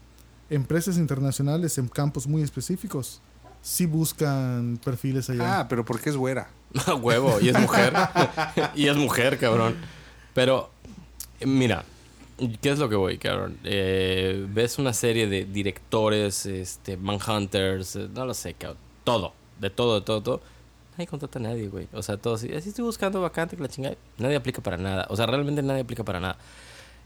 Empresas 0.50 0.96
internacionales 0.96 1.76
en 1.78 1.88
campos 1.88 2.26
muy 2.26 2.42
específicos 2.42 3.20
sí 3.68 3.86
buscan 3.86 4.80
perfiles 4.82 5.28
allá. 5.28 5.60
Ah, 5.60 5.68
pero 5.68 5.84
¿por 5.84 6.00
qué 6.00 6.08
es 6.08 6.16
güera? 6.16 6.48
Huevo, 7.00 7.38
y 7.40 7.50
es 7.50 7.58
mujer. 7.58 7.92
y 8.74 8.88
es 8.88 8.96
mujer, 8.96 9.38
cabrón. 9.38 9.76
Pero, 10.34 10.70
mira, 11.44 11.84
¿qué 12.62 12.70
es 12.70 12.78
lo 12.78 12.88
que 12.88 12.96
voy, 12.96 13.18
cabrón? 13.18 13.58
Eh, 13.64 14.46
ves 14.48 14.78
una 14.78 14.94
serie 14.94 15.26
de 15.26 15.44
directores, 15.44 16.46
este, 16.46 16.96
Manhunters, 16.96 17.96
eh, 17.96 18.08
no 18.12 18.24
lo 18.24 18.32
sé, 18.32 18.54
cabrón. 18.54 18.78
Todo, 19.04 19.34
de 19.60 19.70
todo, 19.70 20.00
de 20.00 20.06
todo, 20.06 20.22
todo. 20.22 20.40
Nadie 20.92 21.06
contrata 21.06 21.38
a 21.38 21.42
nadie, 21.42 21.68
güey. 21.68 21.88
O 21.92 22.02
sea, 22.02 22.16
todo 22.16 22.34
así. 22.34 22.52
Así 22.52 22.70
estoy 22.70 22.84
buscando 22.84 23.20
vacante, 23.20 23.54
que 23.54 23.62
la 23.62 23.68
chingada. 23.68 23.96
Nadie 24.16 24.36
aplica 24.36 24.62
para 24.62 24.78
nada. 24.78 25.06
O 25.10 25.16
sea, 25.16 25.26
realmente 25.26 25.62
nadie 25.62 25.82
aplica 25.82 26.04
para 26.04 26.20
nada. 26.20 26.38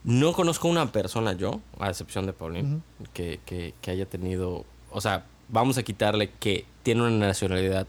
No 0.04 0.32
conozco 0.32 0.68
una 0.68 0.90
persona 0.90 1.32
yo, 1.32 1.60
a 1.78 1.90
excepción 1.90 2.24
de 2.26 2.32
Pauline, 2.32 2.80
que, 3.12 3.40
que, 3.44 3.74
que 3.80 3.90
haya 3.90 4.06
tenido. 4.06 4.64
O 4.90 5.00
sea, 5.00 5.26
vamos 5.52 5.78
a 5.78 5.84
quitarle 5.84 6.30
que 6.40 6.64
tiene 6.82 7.02
una 7.02 7.28
nacionalidad 7.28 7.86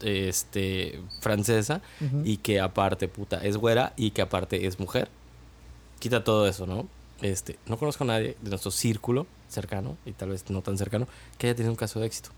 este 0.00 1.00
francesa 1.20 1.80
y 2.24 2.36
que 2.36 2.60
aparte 2.60 3.08
puta 3.08 3.38
es 3.38 3.56
güera 3.56 3.94
y 3.96 4.10
que 4.10 4.20
aparte 4.20 4.66
es 4.66 4.78
mujer. 4.78 5.08
Quita 5.98 6.22
todo 6.22 6.46
eso, 6.46 6.66
¿no? 6.66 6.86
Este, 7.22 7.58
no 7.66 7.78
conozco 7.78 8.04
a 8.04 8.08
nadie 8.08 8.36
de 8.42 8.50
nuestro 8.50 8.70
círculo 8.70 9.26
cercano 9.48 9.96
y 10.04 10.12
tal 10.12 10.28
vez 10.28 10.50
no 10.50 10.60
tan 10.60 10.76
cercano 10.76 11.08
que 11.38 11.46
haya 11.46 11.54
tenido 11.54 11.72
un 11.72 11.76
caso 11.76 12.00
de 12.00 12.06
éxito. 12.06 12.30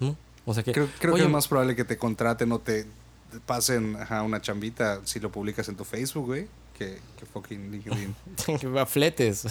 ¿No? 0.00 0.16
O 0.46 0.54
sea 0.54 0.64
que 0.64 0.72
Creo, 0.72 0.88
creo 0.98 1.14
oye, 1.14 1.22
que 1.22 1.26
es 1.26 1.32
más 1.32 1.46
probable 1.46 1.76
que 1.76 1.84
te 1.84 1.96
contraten 1.96 2.50
o 2.50 2.58
te 2.58 2.86
te 3.30 3.40
pasen 3.40 3.96
ajá, 3.96 4.22
una 4.22 4.40
chambita 4.40 5.00
si 5.04 5.20
lo 5.20 5.30
publicas 5.30 5.68
en 5.68 5.76
tu 5.76 5.84
Facebook, 5.84 6.26
güey, 6.26 6.46
que, 6.76 6.98
que 7.18 7.26
fucking 7.26 7.70
LinkedIn. 7.72 8.14
fletes. 8.86 9.46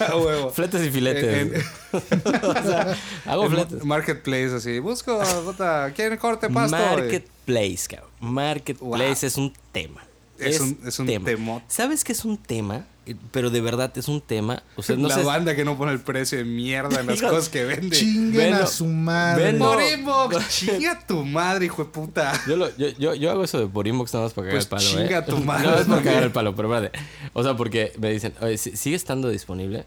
A 0.00 0.16
huevo. 0.16 0.50
fletes 0.50 0.86
y 0.86 0.90
filetes. 0.90 1.24
En- 1.24 1.54
en- 1.54 1.62
o 2.44 2.52
sea, 2.62 2.96
hago 3.26 3.48
fletes. 3.50 3.84
Marketplace, 3.84 4.54
así. 4.56 4.78
Busco, 4.80 5.20
puta, 5.44 5.92
¿quién 5.94 6.16
corte 6.16 6.48
pasto? 6.50 6.76
Marketplace, 6.76 7.86
cabrón. 7.88 8.10
Marketplace 8.20 9.20
Wow. 9.20 9.26
es 9.28 9.36
un 9.36 9.52
tema. 9.72 10.02
Es 10.38 10.60
un- 10.60 10.78
es 10.86 10.98
un 10.98 11.06
temot. 11.06 11.62
¿Sabes 11.68 12.02
qué 12.04 12.12
es 12.12 12.24
un 12.24 12.36
tema? 12.36 12.86
Eh, 13.06 13.14
Pero 13.32 13.50
de 13.50 13.60
verdad 13.60 13.92
es 13.98 14.08
un 14.08 14.20
tema. 14.20 14.62
O 14.76 14.82
sea, 14.82 14.96
no 14.98 15.08
la 15.08 15.14
sé. 15.16 15.22
banda 15.22 15.54
que 15.54 15.64
no 15.64 15.76
pone 15.76 15.92
el 15.92 16.00
precio 16.00 16.38
de 16.38 16.44
mierda 16.44 17.00
en 17.00 17.06
las 17.06 17.20
cosas 17.22 17.48
que 17.48 17.64
vende. 17.64 17.96
Chinguen 17.96 18.54
a 18.54 18.66
su 18.66 18.86
madre. 18.86 19.52
Por 19.54 19.82
inbox, 19.82 20.48
chinga 20.58 21.06
tu 21.06 21.24
madre, 21.24 21.66
hijo 21.66 21.84
de 21.84 21.90
puta. 21.90 22.32
Yo, 22.48 22.56
lo- 22.56 22.74
yo, 22.76 22.88
yo, 22.98 23.14
yo 23.14 23.30
hago 23.30 23.44
eso 23.44 23.58
de 23.60 23.66
por 23.66 23.86
inbox 23.86 24.12
nada 24.14 24.24
más 24.26 24.32
para 24.32 24.48
cagar 24.48 24.66
Pues 24.66 24.82
el 24.84 24.90
palo. 24.92 25.02
chinga 25.06 25.18
¿eh? 25.18 25.22
tu 25.22 25.36
madre, 25.38 25.66
No 25.68 25.76
es 25.76 25.86
para 25.86 26.02
cagar 26.02 26.22
el 26.24 26.30
palo, 26.32 26.54
pero 26.56 26.74
espérate. 26.74 26.98
O 27.34 27.42
sea, 27.42 27.56
porque 27.56 27.92
me 27.98 28.10
dicen, 28.10 28.32
oye, 28.40 28.56
¿si- 28.58 28.76
¿sigue 28.76 28.96
estando 28.96 29.28
disponible? 29.28 29.84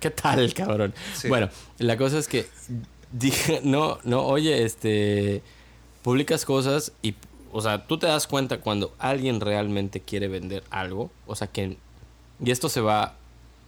¿Qué 0.00 0.10
tal, 0.10 0.52
cabrón? 0.52 0.92
Sí. 1.16 1.28
Bueno, 1.28 1.48
la 1.78 1.96
cosa 1.96 2.18
es 2.18 2.28
que 2.28 2.46
dije, 3.12 3.60
no, 3.64 3.98
no, 4.04 4.22
oye, 4.24 4.64
este, 4.64 5.42
publicas 6.02 6.44
cosas 6.44 6.92
y, 7.02 7.14
o 7.56 7.60
sea, 7.60 7.86
tú 7.86 7.98
te 7.98 8.08
das 8.08 8.26
cuenta 8.26 8.58
cuando 8.58 8.92
alguien 8.98 9.40
realmente 9.40 10.00
quiere 10.00 10.26
vender 10.26 10.64
algo, 10.70 11.12
o 11.24 11.36
sea, 11.36 11.46
que, 11.46 11.76
y 12.44 12.50
esto 12.50 12.68
se 12.68 12.80
va, 12.80 13.14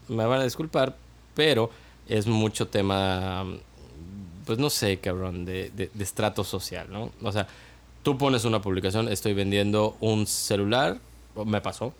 me 0.08 0.26
van 0.26 0.40
a 0.40 0.42
disculpar, 0.42 0.96
pero 1.36 1.70
es 2.08 2.26
mucho 2.26 2.66
tema, 2.66 3.46
pues 4.44 4.58
no 4.58 4.70
sé, 4.70 4.98
cabrón, 4.98 5.44
de, 5.44 5.70
de, 5.70 5.88
estrato 6.02 6.42
social, 6.42 6.88
¿no? 6.90 7.12
O 7.22 7.30
sea, 7.30 7.46
tú 8.02 8.18
pones 8.18 8.44
una 8.44 8.60
publicación, 8.60 9.08
estoy 9.08 9.34
vendiendo 9.34 9.96
un 10.00 10.26
celular, 10.26 10.98
me 11.44 11.60
pasó, 11.60 11.94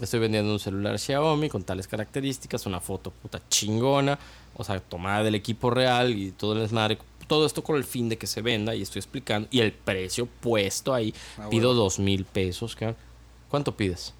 estoy 0.00 0.20
vendiendo 0.20 0.52
un 0.52 0.60
celular 0.60 0.96
Xiaomi 0.96 1.48
con 1.48 1.64
tales 1.64 1.88
características, 1.88 2.66
una 2.66 2.78
foto 2.78 3.10
puta 3.10 3.42
chingona, 3.48 4.16
o 4.54 4.62
sea, 4.62 4.78
tomada 4.78 5.24
del 5.24 5.34
equipo 5.34 5.70
real 5.70 6.16
y 6.16 6.30
todo 6.30 6.52
el 6.52 6.60
desmadre, 6.60 6.98
todo 7.32 7.46
esto 7.46 7.64
con 7.64 7.76
el 7.76 7.84
fin 7.84 8.10
de 8.10 8.18
que 8.18 8.26
se 8.26 8.42
venda 8.42 8.74
y 8.74 8.82
estoy 8.82 9.00
explicando, 9.00 9.48
y 9.50 9.60
el 9.60 9.72
precio 9.72 10.26
puesto 10.26 10.92
ahí, 10.92 11.14
Ah, 11.38 11.48
pido 11.48 11.68
bueno. 11.68 11.82
dos 11.84 11.98
mil 11.98 12.26
pesos, 12.26 12.76
cabrón. 12.76 12.96
¿Cuánto 13.48 13.74
pides? 13.74 14.12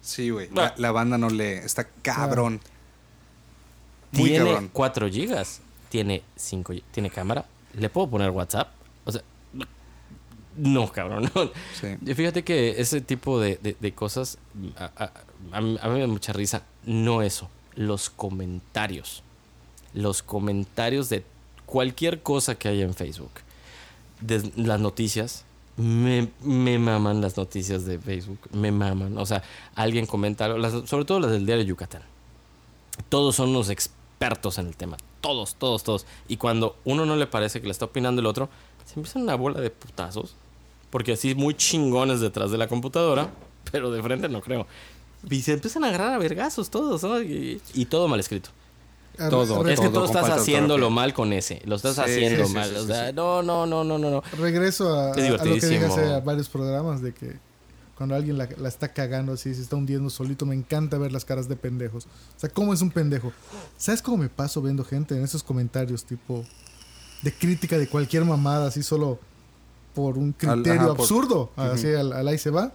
Sí, 0.00 0.30
güey. 0.30 0.46
Ah. 0.52 0.54
La, 0.54 0.74
la 0.76 0.92
banda 0.92 1.18
no 1.18 1.28
lee. 1.28 1.58
Está 1.64 1.88
cabrón. 2.02 2.60
Muy 4.12 4.28
tiene 4.30 4.44
cabrón. 4.44 4.70
4 4.72 5.08
gigas, 5.10 5.60
tiene 5.88 6.22
5, 6.36 6.74
tiene 6.92 7.10
cámara, 7.10 7.44
¿le 7.74 7.88
puedo 7.90 8.08
poner 8.08 8.30
WhatsApp? 8.30 8.68
O 9.04 9.10
sea, 9.10 9.22
no, 10.56 10.90
cabrón, 10.92 11.28
no. 11.34 11.50
Sí. 11.80 11.96
Y 12.06 12.14
Fíjate 12.14 12.44
que 12.44 12.80
ese 12.80 13.00
tipo 13.00 13.40
de, 13.40 13.56
de- 13.60 13.76
de 13.78 13.92
cosas, 13.92 14.38
a, 14.76 14.84
a- 14.96 15.12
a 15.52 15.60
mí 15.60 15.76
a 15.82 15.88
mí 15.88 15.94
me 15.94 16.00
da 16.00 16.06
mucha 16.06 16.32
risa. 16.32 16.62
No 16.84 17.22
eso, 17.22 17.50
los 17.74 18.08
comentarios. 18.08 19.24
Los 19.92 20.22
comentarios 20.22 21.08
de 21.08 21.24
cualquier 21.66 22.22
cosa 22.22 22.54
que 22.54 22.68
haya 22.68 22.84
en 22.84 22.94
Facebook. 22.94 23.32
Las 24.56 24.80
noticias. 24.80 25.44
Me, 25.76 26.30
me 26.40 26.78
maman 26.78 27.20
las 27.20 27.36
noticias 27.36 27.84
de 27.84 27.98
Facebook. 27.98 28.38
Me 28.52 28.72
maman. 28.72 29.18
O 29.18 29.26
sea, 29.26 29.42
alguien 29.74 30.06
comenta 30.06 30.46
algo, 30.46 30.86
sobre 30.86 31.04
todo 31.04 31.20
las 31.20 31.32
del 31.32 31.44
diario 31.44 31.64
Yucatán. 31.64 32.02
Todos 33.10 33.36
son 33.36 33.50
unos 33.50 33.68
expertos 33.68 34.56
en 34.56 34.68
el 34.68 34.76
tema. 34.76 34.96
Todos, 35.20 35.56
todos, 35.56 35.84
todos. 35.84 36.06
Y 36.28 36.38
cuando 36.38 36.76
uno 36.84 37.04
no 37.04 37.16
le 37.16 37.26
parece 37.26 37.60
que 37.60 37.66
le 37.66 37.72
está 37.72 37.84
opinando 37.84 38.20
el 38.20 38.26
otro, 38.26 38.48
se 38.86 38.98
empiezan 38.98 39.22
una 39.22 39.34
bola 39.34 39.60
de 39.60 39.68
putazos. 39.68 40.34
Porque 40.88 41.12
así 41.12 41.34
muy 41.34 41.54
chingones 41.54 42.20
detrás 42.20 42.50
de 42.50 42.56
la 42.56 42.68
computadora, 42.68 43.28
pero 43.70 43.90
de 43.90 44.02
frente 44.02 44.28
no 44.30 44.40
creo. 44.40 44.66
Y 45.28 45.42
se 45.42 45.52
empiezan 45.52 45.84
a 45.84 45.88
agarrar 45.88 46.14
a 46.14 46.18
vergazos 46.18 46.70
todos, 46.70 47.04
y 47.22 47.84
todo 47.86 48.08
mal 48.08 48.20
escrito. 48.20 48.48
A- 49.18 49.28
Todo. 49.30 49.66
es 49.68 49.80
que 49.80 49.88
todo 49.88 50.00
tú 50.00 50.06
estás 50.06 50.28
haciéndolo 50.30 50.90
mal 50.90 51.14
con 51.14 51.32
ese. 51.32 51.62
Lo 51.64 51.76
estás 51.76 51.94
Sí, 51.96 52.00
haciendo 52.02 52.42
sí, 52.44 52.48
sí, 52.48 52.54
mal. 52.54 52.68
sí, 52.68 52.74
o 52.76 52.80
sí, 52.82 52.86
sea, 52.88 53.08
sí. 53.08 53.12
no, 53.14 53.42
no, 53.42 53.66
no, 53.66 53.82
no, 53.84 53.98
no, 53.98 54.10
no. 54.10 54.22
regreso 54.38 54.94
a, 54.98 55.08
lo 55.16 55.38
que 55.38 55.54
dije 55.54 55.84
hace 55.84 56.20
varios 56.20 56.48
programas 56.48 57.00
de 57.02 57.12
que 57.14 57.36
cuando 57.96 58.14
alguien 58.14 58.36
la, 58.36 58.46
la 58.58 58.68
está 58.68 58.92
cagando 58.92 59.32
así, 59.32 59.54
se 59.54 59.62
está 59.62 59.74
hundiendo 59.76 60.10
solito, 60.10 60.44
me 60.44 60.54
encanta 60.54 60.98
ver 60.98 61.12
las 61.12 61.24
caras 61.24 61.48
de 61.48 61.56
pendejos. 61.56 62.04
O 62.04 62.38
sea, 62.40 62.50
¿cómo 62.50 62.74
es 62.74 62.82
un 62.82 62.90
pendejo? 62.90 63.32
¿Sabes 63.78 64.02
cómo 64.02 64.18
me 64.18 64.28
paso 64.28 64.60
viendo 64.60 64.84
gente 64.84 65.16
en 65.16 65.24
esos 65.24 65.42
comentarios 65.42 66.04
tipo 66.04 66.44
de 67.22 67.32
crítica 67.32 67.78
de 67.78 67.88
cualquier 67.88 68.26
mamada, 68.26 68.66
así 68.68 68.82
solo 68.82 69.18
por 69.94 70.18
un 70.18 70.34
Al- 70.46 70.56
criterio 70.62 70.88
por- 70.88 71.00
absurdo? 71.00 71.50
Así 71.56 71.86
al, 71.94 72.12
al 72.12 72.28
ahí 72.28 72.36
se 72.36 72.50
va. 72.50 72.72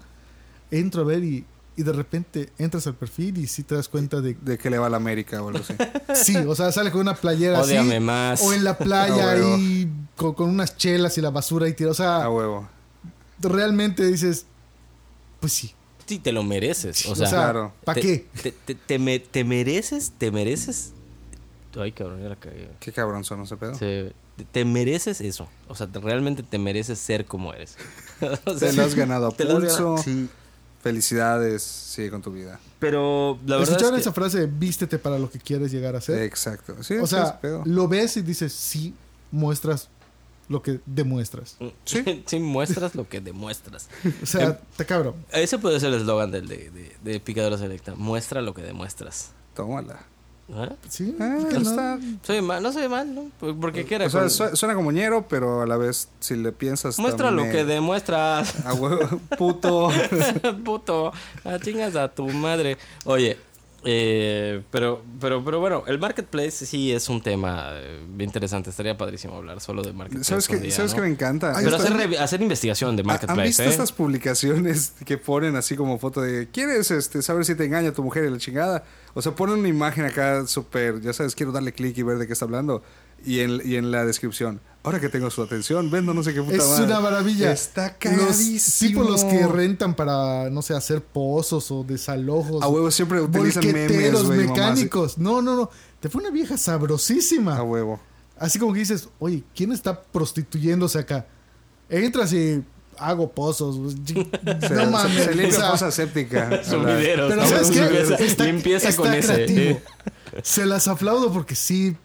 Entro 0.71 1.03
a 1.03 1.05
ver 1.05 1.23
y, 1.23 1.45
y 1.75 1.83
de 1.83 1.93
repente 1.93 2.49
entras 2.57 2.85
al 2.87 2.95
perfil 2.95 3.37
y 3.37 3.47
sí 3.47 3.63
te 3.63 3.75
das 3.75 3.87
cuenta 3.87 4.19
de... 4.21 4.35
De 4.41 4.57
que 4.57 4.69
le 4.69 4.77
va 4.77 4.87
a 4.87 4.89
la 4.89 4.97
América 4.97 5.41
o 5.41 5.47
algo 5.49 5.59
así. 5.59 5.73
Sí, 6.15 6.35
o 6.37 6.53
sea, 6.55 6.71
sale 6.71 6.91
con 6.91 7.01
una 7.01 7.15
playera 7.15 7.59
así. 7.59 7.71
Ódiame 7.71 7.99
más. 7.99 8.41
O 8.43 8.53
en 8.53 8.63
la 8.63 8.77
playa 8.77 9.31
ahí 9.33 9.89
con, 10.17 10.33
con 10.33 10.49
unas 10.49 10.75
chelas 10.77 11.17
y 11.17 11.21
la 11.21 11.29
basura 11.29 11.67
y 11.69 11.73
tira. 11.73 11.91
O 11.91 11.93
sea, 11.93 12.23
A 12.23 12.29
huevo. 12.29 12.67
realmente 13.39 14.05
dices, 14.05 14.45
pues 15.39 15.53
sí. 15.53 15.73
Sí, 16.05 16.19
te 16.19 16.31
lo 16.33 16.43
mereces. 16.43 17.05
O 17.05 17.13
O 17.13 17.15
sea, 17.15 17.29
claro. 17.29 17.73
¿para 17.85 18.01
qué? 18.01 18.27
Te, 18.43 18.51
te- 18.51 18.75
te 18.75 18.99
me- 18.99 19.19
te 19.19 19.43
mereces, 19.45 20.11
te 20.17 20.29
mereces. 20.29 20.91
Ay, 21.79 21.93
cabrón, 21.93 22.21
ya 22.21 22.27
la 22.29 22.35
cagué. 22.35 22.69
Qué 22.81 22.91
cabrón 22.91 23.23
son 23.23 23.43
ese 23.43 23.55
pedo. 23.55 23.75
Se- 23.75 24.11
te- 24.35 24.43
te 24.43 24.65
mereces 24.65 25.21
eso. 25.21 25.47
O 25.69 25.75
sea, 25.75 25.87
te- 25.87 25.99
realmente 26.01 26.43
te 26.43 26.59
mereces 26.59 26.99
ser 26.99 27.23
como 27.25 27.53
eres. 27.53 27.77
O 28.45 28.57
sea, 28.57 28.69
Te 28.71 28.73
lo 28.75 28.83
has 28.83 28.93
ganado 28.95 29.27
a 29.27 29.31
te 29.31 29.45
lo 29.45 29.51
has 29.51 29.59
pulso. 29.63 29.77
ganado. 29.95 29.97
Sí. 30.03 30.29
Felicidades. 30.81 31.61
Sigue 31.61 32.09
con 32.09 32.21
tu 32.21 32.31
vida. 32.31 32.59
Pero 32.79 33.39
la 33.45 33.57
verdad 33.57 33.73
¿Escucharon 33.73 33.95
es 33.95 34.03
que 34.03 34.09
esa 34.09 34.13
frase, 34.13 34.45
vístete 34.47 34.97
para 34.97 35.19
lo 35.19 35.29
que 35.29 35.39
quieres 35.39 35.71
llegar 35.71 35.95
a 35.95 36.01
ser? 36.01 36.23
Exacto. 36.23 36.81
Sí, 36.83 36.95
o 36.95 37.07
sea, 37.07 37.39
lo 37.65 37.87
ves 37.87 38.17
y 38.17 38.21
dices, 38.21 38.53
sí, 38.53 38.93
muestras 39.31 39.89
lo 40.49 40.61
que 40.61 40.81
demuestras. 40.85 41.57
sí. 41.85 42.23
sí, 42.25 42.39
muestras 42.39 42.95
lo 42.95 43.07
que 43.07 43.21
demuestras. 43.21 43.87
O 44.23 44.25
sea, 44.25 44.59
te 44.75 44.85
cabrón. 44.85 45.15
Ese 45.31 45.57
puede 45.59 45.79
ser 45.79 45.89
el 45.93 46.01
eslogan 46.01 46.31
del 46.31 46.47
de, 46.47 46.69
de, 46.71 46.95
de 47.03 47.19
Picadora 47.19 47.57
Selecta. 47.57 47.95
Muestra 47.95 48.41
lo 48.41 48.53
que 48.53 48.61
demuestras. 48.61 49.31
Tómala. 49.55 50.10
¿Ah? 50.53 50.69
Sí, 50.89 51.15
Ah, 51.19 51.37
¿por 51.39 51.47
qué 51.49 51.59
no? 51.59 51.69
está- 51.69 51.99
Soy 52.23 52.41
mal, 52.41 52.61
no 52.61 52.73
soy 52.73 52.87
mal, 52.89 53.13
¿no? 53.15 53.29
Por- 53.39 53.57
Porque 53.59 53.85
quiera. 53.85 54.05
O 54.05 54.09
sea, 54.09 54.21
con- 54.21 54.29
su- 54.29 54.55
suena 54.55 54.75
como 54.75 54.91
ñero, 54.91 55.25
pero 55.29 55.61
a 55.61 55.65
la 55.65 55.77
vez, 55.77 56.09
si 56.19 56.35
le 56.35 56.51
piensas. 56.51 56.99
Muestra 56.99 57.31
lo 57.31 57.43
que 57.43 57.63
demuestras. 57.63 58.65
A 58.65 58.73
huevo, 58.73 59.19
puto. 59.37 59.89
Puto, 60.65 61.13
a 61.45 61.59
chingas 61.59 61.95
a 61.95 62.09
tu 62.09 62.27
madre. 62.27 62.77
Oye, 63.05 63.37
eh, 63.83 64.61
pero, 64.69 65.01
pero, 65.19 65.43
pero 65.43 65.59
bueno, 65.59 65.83
el 65.87 65.97
marketplace 65.97 66.65
sí 66.65 66.91
es 66.91 67.09
un 67.09 67.21
tema 67.21 67.69
eh, 67.73 67.99
interesante. 68.19 68.69
Estaría 68.69 68.95
padrísimo 68.97 69.35
hablar 69.35 69.59
solo 69.59 69.81
de 69.81 69.91
marketplace. 69.91 70.29
¿Sabes 70.29 70.47
qué, 70.47 70.57
día, 70.57 70.71
¿sabes 70.71 70.91
¿no? 70.91 70.97
qué 70.97 71.01
me 71.01 71.07
encanta? 71.07 71.53
Pero 71.63 71.75
hacer, 71.75 72.17
hacer 72.19 72.41
investigación 72.41 72.95
de 72.95 73.01
¿Han 73.01 73.07
marketplace. 73.07 73.47
visto 73.47 73.63
¿eh? 73.63 73.67
estas 73.69 73.91
publicaciones 73.91 74.93
que 75.05 75.17
ponen 75.17 75.55
así 75.55 75.75
como 75.75 75.97
foto 75.97 76.21
de 76.21 76.47
¿Quieres 76.49 76.91
este, 76.91 77.21
saber 77.21 77.43
si 77.45 77.55
te 77.55 77.65
engaña 77.65 77.91
tu 77.91 78.03
mujer 78.03 78.25
y 78.25 78.29
la 78.29 78.37
chingada? 78.37 78.83
O 79.13 79.21
sea, 79.21 79.33
ponen 79.35 79.59
una 79.59 79.67
imagen 79.67 80.05
acá 80.05 80.45
súper, 80.45 81.01
ya 81.01 81.13
sabes, 81.13 81.35
quiero 81.35 81.51
darle 81.51 81.73
clic 81.73 81.97
y 81.97 82.03
ver 82.03 82.17
de 82.17 82.27
qué 82.27 82.33
está 82.33 82.45
hablando. 82.45 82.83
Y 83.25 83.39
en, 83.39 83.61
y 83.63 83.75
en 83.75 83.91
la 83.91 84.05
descripción, 84.05 84.61
ahora 84.83 84.99
que 84.99 85.09
tengo 85.09 85.29
su 85.29 85.41
atención, 85.41 85.89
vendo 85.91 86.13
no 86.13 86.23
sé 86.23 86.33
qué 86.33 86.41
puta 86.41 86.55
Es 86.55 86.67
madre. 86.67 86.85
una 86.85 86.99
maravilla. 86.99 87.51
Está 87.51 87.87
Los 87.87 87.93
cagadísimo. 87.99 88.89
tipos 89.03 89.09
los 89.11 89.23
que 89.25 89.47
rentan 89.47 89.95
para, 89.95 90.49
no 90.49 90.61
sé, 90.61 90.73
hacer 90.73 91.01
pozos 91.01 91.69
o 91.71 91.83
desalojos. 91.83 92.63
A 92.63 92.67
huevo 92.67 92.89
siempre 92.91 93.21
utilizan 93.21 93.65
memes, 93.65 94.13
así. 94.15 94.27
mecánicos. 94.27 95.17
No, 95.17 95.41
no, 95.41 95.55
no. 95.55 95.69
Te 95.99 96.09
fue 96.09 96.21
una 96.21 96.31
vieja 96.31 96.57
sabrosísima. 96.57 97.57
A 97.57 97.63
huevo. 97.63 97.99
Así 98.39 98.57
como 98.57 98.73
que 98.73 98.79
dices, 98.79 99.07
oye, 99.19 99.43
¿quién 99.55 99.71
está 99.71 100.01
prostituyéndose 100.01 100.97
acá? 100.99 101.27
Entras 101.89 102.33
y 102.33 102.63
hago 102.97 103.31
pozos. 103.31 103.75
Se, 104.05 104.69
no 104.73 104.89
mames. 104.91 105.23
se, 105.25 105.35
limpia 105.35 105.71
o 105.73 105.77
sea, 105.77 105.91
séptica. 105.91 106.63
Sumideros, 106.69 107.29
pero. 107.29 107.47
¿sabes 107.47 107.69
qué? 107.69 107.81
Limpieza, 107.81 108.15
Está, 108.15 108.43
limpieza 108.45 108.89
está 108.89 109.01
con 109.01 109.13
ese. 109.13 109.33
creativo. 109.33 109.61
¿eh? 109.61 109.83
Se 110.43 110.65
las 110.65 110.87
aplaudo 110.87 111.31
porque 111.33 111.55
sí 111.55 111.95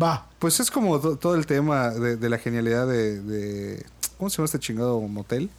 va. 0.00 0.26
Pues 0.38 0.60
es 0.60 0.70
como 0.70 1.00
to- 1.00 1.16
todo 1.16 1.34
el 1.34 1.46
tema 1.46 1.90
de, 1.90 2.16
de 2.16 2.28
la 2.28 2.38
genialidad 2.38 2.86
de, 2.86 3.20
de- 3.22 3.86
¿Cómo 4.18 4.30
se 4.30 4.36
llama 4.38 4.46
este 4.46 4.58
chingado 4.58 5.00
motel? 5.00 5.50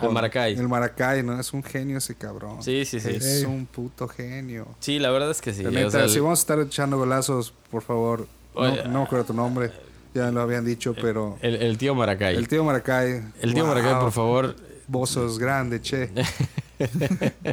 El 0.00 0.08
Maracay. 0.10 0.54
El 0.54 0.68
Maracay, 0.68 1.22
¿no? 1.22 1.38
Es 1.38 1.52
un 1.52 1.62
genio 1.62 1.98
ese 1.98 2.14
cabrón. 2.14 2.62
Sí, 2.62 2.84
sí, 2.84 2.98
sí. 2.98 3.10
Es 3.10 3.44
un 3.44 3.66
puto 3.66 4.08
genio. 4.08 4.66
Sí, 4.80 4.98
la 4.98 5.10
verdad 5.10 5.30
es 5.30 5.40
que 5.40 5.52
sí. 5.52 5.64
O 5.64 5.68
el- 5.68 6.10
si 6.10 6.18
vamos 6.18 6.38
a 6.38 6.42
estar 6.42 6.58
echando 6.60 6.98
golazos, 6.98 7.52
por 7.70 7.82
favor. 7.82 8.26
No, 8.54 8.98
me 8.98 9.02
acuerdo 9.02 9.26
tu 9.26 9.34
nombre. 9.34 9.70
Ya 10.14 10.30
lo 10.30 10.40
habían 10.42 10.64
dicho, 10.64 10.94
pero. 11.00 11.38
el, 11.40 11.56
el 11.56 11.78
tío 11.78 11.94
Maracay. 11.94 12.36
El 12.36 12.48
tío 12.48 12.64
Maracay. 12.64 13.22
El 13.40 13.54
tío 13.54 13.64
wow, 13.64 13.74
Maracay, 13.74 14.00
por 14.00 14.12
favor. 14.12 14.56
Bozos 14.88 15.38
grande, 15.38 15.80
che. 15.80 16.10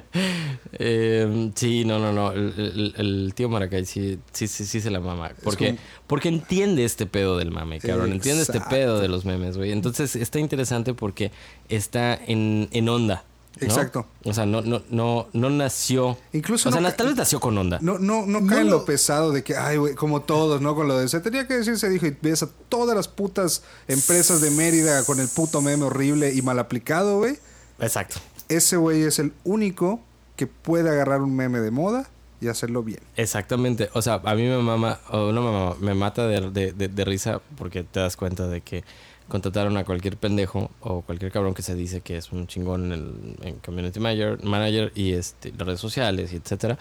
Eh, 0.73 1.51
sí, 1.55 1.83
no, 1.85 1.99
no, 1.99 2.13
no. 2.13 2.31
El, 2.31 2.53
el- 2.57 2.93
el 2.97 3.33
tío 3.35 3.49
Maracay 3.49 3.85
sí, 3.85 4.19
sí, 4.31 4.47
sí, 4.47 4.65
sí 4.65 4.81
se 4.81 4.89
la 4.89 4.99
mama. 4.99 5.31
Porque, 5.43 5.67
como- 5.67 5.79
porque 6.07 6.29
entiende 6.29 6.85
este 6.85 7.05
pedo 7.05 7.37
del 7.37 7.51
mame, 7.51 7.79
cabrón. 7.79 8.11
Entiende 8.11 8.43
este 8.43 8.61
pedo 8.61 8.99
de 8.99 9.07
los 9.07 9.25
memes, 9.25 9.57
güey. 9.57 9.71
Entonces 9.71 10.15
está 10.15 10.39
interesante 10.39 10.93
porque 10.93 11.31
está 11.67 12.13
en, 12.15 12.69
en 12.71 12.89
onda. 12.89 13.23
¿no? 13.59 13.65
Exacto. 13.67 14.05
O 14.23 14.33
sea, 14.33 14.45
no, 14.45 14.61
no, 14.61 14.81
no, 14.89 15.27
no 15.33 15.49
nació. 15.49 16.17
Incluso 16.31 16.69
O 16.69 16.71
sea, 16.71 16.79
no 16.79 16.93
tal 16.93 17.07
vez 17.07 17.15
nació 17.17 17.39
con 17.41 17.57
onda. 17.57 17.79
No, 17.81 17.97
no, 17.99 18.25
no 18.25 18.45
cae 18.47 18.61
en 18.61 18.67
lo- 18.69 18.77
lo 18.79 18.85
pesado 18.85 19.31
de 19.33 19.43
que, 19.43 19.57
ay, 19.57 19.77
güey, 19.77 19.95
como 19.95 20.21
todos, 20.21 20.61
¿no? 20.61 20.75
Con 20.75 20.87
lo 20.87 20.97
de 20.97 21.09
se 21.09 21.19
tenía 21.19 21.45
que 21.47 21.55
decir, 21.55 21.77
se 21.77 21.89
dijo, 21.89 22.05
y 22.05 22.15
ves 22.21 22.43
a 22.43 22.49
todas 22.69 22.95
las 22.95 23.07
putas 23.09 23.63
empresas 23.87 24.39
de 24.39 24.51
Mérida 24.51 25.03
con 25.03 25.19
el 25.19 25.27
puto 25.27 25.61
meme 25.61 25.83
horrible 25.85 26.33
y 26.33 26.41
mal 26.41 26.57
aplicado, 26.59 27.17
güey. 27.17 27.37
Exacto. 27.81 28.19
Ese 28.49 28.77
güey 28.77 29.03
es 29.03 29.19
el 29.19 29.33
único 29.43 30.01
que 30.35 30.47
puede 30.47 30.89
agarrar 30.89 31.21
un 31.21 31.35
meme 31.35 31.59
de 31.59 31.71
moda 31.71 32.09
y 32.41 32.47
hacerlo 32.47 32.83
bien. 32.83 32.99
Exactamente. 33.15 33.89
O 33.93 34.01
sea, 34.01 34.21
a 34.23 34.35
mí 34.35 34.43
me 34.43 34.57
mama, 34.57 34.99
no 35.11 35.31
me 35.31 35.51
mama, 35.51 35.75
me 35.79 35.93
mata 35.93 36.27
de, 36.27 37.05
risa 37.05 37.41
porque 37.57 37.83
te 37.83 37.99
das 37.99 38.15
cuenta 38.15 38.47
de 38.47 38.61
que 38.61 38.83
contrataron 39.27 39.77
a 39.77 39.83
cualquier 39.83 40.17
pendejo 40.17 40.71
o 40.81 41.01
cualquier 41.01 41.31
cabrón 41.31 41.53
que 41.53 41.61
se 41.61 41.75
dice 41.75 42.01
que 42.01 42.17
es 42.17 42.31
un 42.31 42.47
chingón 42.47 42.85
en, 42.85 42.91
el, 42.91 43.47
en 43.47 43.55
community 43.59 43.99
manager, 43.99 44.43
manager 44.43 44.91
y 44.95 45.11
este, 45.13 45.51
las 45.51 45.67
redes 45.67 45.79
sociales 45.79 46.33
y 46.33 46.37
etcétera. 46.37 46.77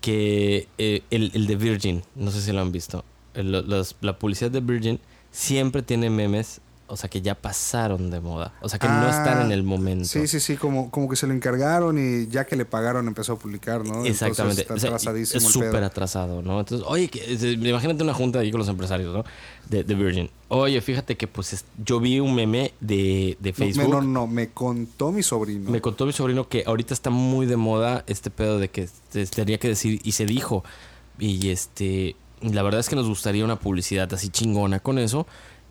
Que 0.00 0.68
eh, 0.78 1.02
el, 1.10 1.46
de 1.46 1.56
Virgin, 1.56 2.02
no 2.14 2.30
sé 2.30 2.40
si 2.40 2.52
lo 2.52 2.60
han 2.60 2.72
visto. 2.72 3.04
La 3.34 4.18
publicidad 4.18 4.50
de 4.50 4.60
Virgin 4.60 5.00
siempre 5.30 5.82
tiene 5.82 6.10
memes, 6.10 6.60
o 6.90 6.96
sea, 6.96 7.08
que 7.08 7.22
ya 7.22 7.34
pasaron 7.34 8.10
de 8.10 8.20
moda. 8.20 8.52
O 8.60 8.68
sea, 8.68 8.78
que 8.78 8.86
no 8.88 8.92
Ah, 9.06 9.10
están 9.10 9.46
en 9.46 9.52
el 9.52 9.62
momento. 9.62 10.04
Sí, 10.04 10.26
sí, 10.26 10.40
sí, 10.40 10.56
como, 10.56 10.90
como 10.90 11.08
que 11.08 11.16
se 11.16 11.26
lo 11.26 11.32
encargaron 11.32 11.98
y 11.98 12.26
ya 12.28 12.44
que 12.44 12.56
le 12.56 12.64
pagaron 12.64 13.06
empezó 13.08 13.34
a 13.34 13.38
publicar, 13.38 13.84
¿no? 13.84 14.04
Exactamente. 14.04 14.62
Entonces, 14.62 14.70
O 14.70 14.74
está 14.74 14.78
sea, 14.78 14.90
atrasadísimo 14.90 15.46
es 15.46 15.52
súper 15.52 15.84
atrasado, 15.84 16.42
¿no? 16.42 16.60
Entonces, 16.60 16.86
oye, 16.88 17.08
que, 17.08 17.32
imagínate 17.32 18.02
una 18.02 18.14
junta 18.14 18.40
ahí 18.40 18.50
con 18.50 18.58
los 18.58 18.68
empresarios, 18.68 19.14
¿no? 19.14 19.24
De, 19.68 19.84
de 19.84 19.94
Virgin. 19.94 20.28
Oye, 20.48 20.80
fíjate 20.80 21.16
que 21.16 21.26
pues 21.28 21.52
es- 21.52 21.64
yo 21.84 22.00
vi 22.00 22.18
un 22.18 22.34
meme 22.34 22.74
de, 22.80 23.36
de 23.40 23.50
No, 23.50 23.56
Facebook. 23.56 23.84
me- 23.84 23.90
No, 23.90 24.02
no, 24.02 24.26
me 24.26 24.48
contó 24.50 25.12
mi 25.12 25.22
sobrino. 25.22 25.70
Me 25.70 25.80
contó 25.80 26.06
mi 26.06 26.12
sobrino 26.12 26.48
que 26.48 26.64
ahorita 26.66 26.92
está 26.92 27.10
muy 27.10 27.46
de 27.46 27.56
moda 27.56 28.02
este 28.08 28.30
pedo 28.30 28.58
de 28.58 28.68
que 28.68 28.88
tenía 29.34 29.58
que 29.58 29.68
decir 29.68 30.00
y 30.02 30.12
se 30.12 30.26
dijo. 30.26 30.64
Y 31.20 31.50
este, 31.50 32.16
la 32.40 32.62
verdad 32.62 32.80
es 32.80 32.88
que 32.88 32.96
nos 32.96 33.06
gustaría 33.06 33.44
una 33.44 33.56
publicidad 33.60 34.12
así 34.14 34.28
chingona 34.30 34.80
con 34.80 34.98
eso. 34.98 35.26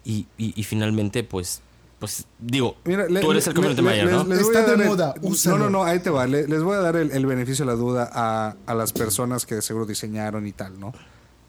Y, 0.10 0.26
y, 0.38 0.60
y 0.60 0.64
finalmente, 0.64 1.24
pues, 1.24 1.62
pues 2.00 2.26
digo, 2.40 2.78
Mira, 2.86 3.08
le- 3.08 3.20
tú 3.22 3.32
eres 3.32 3.46
le- 3.46 3.50
el 3.52 3.56
community 3.56 3.82
le- 3.82 3.86
manager, 3.90 4.06
les- 4.08 4.16
¿no? 4.16 4.24
les 4.24 4.40
voy 4.44 4.48
Está 4.48 4.60
a 4.60 4.68
dar 4.68 4.78
de 4.78 4.84
el- 4.84 4.90
moda, 4.90 5.14
No, 5.22 5.28
úsalo. 5.30 5.58
no, 5.58 5.70
no, 5.70 5.84
ahí 5.84 6.00
te 6.00 6.10
va. 6.10 6.26
Le- 6.26 6.48
Les 6.48 6.64
voy 6.64 6.76
a 6.76 6.80
dar 6.80 6.96
el, 6.96 7.12
el 7.12 7.26
beneficio 7.26 7.66
de 7.66 7.72
la 7.72 7.78
duda 7.78 8.10
a, 8.12 8.56
a 8.66 8.74
las 8.74 8.92
personas 8.94 9.46
que 9.46 9.56
de 9.56 9.62
seguro 9.62 9.86
diseñaron 9.86 10.48
y 10.48 10.52
tal, 10.54 10.80
¿no? 10.80 10.94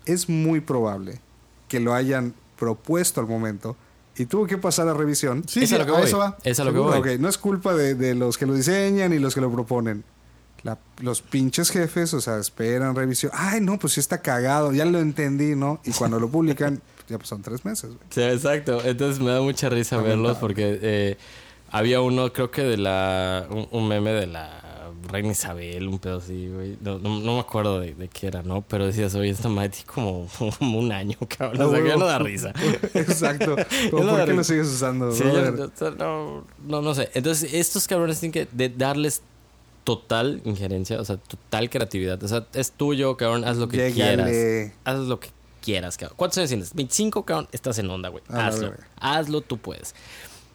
Es 0.04 0.28
muy 0.28 0.60
probable 0.60 1.20
que 1.68 1.80
lo 1.80 1.94
hayan 1.94 2.34
propuesto 2.58 3.20
al 3.20 3.26
momento 3.28 3.76
y 4.16 4.26
tuvo 4.26 4.46
que 4.46 4.58
pasar 4.58 4.88
a 4.88 4.92
revisión. 4.94 5.44
Sí, 5.48 5.62
es 5.62 5.68
sí, 5.70 5.74
a 5.76 5.78
lo 5.78 5.84
que 5.86 5.92
a 5.92 5.94
voy. 5.94 6.02
eso 6.04 6.18
va. 6.18 6.36
Es 6.42 6.58
a 6.60 6.64
lo 6.64 6.72
que 6.72 6.78
voy. 6.80 6.98
ok, 6.98 7.06
no 7.20 7.28
es 7.28 7.38
culpa 7.38 7.72
de, 7.74 7.94
de 7.94 8.14
los 8.14 8.36
que 8.36 8.44
lo 8.46 8.54
diseñan 8.54 9.12
y 9.12 9.18
los 9.18 9.34
que 9.34 9.40
lo 9.40 9.50
proponen. 9.52 10.04
La- 10.62 10.78
los 10.98 11.22
pinches 11.22 11.70
jefes, 11.70 12.12
o 12.12 12.20
sea, 12.20 12.36
esperan 12.38 12.94
revisión. 12.94 13.32
Ay, 13.34 13.60
no, 13.62 13.78
pues 13.78 13.94
sí 13.94 14.00
está 14.00 14.20
cagado, 14.20 14.72
ya 14.72 14.84
lo 14.84 14.98
entendí, 14.98 15.54
¿no? 15.56 15.80
Y 15.84 15.92
cuando 15.92 16.20
lo 16.20 16.28
publican, 16.28 16.82
ya 17.10 17.18
pasaron 17.18 17.42
tres 17.42 17.64
meses, 17.64 17.90
güey. 17.90 18.00
Sí, 18.10 18.22
exacto. 18.22 18.80
Entonces 18.84 19.20
me 19.20 19.30
da 19.30 19.40
mucha 19.42 19.68
risa 19.68 19.96
Lamentable. 19.96 20.22
verlos 20.22 20.38
porque 20.38 20.78
eh, 20.82 21.16
había 21.70 22.00
uno, 22.00 22.32
creo 22.32 22.50
que 22.50 22.62
de 22.62 22.76
la. 22.76 23.46
Un, 23.50 23.68
un 23.70 23.88
meme 23.88 24.12
de 24.12 24.26
la 24.26 24.58
Reina 25.10 25.30
Isabel, 25.32 25.88
un 25.88 25.98
pedo 25.98 26.18
así, 26.18 26.48
güey. 26.48 26.76
No, 26.80 26.98
no, 26.98 27.20
no 27.20 27.34
me 27.34 27.40
acuerdo 27.40 27.80
de, 27.80 27.94
de 27.94 28.08
qué 28.08 28.26
era, 28.26 28.42
¿no? 28.42 28.62
Pero 28.62 28.86
decías, 28.86 29.14
oye, 29.14 29.30
esta 29.30 29.48
madre 29.48 29.70
tiene 29.70 29.86
como, 29.86 30.28
como 30.58 30.78
un 30.78 30.92
año, 30.92 31.16
cabrón. 31.36 31.62
O 31.62 31.70
sea, 31.70 31.82
que 31.82 31.88
ya 31.88 31.96
no 31.96 32.06
da 32.06 32.18
risa. 32.18 32.52
Exacto. 32.94 33.56
Como, 33.90 34.04
no 34.04 34.16
¿Por 34.16 34.26
qué 34.26 34.32
lo 34.34 34.44
sigues 34.44 34.68
usando? 34.68 35.10
Sí, 35.12 35.22
brother? 35.24 35.70
yo- 35.80 35.90
no, 35.92 36.44
no, 36.66 36.82
no 36.82 36.94
sé. 36.94 37.10
Entonces, 37.14 37.52
estos 37.54 37.86
cabrones 37.88 38.20
tienen 38.20 38.32
que 38.32 38.48
de- 38.52 38.68
darles 38.68 39.22
total 39.84 40.42
injerencia, 40.44 41.00
o 41.00 41.04
sea, 41.04 41.16
total 41.16 41.70
creatividad. 41.70 42.22
O 42.22 42.28
sea, 42.28 42.46
es 42.52 42.70
tuyo, 42.72 43.16
cabrón, 43.16 43.44
haz 43.44 43.56
lo 43.56 43.66
que 43.68 43.90
quieras. 43.92 44.30
Haz 44.84 44.98
lo 44.98 45.18
que 45.18 45.28
quieras, 45.60 45.96
cabrón. 45.96 46.16
¿Cuántos 46.16 46.38
años 46.38 46.48
tienes? 46.50 46.74
25, 46.74 47.24
cabrón, 47.24 47.48
estás 47.52 47.78
en 47.78 47.90
onda, 47.90 48.08
güey. 48.08 48.22
Hazlo. 48.28 48.72
Hazlo, 48.96 49.40
tú 49.40 49.58
puedes. 49.58 49.94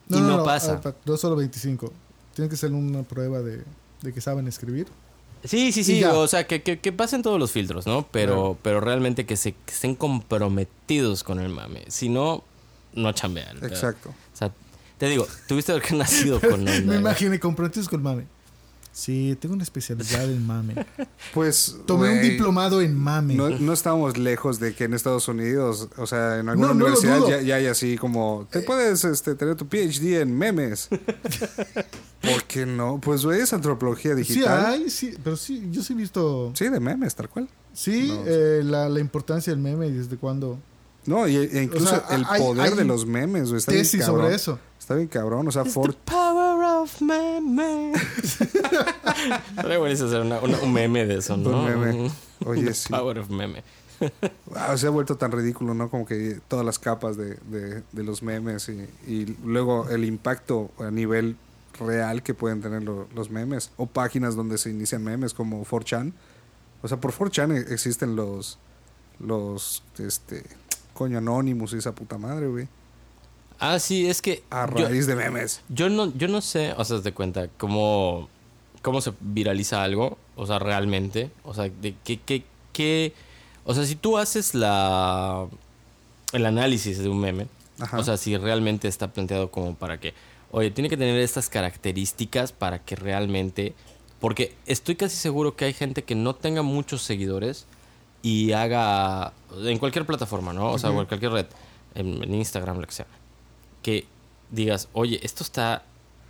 No, 0.07 0.17
y 0.17 0.21
no, 0.21 0.27
no, 0.27 0.37
no, 0.37 0.43
pasa. 0.43 0.81
ah, 0.83 0.93
No 1.05 1.17
solo 1.17 1.35
25. 1.35 1.91
Tiene 2.35 2.49
que 2.49 2.57
ser 2.57 2.71
una 2.73 3.03
prueba 3.03 3.39
de, 3.41 3.63
de 4.01 4.13
que 4.13 4.21
saben 4.21 4.47
escribir. 4.47 4.87
Sí, 5.43 5.71
sí, 5.71 5.83
sí. 5.83 6.03
O 6.03 6.27
sea, 6.27 6.47
que, 6.47 6.63
que, 6.63 6.79
que 6.79 6.91
pasen 6.91 7.21
todos 7.21 7.39
los 7.39 7.51
filtros, 7.51 7.85
¿no? 7.87 8.07
Pero, 8.11 8.33
Claro. 8.33 8.57
pero 8.61 8.81
realmente 8.81 9.25
que 9.25 9.37
se 9.37 9.53
que 9.53 9.71
estén 9.73 9.95
comprometidos 9.95 11.23
con 11.23 11.39
el 11.39 11.49
mame. 11.49 11.85
Si 11.87 12.09
no, 12.09 12.43
no 12.93 13.11
chambean. 13.13 13.57
Exacto. 13.63 14.09
O 14.09 14.35
sea, 14.37 14.51
te 14.97 15.07
digo, 15.07 15.27
tuviste 15.47 15.71
que 15.73 15.79
haber 15.79 15.93
nacido 15.97 16.39
con 16.41 16.53
onda. 16.67 16.71
Me 16.81 16.95
imaginé 16.97 17.39
comprometidos 17.39 17.87
con 17.89 18.01
mame. 18.01 18.25
Sí, 18.97 19.37
tengo 19.41 19.55
una 19.55 19.63
especialidad 19.63 20.23
en 20.23 20.47
mame. 20.47 20.73
Pues. 21.33 21.75
Tomé 21.85 22.13
un 22.13 22.21
diplomado 22.21 22.81
en 22.81 22.95
mame. 22.95 23.33
No, 23.35 23.49
no 23.49 23.73
estábamos 23.73 24.17
lejos 24.17 24.57
de 24.61 24.73
que 24.73 24.85
en 24.85 24.93
Estados 24.93 25.27
Unidos, 25.27 25.89
o 25.97 26.07
sea, 26.07 26.39
en 26.39 26.47
alguna 26.47 26.69
No, 26.69 26.73
universidad 26.75 27.19
ya, 27.27 27.41
ya 27.41 27.55
hay 27.55 27.65
así 27.67 27.97
como, 27.97 28.47
te 28.49 28.61
puedes 28.61 29.03
este, 29.03 29.35
tener 29.35 29.55
tu 29.55 29.67
PhD 29.67 30.21
en 30.21 30.37
memes. 30.37 30.87
¿Por 32.21 32.43
qué 32.47 32.65
no? 32.65 33.01
Pues, 33.01 33.25
güey, 33.25 33.41
es 33.41 33.51
antropología 33.51 34.13
sí 34.13 34.17
digital. 34.21 34.65
hay, 34.65 34.89
sí, 34.89 35.13
pero 35.23 35.35
sí, 35.35 35.67
yo 35.71 35.83
sí 35.83 35.91
he 35.91 35.95
visto. 35.97 36.51
Sí, 36.55 36.69
de 36.69 36.79
memes, 36.79 37.15
tal 37.15 37.27
cual. 37.27 37.49
Sí, 37.73 38.09
eh, 38.25 38.61
la, 38.63 38.87
la 38.87 38.99
importancia 39.01 39.51
del 39.51 39.61
meme 39.61 39.87
y 39.87 39.91
desde 39.91 40.15
cuándo. 40.15 40.57
No, 41.05 41.27
y, 41.27 41.35
e 41.35 41.63
incluso 41.63 41.87
sea, 41.89 42.05
el 42.15 42.23
hay- 42.27 42.41
poder 42.41 42.71
hay 42.71 42.77
de 42.77 42.85
los 42.85 43.05
memes, 43.05 43.49
güey. 43.51 43.61
Tesis 43.61 44.05
sobre 44.05 44.33
eso. 44.33 44.57
Está 44.85 44.93
bien 44.93 45.07
cabrón. 45.07 45.47
O 45.47 45.51
sea, 45.51 45.63
It's 45.63 45.73
the 45.73 45.93
power 46.05 46.63
of 46.63 47.01
meme. 47.01 47.91
Estaría 47.95 49.79
buenísimo 49.79 50.09
hacer 50.09 50.21
una- 50.21 50.39
una- 50.39 50.59
un 50.59 50.71
meme 50.73 51.07
de 51.07 51.17
eso, 51.17 51.35
¿no? 51.37 51.49
Un 51.61 51.65
meme. 51.65 52.11
Oye, 52.45 52.65
The 52.65 52.73
sí. 52.75 52.89
Power 52.93 53.17
of 53.17 53.31
meme. 53.31 53.63
Ah, 54.53 54.77
se 54.77 54.85
ha 54.85 54.91
vuelto 54.91 55.17
tan 55.17 55.31
ridículo, 55.31 55.73
¿no? 55.73 55.89
Como 55.89 56.05
que 56.05 56.39
todas 56.47 56.63
las 56.63 56.77
capas 56.77 57.17
de, 57.17 57.35
de- 57.49 57.81
de 57.91 58.03
los 58.03 58.21
memes 58.21 58.69
y, 58.69 58.87
y 59.11 59.35
luego 59.43 59.89
el 59.89 60.05
impacto 60.05 60.69
a 60.77 60.91
nivel 60.91 61.35
real 61.79 62.21
que 62.21 62.35
pueden 62.35 62.61
tener 62.61 62.83
lo- 62.83 63.07
los 63.15 63.31
memes. 63.31 63.71
O 63.77 63.87
páginas 63.87 64.35
donde 64.35 64.59
se 64.59 64.69
inician 64.69 65.03
memes 65.03 65.33
como 65.33 65.65
4chan. 65.65 66.13
O 66.83 66.87
sea, 66.87 67.01
por 67.01 67.11
4chan 67.11 67.55
e- 67.57 67.73
existen 67.73 68.15
los, 68.15 68.59
los, 69.19 69.83
este, 69.97 70.43
coño, 70.93 71.17
Anonymous 71.17 71.73
y 71.73 71.77
esa 71.77 71.95
puta 71.95 72.19
madre, 72.19 72.47
güey. 72.47 72.67
Ah, 73.59 73.79
sí, 73.79 74.07
es 74.09 74.21
que. 74.21 74.43
A 74.49 74.67
yo- 74.75 74.87
raíz 74.87 75.07
de 75.07 75.15
memes. 75.15 75.61
Yo 75.69 75.89
no, 75.89 76.11
yo 76.15 76.27
no 76.27 76.41
sé, 76.41 76.73
o 76.77 76.83
sea, 76.85 77.01
te 77.01 77.11
cuenta, 77.13 77.47
cómo, 77.57 78.27
cómo 78.81 79.01
se 79.01 79.13
viraliza 79.21 79.83
algo, 79.83 80.17
o 80.35 80.45
sea, 80.45 80.59
realmente. 80.59 81.29
O 81.43 81.53
sea, 81.53 81.65
de 81.69 81.95
qué, 82.03 82.19
qué, 82.19 82.43
qué- 82.73 83.13
O 83.65 83.73
sea, 83.73 83.85
si 83.85 83.95
tú 83.95 84.17
haces 84.17 84.53
la. 84.55 85.45
el 86.33 86.45
análisis 86.45 86.99
de 86.99 87.09
un 87.09 87.19
meme, 87.19 87.47
Ajá. 87.79 87.97
o 87.97 88.03
sea, 88.03 88.17
si 88.17 88.37
realmente 88.37 88.87
está 88.87 89.07
planteado 89.13 89.49
como 89.51 89.75
para 89.75 89.99
que. 89.99 90.13
Oye, 90.51 90.71
tiene 90.71 90.89
que 90.89 90.97
tener 90.97 91.17
estas 91.19 91.49
características 91.49 92.51
para 92.51 92.79
que 92.79 92.95
realmente. 92.95 93.73
Porque 94.19 94.55
estoy 94.65 94.95
casi 94.95 95.17
seguro 95.17 95.55
que 95.55 95.65
hay 95.65 95.73
gente 95.73 96.03
que 96.03 96.15
no 96.15 96.33
tenga 96.35 96.61
muchos 96.61 97.01
seguidores 97.03 97.65
y 98.21 98.53
haga. 98.53 99.33
en 99.63 99.77
cualquier 99.77 100.05
plataforma, 100.05 100.51
¿no? 100.53 100.71
O 100.71 100.79
sea, 100.79 100.89
en 100.91 101.05
cualquier 101.05 101.31
red, 101.31 101.45
en, 101.95 102.23
en 102.23 102.33
Instagram, 102.35 102.79
lo 102.79 102.87
que 102.87 102.93
sea. 102.93 103.05
Que 103.85 104.05
digas, 104.49 104.89
oye, 104.93 105.19
esto 105.21 105.43
está 105.43 105.83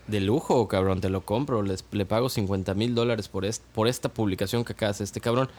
de 0.08 0.20
lujo, 0.20 0.68
cabrón, 0.68 1.00
te 1.00 1.08
lo 1.10 1.26
compro, 1.26 1.62
les, 1.64 1.86
le 1.92 2.06
pago 2.06 2.28
50 2.28 2.74
mil 2.74 2.94
dólares 2.94 3.30
por, 3.30 3.46
est- 3.46 3.64
por 3.74 3.88
esta 3.88 4.10
publicación 4.10 4.66
que 4.66 4.74
acá 4.74 4.90
hace 4.90 5.06
este 5.06 5.22
cabrón. 5.22 5.50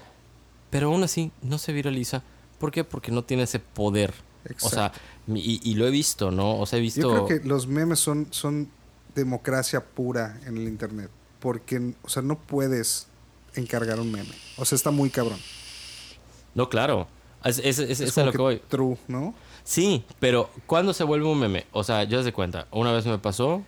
Pero 0.68 0.88
aún 0.88 1.03
así, 1.05 1.30
no 1.42 1.57
se 1.59 1.72
viraliza. 1.72 2.22
¿Por 2.59 2.70
qué? 2.70 2.84
Porque 2.84 3.11
no 3.12 3.24
tiene 3.24 3.44
ese 3.44 3.61
poder. 3.61 4.12
O 4.62 4.68
sea, 4.68 4.92
y, 5.26 5.61
y 5.68 5.74
lo 5.74 5.86
he 5.86 5.90
visto, 5.90 6.30
¿no? 6.30 6.59
O 6.59 6.66
sea, 6.66 6.78
he 6.78 6.82
visto... 6.82 7.01
Yo 7.01 7.26
creo 7.26 7.40
que 7.40 7.49
los 7.49 7.66
memes 7.66 7.99
son, 7.99 8.28
son 8.30 8.68
democracia 9.14 9.82
pura 9.84 10.38
en 10.47 10.57
el 10.59 10.68
internet. 10.68 11.11
Porque, 11.40 11.94
o 12.03 12.09
sea, 12.09 12.22
no 12.22 12.38
puedes 12.38 13.07
encargar 13.55 13.99
un 14.01 14.11
meme. 14.12 14.34
O 14.59 14.64
sea, 14.64 14.76
está 14.76 14.90
muy 14.90 15.11
cabrón. 15.11 15.38
No, 16.55 16.68
claro. 16.68 17.09
Es, 17.44 17.59
es, 17.59 17.78
es- 17.78 18.01
es 18.01 18.18
a 18.18 18.24
lo 18.24 18.32
que 18.32 18.38
voy. 18.38 18.62
True, 18.68 18.97
¿no? 19.09 19.34
Sí, 19.67 20.05
pero 20.21 20.49
¿cuándo 20.67 20.93
se 20.95 21.03
vuelve 21.03 21.27
un 21.27 21.41
meme? 21.41 21.67
O 21.73 21.83
sea, 21.83 22.05
yo 22.05 22.23
de 22.23 22.33
cuenta, 22.33 22.69
una 22.71 22.93
vez 22.93 23.05
me 23.05 23.19
pasó 23.19 23.64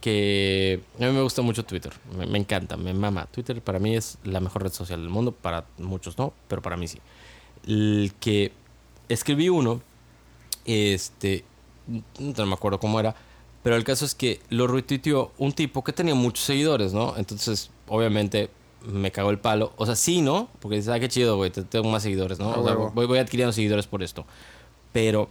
que 0.00 0.80
a 0.98 1.04
mí 1.04 1.12
me 1.12 1.20
gusta 1.20 1.42
mucho 1.42 1.62
Twitter, 1.64 1.92
me, 2.16 2.24
me 2.26 2.38
encanta, 2.38 2.76
me 2.78 2.94
mama. 2.94 3.26
Twitter 3.30 3.60
para 3.60 3.78
mí 3.78 3.94
es 3.94 4.16
la 4.24 4.40
mejor 4.40 4.62
red 4.62 4.72
social 4.72 4.98
del 5.00 5.10
mundo, 5.10 5.32
para 5.32 5.66
muchos 5.78 6.16
no, 6.16 6.32
pero 6.48 6.62
para 6.62 6.76
mí 6.78 6.88
sí. 6.88 6.98
El 7.66 8.12
que 8.18 8.52
escribí 9.10 9.50
uno, 9.50 9.82
este, 10.64 11.44
no 12.18 12.46
me 12.46 12.54
acuerdo 12.54 12.80
cómo 12.80 12.98
era, 12.98 13.14
pero 13.62 13.76
el 13.76 13.84
caso 13.84 14.04
es 14.04 14.14
que 14.14 14.40
lo 14.48 14.66
retuiteó 14.66 15.32
un 15.38 15.52
tipo 15.52 15.84
que 15.84 15.92
tenía 15.92 16.14
muchos 16.14 16.44
seguidores, 16.44 16.92
¿no? 16.92 17.14
Entonces, 17.16 17.70
obviamente, 17.88 18.48
me 18.86 19.10
cagó 19.10 19.30
el 19.30 19.38
palo. 19.38 19.72
O 19.76 19.84
sea, 19.86 19.96
sí, 19.96 20.22
¿no? 20.22 20.48
Porque 20.60 20.76
dices, 20.76 20.92
ah, 20.94 21.00
qué 21.00 21.08
chido, 21.08 21.36
güey, 21.36 21.50
te- 21.50 21.64
tengo 21.64 21.90
más 21.90 22.04
seguidores, 22.04 22.38
¿no? 22.38 22.52
A 22.52 22.58
O 22.58 22.64
sea, 22.64 22.74
voy, 22.94 23.06
voy 23.06 23.18
adquiriendo 23.18 23.52
seguidores 23.52 23.86
por 23.88 24.02
esto. 24.04 24.24
Pero 24.96 25.28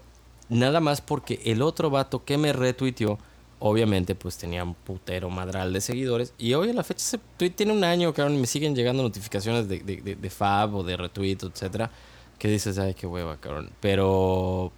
nada 0.49 0.79
más 0.79 1.01
porque 1.01 1.41
el 1.43 1.61
otro 1.63 1.89
vato 1.89 2.23
que 2.23 2.37
me 2.37 2.53
retuiteó, 2.53 3.17
obviamente 3.59 4.13
pues 4.13 4.37
tenía 4.37 4.63
un 4.63 4.75
putero 4.75 5.29
madral 5.29 5.73
de 5.73 5.81
seguidores. 5.81 6.33
Y 6.37 6.53
hoy 6.53 6.69
a 6.69 6.73
la 6.73 6.83
fecha 6.83 7.03
ese 7.03 7.19
tweet 7.37 7.49
tiene 7.51 7.71
un 7.73 7.83
año, 7.83 8.13
cabrón, 8.13 8.35
y 8.35 8.39
me 8.39 8.45
siguen 8.47 8.75
llegando 8.75 9.01
notificaciones 9.01 9.67
de, 9.67 9.79
de, 9.79 9.97
de, 10.01 10.15
de 10.15 10.29
Fab 10.29 10.75
o 10.75 10.83
de 10.83 10.95
retweet, 10.97 11.37
etcétera. 11.41 11.89
Que 12.37 12.47
dices, 12.49 12.77
ay, 12.77 12.93
qué 12.93 13.07
hueva, 13.07 13.37
cabrón. 13.37 13.69
Pero 13.79 14.71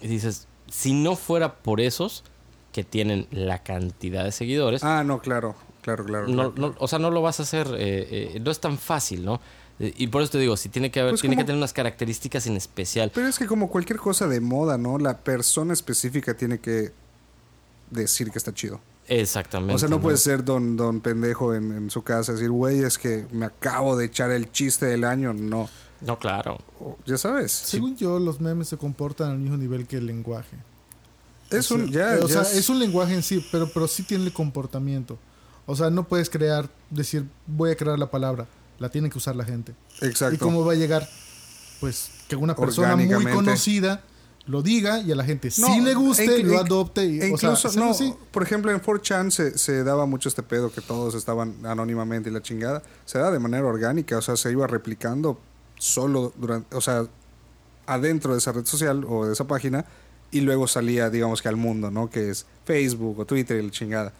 dices, 0.00 0.48
si 0.70 0.92
no 0.94 1.14
fuera 1.16 1.54
por 1.56 1.80
esos 1.80 2.24
que 2.72 2.82
tienen 2.82 3.28
la 3.30 3.62
cantidad 3.62 4.24
de 4.24 4.32
seguidores, 4.32 4.82
Ah, 4.82 5.04
no, 5.04 5.20
claro, 5.20 5.54
claro, 5.82 6.04
claro. 6.04 6.26
no, 6.26 6.52
claro. 6.54 6.54
no- 6.56 6.74
o 6.78 6.88
sea, 6.88 6.98
no 6.98 7.10
lo 7.10 7.22
vas 7.22 7.38
a 7.38 7.44
hacer, 7.44 7.68
eh, 7.78 8.32
eh, 8.34 8.40
no 8.40 8.50
es 8.50 8.58
tan 8.58 8.78
fácil, 8.78 9.24
¿no? 9.24 9.40
Eh, 9.80 9.92
Y 9.96 10.06
por 10.08 10.22
eso 10.22 10.32
te 10.32 10.38
digo, 10.38 10.56
si 10.56 10.68
tiene 10.68 10.90
que 10.90 11.00
haber, 11.00 11.12
Pues 11.12 11.20
tiene 11.22 11.36
que 11.36 11.44
tener 11.44 11.56
unas 11.58 11.72
características 11.72 12.46
en 12.46 12.56
especial. 12.56 13.10
Pero 13.14 13.26
es 13.28 13.38
que 13.38 13.46
como 13.46 13.68
cualquier 13.68 13.98
cosa 13.98 14.26
de 14.28 14.40
moda, 14.40 14.78
¿no? 14.78 14.98
La 14.98 15.18
persona 15.18 15.72
específica 15.72 16.34
tiene 16.36 16.58
que 16.58 16.92
decir 17.90 18.30
que 18.30 18.38
está 18.38 18.52
chido. 18.52 18.80
Exactamente. 19.08 19.74
O 19.74 19.78
sea, 19.78 19.88
no 19.88 20.00
puede 20.00 20.16
ser 20.16 20.44
don, 20.44 20.76
don 20.76 21.00
pendejo 21.00 21.54
en, 21.54 21.72
en 21.72 21.90
su 21.90 22.02
casa 22.02 22.32
decir, 22.32 22.50
güey, 22.50 22.82
es 22.82 22.96
que 22.96 23.26
me 23.32 23.44
acabo 23.46 23.96
de 23.96 24.06
echar 24.06 24.30
el 24.30 24.50
chiste 24.50 24.86
del 24.86 25.04
año. 25.04 25.34
No, 25.34 25.68
No, 26.00 26.18
claro. 26.18 26.58
O- 26.80 26.96
ya 27.04 27.18
sabes. 27.18 27.52
Según 27.52 27.96
yo, 27.96 28.18
los 28.18 28.40
memes 28.40 28.68
se 28.68 28.76
comportan 28.78 29.30
al 29.32 29.38
mismo 29.38 29.56
nivel 29.58 29.86
que 29.86 29.96
el 29.98 30.06
lenguaje. 30.06 30.56
Es 31.50 31.70
O 31.70 31.74
un, 31.74 31.92
sea, 31.92 32.16
ya, 32.18 32.24
o 32.24 32.28
ya 32.28 32.44
sea, 32.44 32.58
es 32.58 32.68
un 32.70 32.78
lenguaje 32.78 33.14
en 33.14 33.22
sí, 33.22 33.44
pero, 33.52 33.68
pero 33.72 33.86
sí 33.86 34.02
tiene 34.04 34.24
el 34.24 34.32
comportamiento. 34.32 35.18
O 35.66 35.76
sea, 35.76 35.90
no 35.90 36.04
puedes 36.08 36.30
crear, 36.30 36.68
decir, 36.90 37.26
voy 37.46 37.70
a 37.72 37.76
crear 37.76 37.98
la 37.98 38.10
palabra. 38.10 38.46
La 38.78 38.88
tiene 38.88 39.10
que 39.10 39.18
usar 39.18 39.36
la 39.36 39.44
gente. 39.44 39.74
Exacto. 40.00 40.34
¿Y 40.34 40.38
cómo 40.38 40.64
va 40.64 40.72
a 40.72 40.76
llegar? 40.76 41.08
Pues 41.80 42.10
que 42.28 42.36
una 42.36 42.54
persona 42.54 42.96
muy 42.96 43.24
conocida 43.32 44.02
lo 44.46 44.62
diga 44.62 45.00
y 45.00 45.10
a 45.10 45.14
la 45.16 45.24
gente 45.24 45.48
No, 45.58 45.66
sí 45.68 45.80
le 45.80 45.94
guste, 45.94 46.40
e- 46.40 46.42
lo 46.42 46.58
adopte. 46.58 47.04
Y, 47.06 47.20
E 47.20 47.32
o 47.32 47.38
sea, 47.38 47.50
incluso, 47.50 47.78
no, 47.78 47.90
así. 47.90 48.14
por 48.30 48.42
ejemplo, 48.42 48.70
en 48.70 48.80
4chan 48.82 49.30
se, 49.30 49.56
se 49.56 49.84
daba 49.84 50.04
mucho 50.06 50.28
este 50.28 50.42
pedo 50.42 50.70
que 50.70 50.80
todos 50.82 51.14
estaban 51.14 51.54
anónimamente 51.64 52.28
y 52.28 52.32
la 52.32 52.42
chingada. 52.42 52.82
Se 53.06 53.18
da 53.18 53.30
de 53.30 53.38
manera 53.38 53.64
orgánica, 53.66 54.18
o 54.18 54.22
sea, 54.22 54.36
se 54.36 54.50
iba 54.52 54.66
replicando 54.66 55.38
solo 55.78 56.32
durante, 56.36 56.76
o 56.76 56.80
sea, 56.80 57.06
adentro 57.86 58.32
de 58.32 58.38
esa 58.38 58.52
red 58.52 58.66
social 58.66 59.04
o 59.08 59.26
de 59.26 59.32
esa 59.32 59.46
página 59.46 59.84
y 60.30 60.40
luego 60.40 60.66
salía, 60.66 61.10
digamos 61.10 61.40
que 61.40 61.48
al 61.48 61.56
mundo, 61.56 61.90
¿no? 61.90 62.10
Que 62.10 62.30
es 62.30 62.44
Facebook 62.64 63.20
o 63.20 63.24
Twitter 63.24 63.58
y 63.62 63.66
la 63.66 63.70
chingada. 63.70 64.12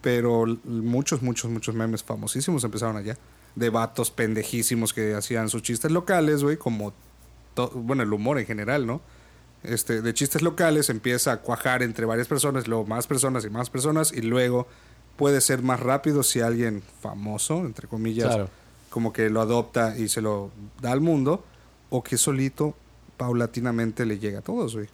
Pero 0.00 0.44
muchos, 0.64 1.22
muchos, 1.22 1.50
muchos 1.50 1.74
memes 1.74 2.02
famosísimos 2.02 2.64
empezaron 2.64 2.96
allá. 2.96 3.16
De 3.58 3.70
vatos 3.70 4.10
pendejísimos 4.10 4.92
que 4.92 5.14
hacían 5.14 5.48
sus 5.48 5.62
chistes 5.62 5.90
locales, 5.90 6.42
güey, 6.42 6.56
como, 6.56 6.92
bueno, 7.74 8.02
el 8.02 8.12
humor 8.12 8.38
en 8.38 8.46
general, 8.46 8.86
¿no? 8.86 9.00
este, 9.62 10.02
de 10.02 10.14
chistes 10.14 10.42
locales 10.42 10.88
empieza 10.90 11.32
a 11.32 11.36
cuajar 11.38 11.82
entre 11.82 12.06
varias 12.06 12.28
personas, 12.28 12.68
luego 12.68 12.86
más 12.86 13.06
personas 13.06 13.44
y 13.44 13.50
más 13.50 13.70
personas, 13.70 14.12
y 14.12 14.22
luego 14.22 14.66
puede 15.16 15.40
ser 15.40 15.62
más 15.62 15.80
rápido 15.80 16.22
si 16.22 16.40
alguien 16.40 16.82
famoso, 17.02 17.58
entre 17.66 17.88
comillas, 17.88 18.28
Claro. 18.28 18.48
como 18.90 19.12
que 19.12 19.30
lo 19.30 19.40
adopta 19.40 19.98
y 19.98 20.08
se 20.08 20.20
lo 20.20 20.50
da 20.80 20.92
al 20.92 21.00
mundo, 21.00 21.44
o 21.90 22.02
que 22.02 22.16
solito, 22.16 22.74
paulatinamente 23.16 24.06
le 24.06 24.18
llega 24.18 24.38
a 24.38 24.42
todos, 24.42 24.76
güey. 24.76 24.88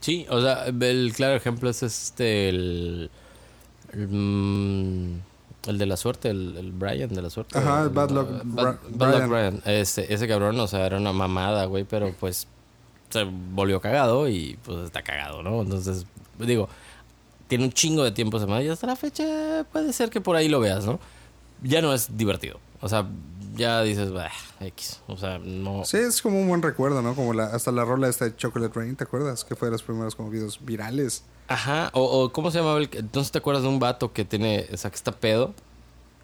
Sí, 0.00 0.26
o 0.30 0.40
sea, 0.40 0.66
el 0.66 1.12
claro 1.14 1.36
ejemplo 1.36 1.68
es 1.68 1.82
este, 1.82 2.48
el... 2.48 3.10
el, 3.92 4.08
mm, 4.08 5.20
el 5.66 5.78
de 5.78 5.86
la 5.86 5.96
suerte, 5.96 6.30
el, 6.30 6.56
el 6.56 6.72
Brian 6.72 7.08
de 7.08 7.22
la 7.22 7.30
suerte. 7.30 7.58
Ajá, 7.58 7.82
el- 7.84 7.88
Bad 7.90 8.10
Luck 8.10 8.28
Bad, 8.44 8.64
Bri- 8.64 8.78
Bad 8.90 9.10
Luck 9.20 9.28
Brian. 9.28 9.30
Brian. 9.30 9.62
Este, 9.64 10.12
ese 10.12 10.26
cabrón, 10.28 10.58
o 10.60 10.66
sea, 10.66 10.86
era 10.86 10.96
una 10.98 11.12
mamada, 11.12 11.64
güey, 11.66 11.84
pero 11.84 12.12
pues 12.18 12.46
se 13.10 13.24
volvió 13.24 13.80
cagado 13.80 14.28
y 14.28 14.58
pues 14.64 14.78
está 14.84 15.02
cagado, 15.02 15.42
¿no? 15.42 15.62
Entonces, 15.62 16.06
digo, 16.38 16.68
tiene 17.48 17.64
un 17.64 17.72
chingo 17.72 18.02
de 18.04 18.10
tiempo 18.12 18.38
semana 18.40 18.62
y 18.62 18.68
hasta 18.68 18.86
la 18.86 18.96
fecha 18.96 19.64
puede 19.72 19.92
ser 19.92 20.10
que 20.10 20.20
por 20.20 20.36
ahí 20.36 20.48
lo 20.48 20.58
veas, 20.60 20.84
¿no? 20.84 20.98
Ya 21.62 21.80
no 21.80 21.92
es 21.94 22.16
divertido. 22.16 22.58
O 22.80 22.88
sea, 22.88 23.06
ya 23.56 23.82
dices, 23.82 24.12
bah, 24.12 24.30
X. 24.60 25.00
O 25.06 25.16
sea, 25.16 25.38
no. 25.38 25.84
Sí, 25.84 25.96
es 25.96 26.22
como 26.22 26.40
un 26.40 26.48
buen 26.48 26.62
recuerdo, 26.62 27.02
¿no? 27.02 27.14
Como 27.14 27.32
la, 27.32 27.46
hasta 27.46 27.72
la 27.72 27.84
rola 27.84 28.08
esta 28.08 28.26
de 28.26 28.36
Chocolate 28.36 28.78
Rain, 28.78 28.96
¿te 28.96 29.04
acuerdas? 29.04 29.44
Que 29.44 29.56
fue 29.56 29.68
de 29.68 29.72
los 29.72 29.82
primeros 29.82 30.14
como 30.14 30.30
videos 30.30 30.64
virales. 30.64 31.24
Ajá, 31.48 31.90
o, 31.92 32.02
o 32.02 32.32
¿cómo 32.32 32.50
se 32.50 32.58
llamaba 32.58 32.78
el 32.78 32.90
entonces 32.92 33.30
te 33.30 33.38
acuerdas 33.38 33.62
de 33.62 33.68
un 33.68 33.78
vato 33.78 34.12
que 34.12 34.24
tiene, 34.24 34.66
o 34.72 34.76
sea, 34.76 34.90
que 34.90 34.96
está 34.96 35.12
pedo 35.12 35.54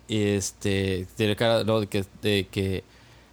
y 0.08 0.20
este 0.20 1.06
tiene 1.16 1.36
cara 1.36 1.62
no 1.62 1.78
de 1.78 1.86
que 1.86 2.04
de 2.22 2.48
que 2.50 2.82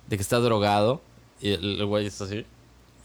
de 0.07 0.15
que 0.15 0.21
está 0.21 0.37
drogado 0.37 1.01
y 1.41 1.49
el, 1.53 1.79
el 1.79 1.85
güey 1.87 2.05
está 2.05 2.25
así 2.25 2.45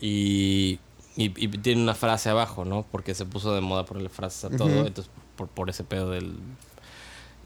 y, 0.02 0.78
y, 1.16 1.24
y 1.44 1.48
tiene 1.48 1.82
una 1.82 1.94
frase 1.94 2.28
abajo, 2.28 2.66
¿no? 2.66 2.84
Porque 2.92 3.14
se 3.14 3.24
puso 3.24 3.54
de 3.54 3.62
moda 3.62 3.86
ponerle 3.86 4.10
frases 4.10 4.44
a 4.44 4.50
todo, 4.54 4.86
entonces 4.86 5.10
por, 5.34 5.48
por 5.48 5.70
ese 5.70 5.82
pedo 5.82 6.10
del 6.10 6.36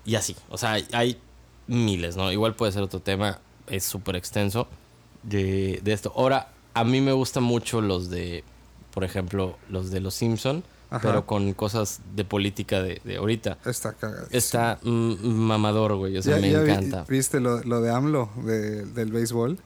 y 0.05 0.17
así, 0.17 0.35
o 0.51 0.59
sea, 0.59 0.73
hay 0.73 1.21
miles, 1.69 2.17
¿no? 2.17 2.33
Igual 2.33 2.55
puede 2.57 2.73
ser 2.73 2.83
otro 2.83 3.01
tema, 3.01 3.39
es 3.69 3.85
súper 3.85 4.17
extenso 4.17 4.67
de, 5.23 5.81
de 5.85 5.93
esto. 5.93 6.13
Ahora, 6.17 6.49
a 6.75 6.85
mí 6.85 7.01
me 7.01 7.13
gustan 7.13 7.43
mucho 7.45 7.81
los 7.81 8.11
de, 8.11 8.43
por 8.93 9.05
ejemplo, 9.05 9.57
los 9.69 9.91
de 9.91 10.01
Los 10.01 10.15
Simpson, 10.15 10.65
Ajá. 10.91 11.01
pero 11.07 11.27
con 11.27 11.53
cosas 11.53 12.01
de 12.17 12.25
política 12.25 12.83
de, 12.83 13.01
de 13.05 13.17
ahorita. 13.19 13.59
Está 13.67 13.93
cagado. 13.93 14.27
Está 14.31 14.79
mm, 14.83 15.15
mamador, 15.27 15.97
güey, 15.97 16.17
o 16.17 16.23
sea, 16.23 16.37
¿Ya, 16.37 16.41
me 16.41 16.51
ya 16.51 16.63
vi- 16.63 16.71
encanta. 16.71 17.05
¿Viste 17.09 17.41
lo, 17.41 17.63
lo 17.65 17.81
de 17.83 17.91
AMLO, 17.91 18.31
de- 18.45 18.85
del 18.87 19.13
béisbol? 19.13 19.59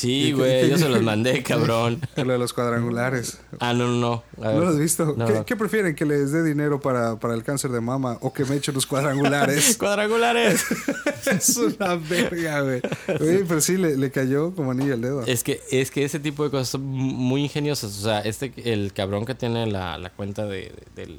Sí, 0.00 0.32
güey, 0.32 0.70
yo 0.70 0.78
se 0.78 0.88
los 0.88 1.02
mandé, 1.02 1.42
cabrón. 1.44 2.00
Lo 2.16 2.32
de 2.32 2.38
los 2.38 2.52
cuadrangulares. 2.52 3.38
Ah, 3.58 3.74
no, 3.74 3.86
no, 3.88 3.94
no. 4.00 4.22
A 4.44 4.48
¿No 4.52 4.54
ver. 4.54 4.62
lo 4.62 4.68
has 4.68 4.78
visto? 4.78 5.14
No, 5.16 5.26
¿Qué, 5.26 5.32
no. 5.34 5.44
qué 5.44 5.56
prefieren? 5.56 5.94
¿Que 5.94 6.06
les 6.06 6.32
dé 6.32 6.42
dinero 6.42 6.80
para, 6.80 7.16
para 7.16 7.34
el 7.34 7.42
cáncer 7.44 7.70
de 7.70 7.80
mama 7.80 8.16
o 8.22 8.32
que 8.32 8.44
me 8.44 8.56
echen 8.56 8.74
los 8.74 8.86
cuadrangulares? 8.86 9.76
¡Cuadrangulares! 9.78 10.64
es 11.30 11.56
una 11.56 11.96
verga, 11.96 12.62
güey. 12.62 12.80
Pero 13.06 13.60
sí, 13.60 13.76
le, 13.76 13.96
le 13.96 14.10
cayó 14.10 14.54
como 14.54 14.70
anillo 14.70 14.94
al 14.94 15.00
dedo. 15.02 15.22
Es 15.26 15.44
que, 15.44 15.60
es 15.70 15.90
que 15.90 16.04
ese 16.04 16.18
tipo 16.20 16.44
de 16.44 16.50
cosas 16.50 16.68
son 16.68 16.82
muy 16.86 17.42
ingeniosas. 17.42 17.98
O 17.98 18.02
sea, 18.02 18.20
este, 18.20 18.52
el 18.72 18.92
cabrón 18.92 19.26
que 19.26 19.34
tiene 19.34 19.66
la, 19.66 19.98
la 19.98 20.10
cuenta 20.10 20.46
de, 20.46 20.72
de- 20.96 21.18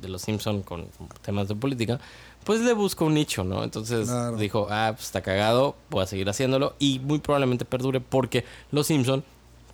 de 0.00 0.08
los 0.08 0.22
Simpson 0.22 0.62
con 0.62 0.86
temas 1.22 1.48
de 1.48 1.56
política, 1.56 1.98
pues 2.44 2.60
le 2.60 2.72
busca 2.72 3.04
un 3.04 3.14
nicho, 3.14 3.44
¿no? 3.44 3.62
Entonces 3.64 4.08
Claro. 4.08 4.36
dijo, 4.36 4.66
ah, 4.70 4.92
pues 4.94 5.06
está 5.06 5.20
cagado, 5.22 5.76
voy 5.90 6.02
a 6.02 6.06
seguir 6.06 6.28
haciéndolo 6.28 6.74
y 6.78 6.98
muy 7.00 7.18
probablemente 7.18 7.64
perdure 7.64 8.00
porque 8.00 8.44
los 8.72 8.86
Simpson, 8.86 9.22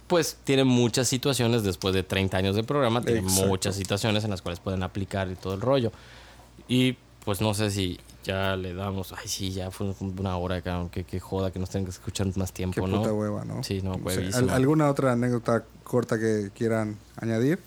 pues 0.07 0.37
tienen 0.45 0.67
muchas 0.67 1.09
situaciones 1.09 1.63
después 1.63 1.95
de 1.95 2.03
30 2.03 2.37
años 2.37 2.57
de 2.57 2.63
programa, 2.65 3.01
tienen 3.01 3.25
Exacto. 3.25 3.47
muchas 3.49 3.77
situaciones 3.77 4.25
en 4.25 4.31
las 4.31 4.43
cuales 4.43 4.61
pueden 4.61 4.83
aplicar 4.83 5.31
y 5.31 5.35
todo 5.37 5.55
el 5.55 5.61
rollo. 5.61 5.93
Y 6.69 6.97
pues 7.25 7.41
no 7.41 7.55
sé 7.55 7.71
si 7.71 7.99
ya 8.23 8.57
le 8.57 8.75
damos, 8.75 9.13
ay 9.13 9.27
sí, 9.29 9.51
ya 9.53 9.71
fue 9.71 9.95
una 10.01 10.37
hora, 10.37 10.61
cabrón, 10.63 10.89
que, 10.91 11.05
que 11.05 11.21
joda 11.21 11.51
que 11.51 11.59
nos 11.59 11.71
tengan 11.71 11.87
que 11.87 11.91
escuchar 11.93 12.27
más 12.37 12.51
Qué 12.51 12.57
tiempo, 12.57 12.81
puta 12.83 12.91
¿no? 13.09 13.15
hueva, 13.15 13.45
¿no? 13.45 13.63
Sí, 13.63 13.81
no, 13.83 13.93
O 13.93 13.95
sea, 13.95 14.03
huevísimo. 14.05 14.49
¿al- 14.51 14.57
¿Alguna 14.57 14.91
otra 14.91 15.13
anécdota 15.13 15.65
corta 15.85 16.19
que 16.19 16.51
quieran 16.55 16.97
añadir? 17.17 17.61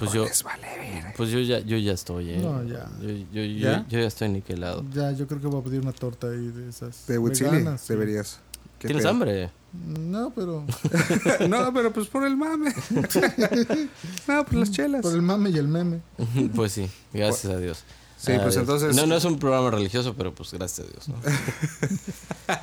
Pues 0.00 0.12
yo, 0.12 0.24
Les 0.24 0.42
vale 0.42 0.66
verga. 0.78 1.14
pues 1.16 1.30
yo 1.30 1.38
ya, 1.40 1.60
yo 1.60 1.76
ya 1.76 1.92
estoy, 1.92 2.30
¿eh? 2.30 2.38
No, 2.38 2.62
ya. 2.64 2.88
Yo, 3.32 3.42
¿Ya? 3.44 3.86
yo 3.88 3.98
ya 4.00 4.06
estoy 4.06 4.28
niquelado. 4.30 4.84
Ya, 4.92 5.12
yo 5.12 5.26
creo 5.28 5.40
que 5.40 5.46
voy 5.46 5.60
a 5.60 5.64
pedir 5.64 5.80
una 5.80 5.92
torta 5.92 6.26
ahí 6.28 6.48
de 6.48 6.68
esas. 6.68 7.06
De 7.06 7.18
Huitzili 7.18 7.64
deberías. 7.88 8.40
¿Qué 8.78 8.88
¿Tienes 8.88 9.02
pedo? 9.04 9.10
hambre? 9.12 9.50
No, 9.72 10.32
pero 10.34 10.64
no, 11.48 11.72
pero 11.72 11.92
pues 11.92 12.08
por 12.08 12.26
el 12.26 12.36
mame. 12.36 12.74
no, 14.26 14.44
por 14.44 14.54
las 14.54 14.70
chelas. 14.70 15.02
por 15.02 15.12
el 15.12 15.22
mame 15.22 15.50
y 15.50 15.58
el 15.58 15.68
meme. 15.68 16.00
pues 16.56 16.72
sí, 16.72 16.88
gracias 17.12 17.52
a 17.52 17.58
Dios. 17.58 17.84
Sí, 18.16 18.32
Ah, 18.32 18.40
pues 18.42 18.54
Dios. 18.54 18.62
entonces- 18.62 18.96
No, 18.96 19.06
no 19.06 19.16
es 19.16 19.24
un 19.24 19.38
programa 19.38 19.70
religioso, 19.70 20.14
pero 20.16 20.34
pues 20.34 20.52
gracias 20.52 20.86
a 20.86 20.90
Dios, 20.90 21.08
¿no? 21.08 21.16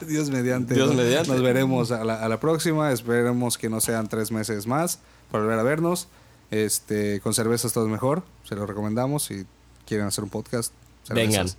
Dios 0.08 0.30
mediante. 0.30 0.74
Dios 0.76 0.88
Nos- 0.90 0.98
mediante. 0.98 1.30
Nos 1.32 1.42
veremos 1.42 1.92
a 1.92 2.04
la, 2.04 2.24
a 2.24 2.30
la 2.30 2.40
próxima. 2.40 2.92
Esperemos 2.92 3.58
que 3.58 3.70
no 3.70 3.82
sean 3.82 4.08
tres 4.08 4.32
meses 4.32 4.68
más 4.68 5.00
para 5.32 5.44
volver 5.44 5.60
a 5.60 5.64
vernos. 5.64 6.08
Este, 6.52 7.20
con 7.22 7.34
cervezas 7.34 7.74
todo 7.74 7.86
es 7.86 7.92
mejor. 7.92 8.24
Se 8.48 8.56
lo 8.56 8.66
recomendamos. 8.66 9.24
Si 9.26 9.46
quieren 9.86 10.08
hacer 10.08 10.24
un 10.24 10.30
podcast, 10.30 10.74
Vengan. 11.10 11.48
cervezas. 11.50 11.58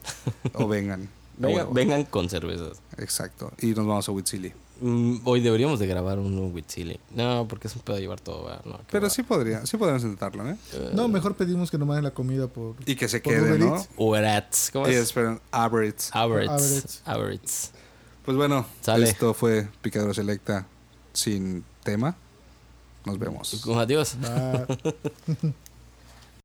O 0.55 0.69
vengan. 0.69 1.09
Vengan, 1.39 1.67
O- 1.69 1.73
vengan 1.73 2.05
con 2.05 2.29
cervezas. 2.29 2.79
Exacto. 2.97 3.53
Y 3.61 3.69
nos 3.69 3.87
vamos 3.87 4.09
a 4.09 4.13
Huitzili. 4.13 4.53
Mm, 4.81 5.19
hoy 5.25 5.41
deberíamos 5.41 5.79
de 5.79 5.87
grabar 5.87 6.19
un 6.19 6.53
with 6.53 6.65
chili. 6.67 6.99
No, 7.15 7.47
porque 7.49 7.69
es 7.69 7.77
un 7.77 7.83
pedo 7.83 7.99
llevar 7.99 8.19
todo. 8.21 8.49
No, 8.65 8.81
Pero 8.91 9.05
va. 9.05 9.11
sí 9.11 9.23
podría, 9.23 9.65
sí 9.65 9.77
podríamos 9.77 10.03
intentarlo, 10.03 10.49
¿eh? 10.49 10.57
Eh, 10.73 10.91
No, 10.95 11.07
mejor 11.09 11.37
pedimos 11.37 11.71
que 11.71 11.79
nos 11.79 11.87
manden 11.87 12.03
la 12.05 12.11
comida 12.13 12.49
por. 12.49 12.75
Y 12.87 12.97
que 12.97 13.09
se 13.09 13.23
quede, 13.23 13.57
¿no? 13.59 13.85
Uberats. 13.97 14.71
¿Cómo 14.73 14.89
Y 14.89 14.95
es? 14.95 15.15
Average. 15.53 16.11
Average. 17.05 17.71
Pues 18.25 18.37
bueno, 18.37 18.67
Sale. 18.81 19.09
esto 19.09 19.33
fue 19.35 19.69
Picadora 19.81 20.15
Selecta 20.15 20.67
sin 21.13 21.65
tema. 21.85 22.17
Nos 23.07 23.19
vemos. 23.19 23.67
Adiós. 23.77 24.17
Va. 24.23 24.67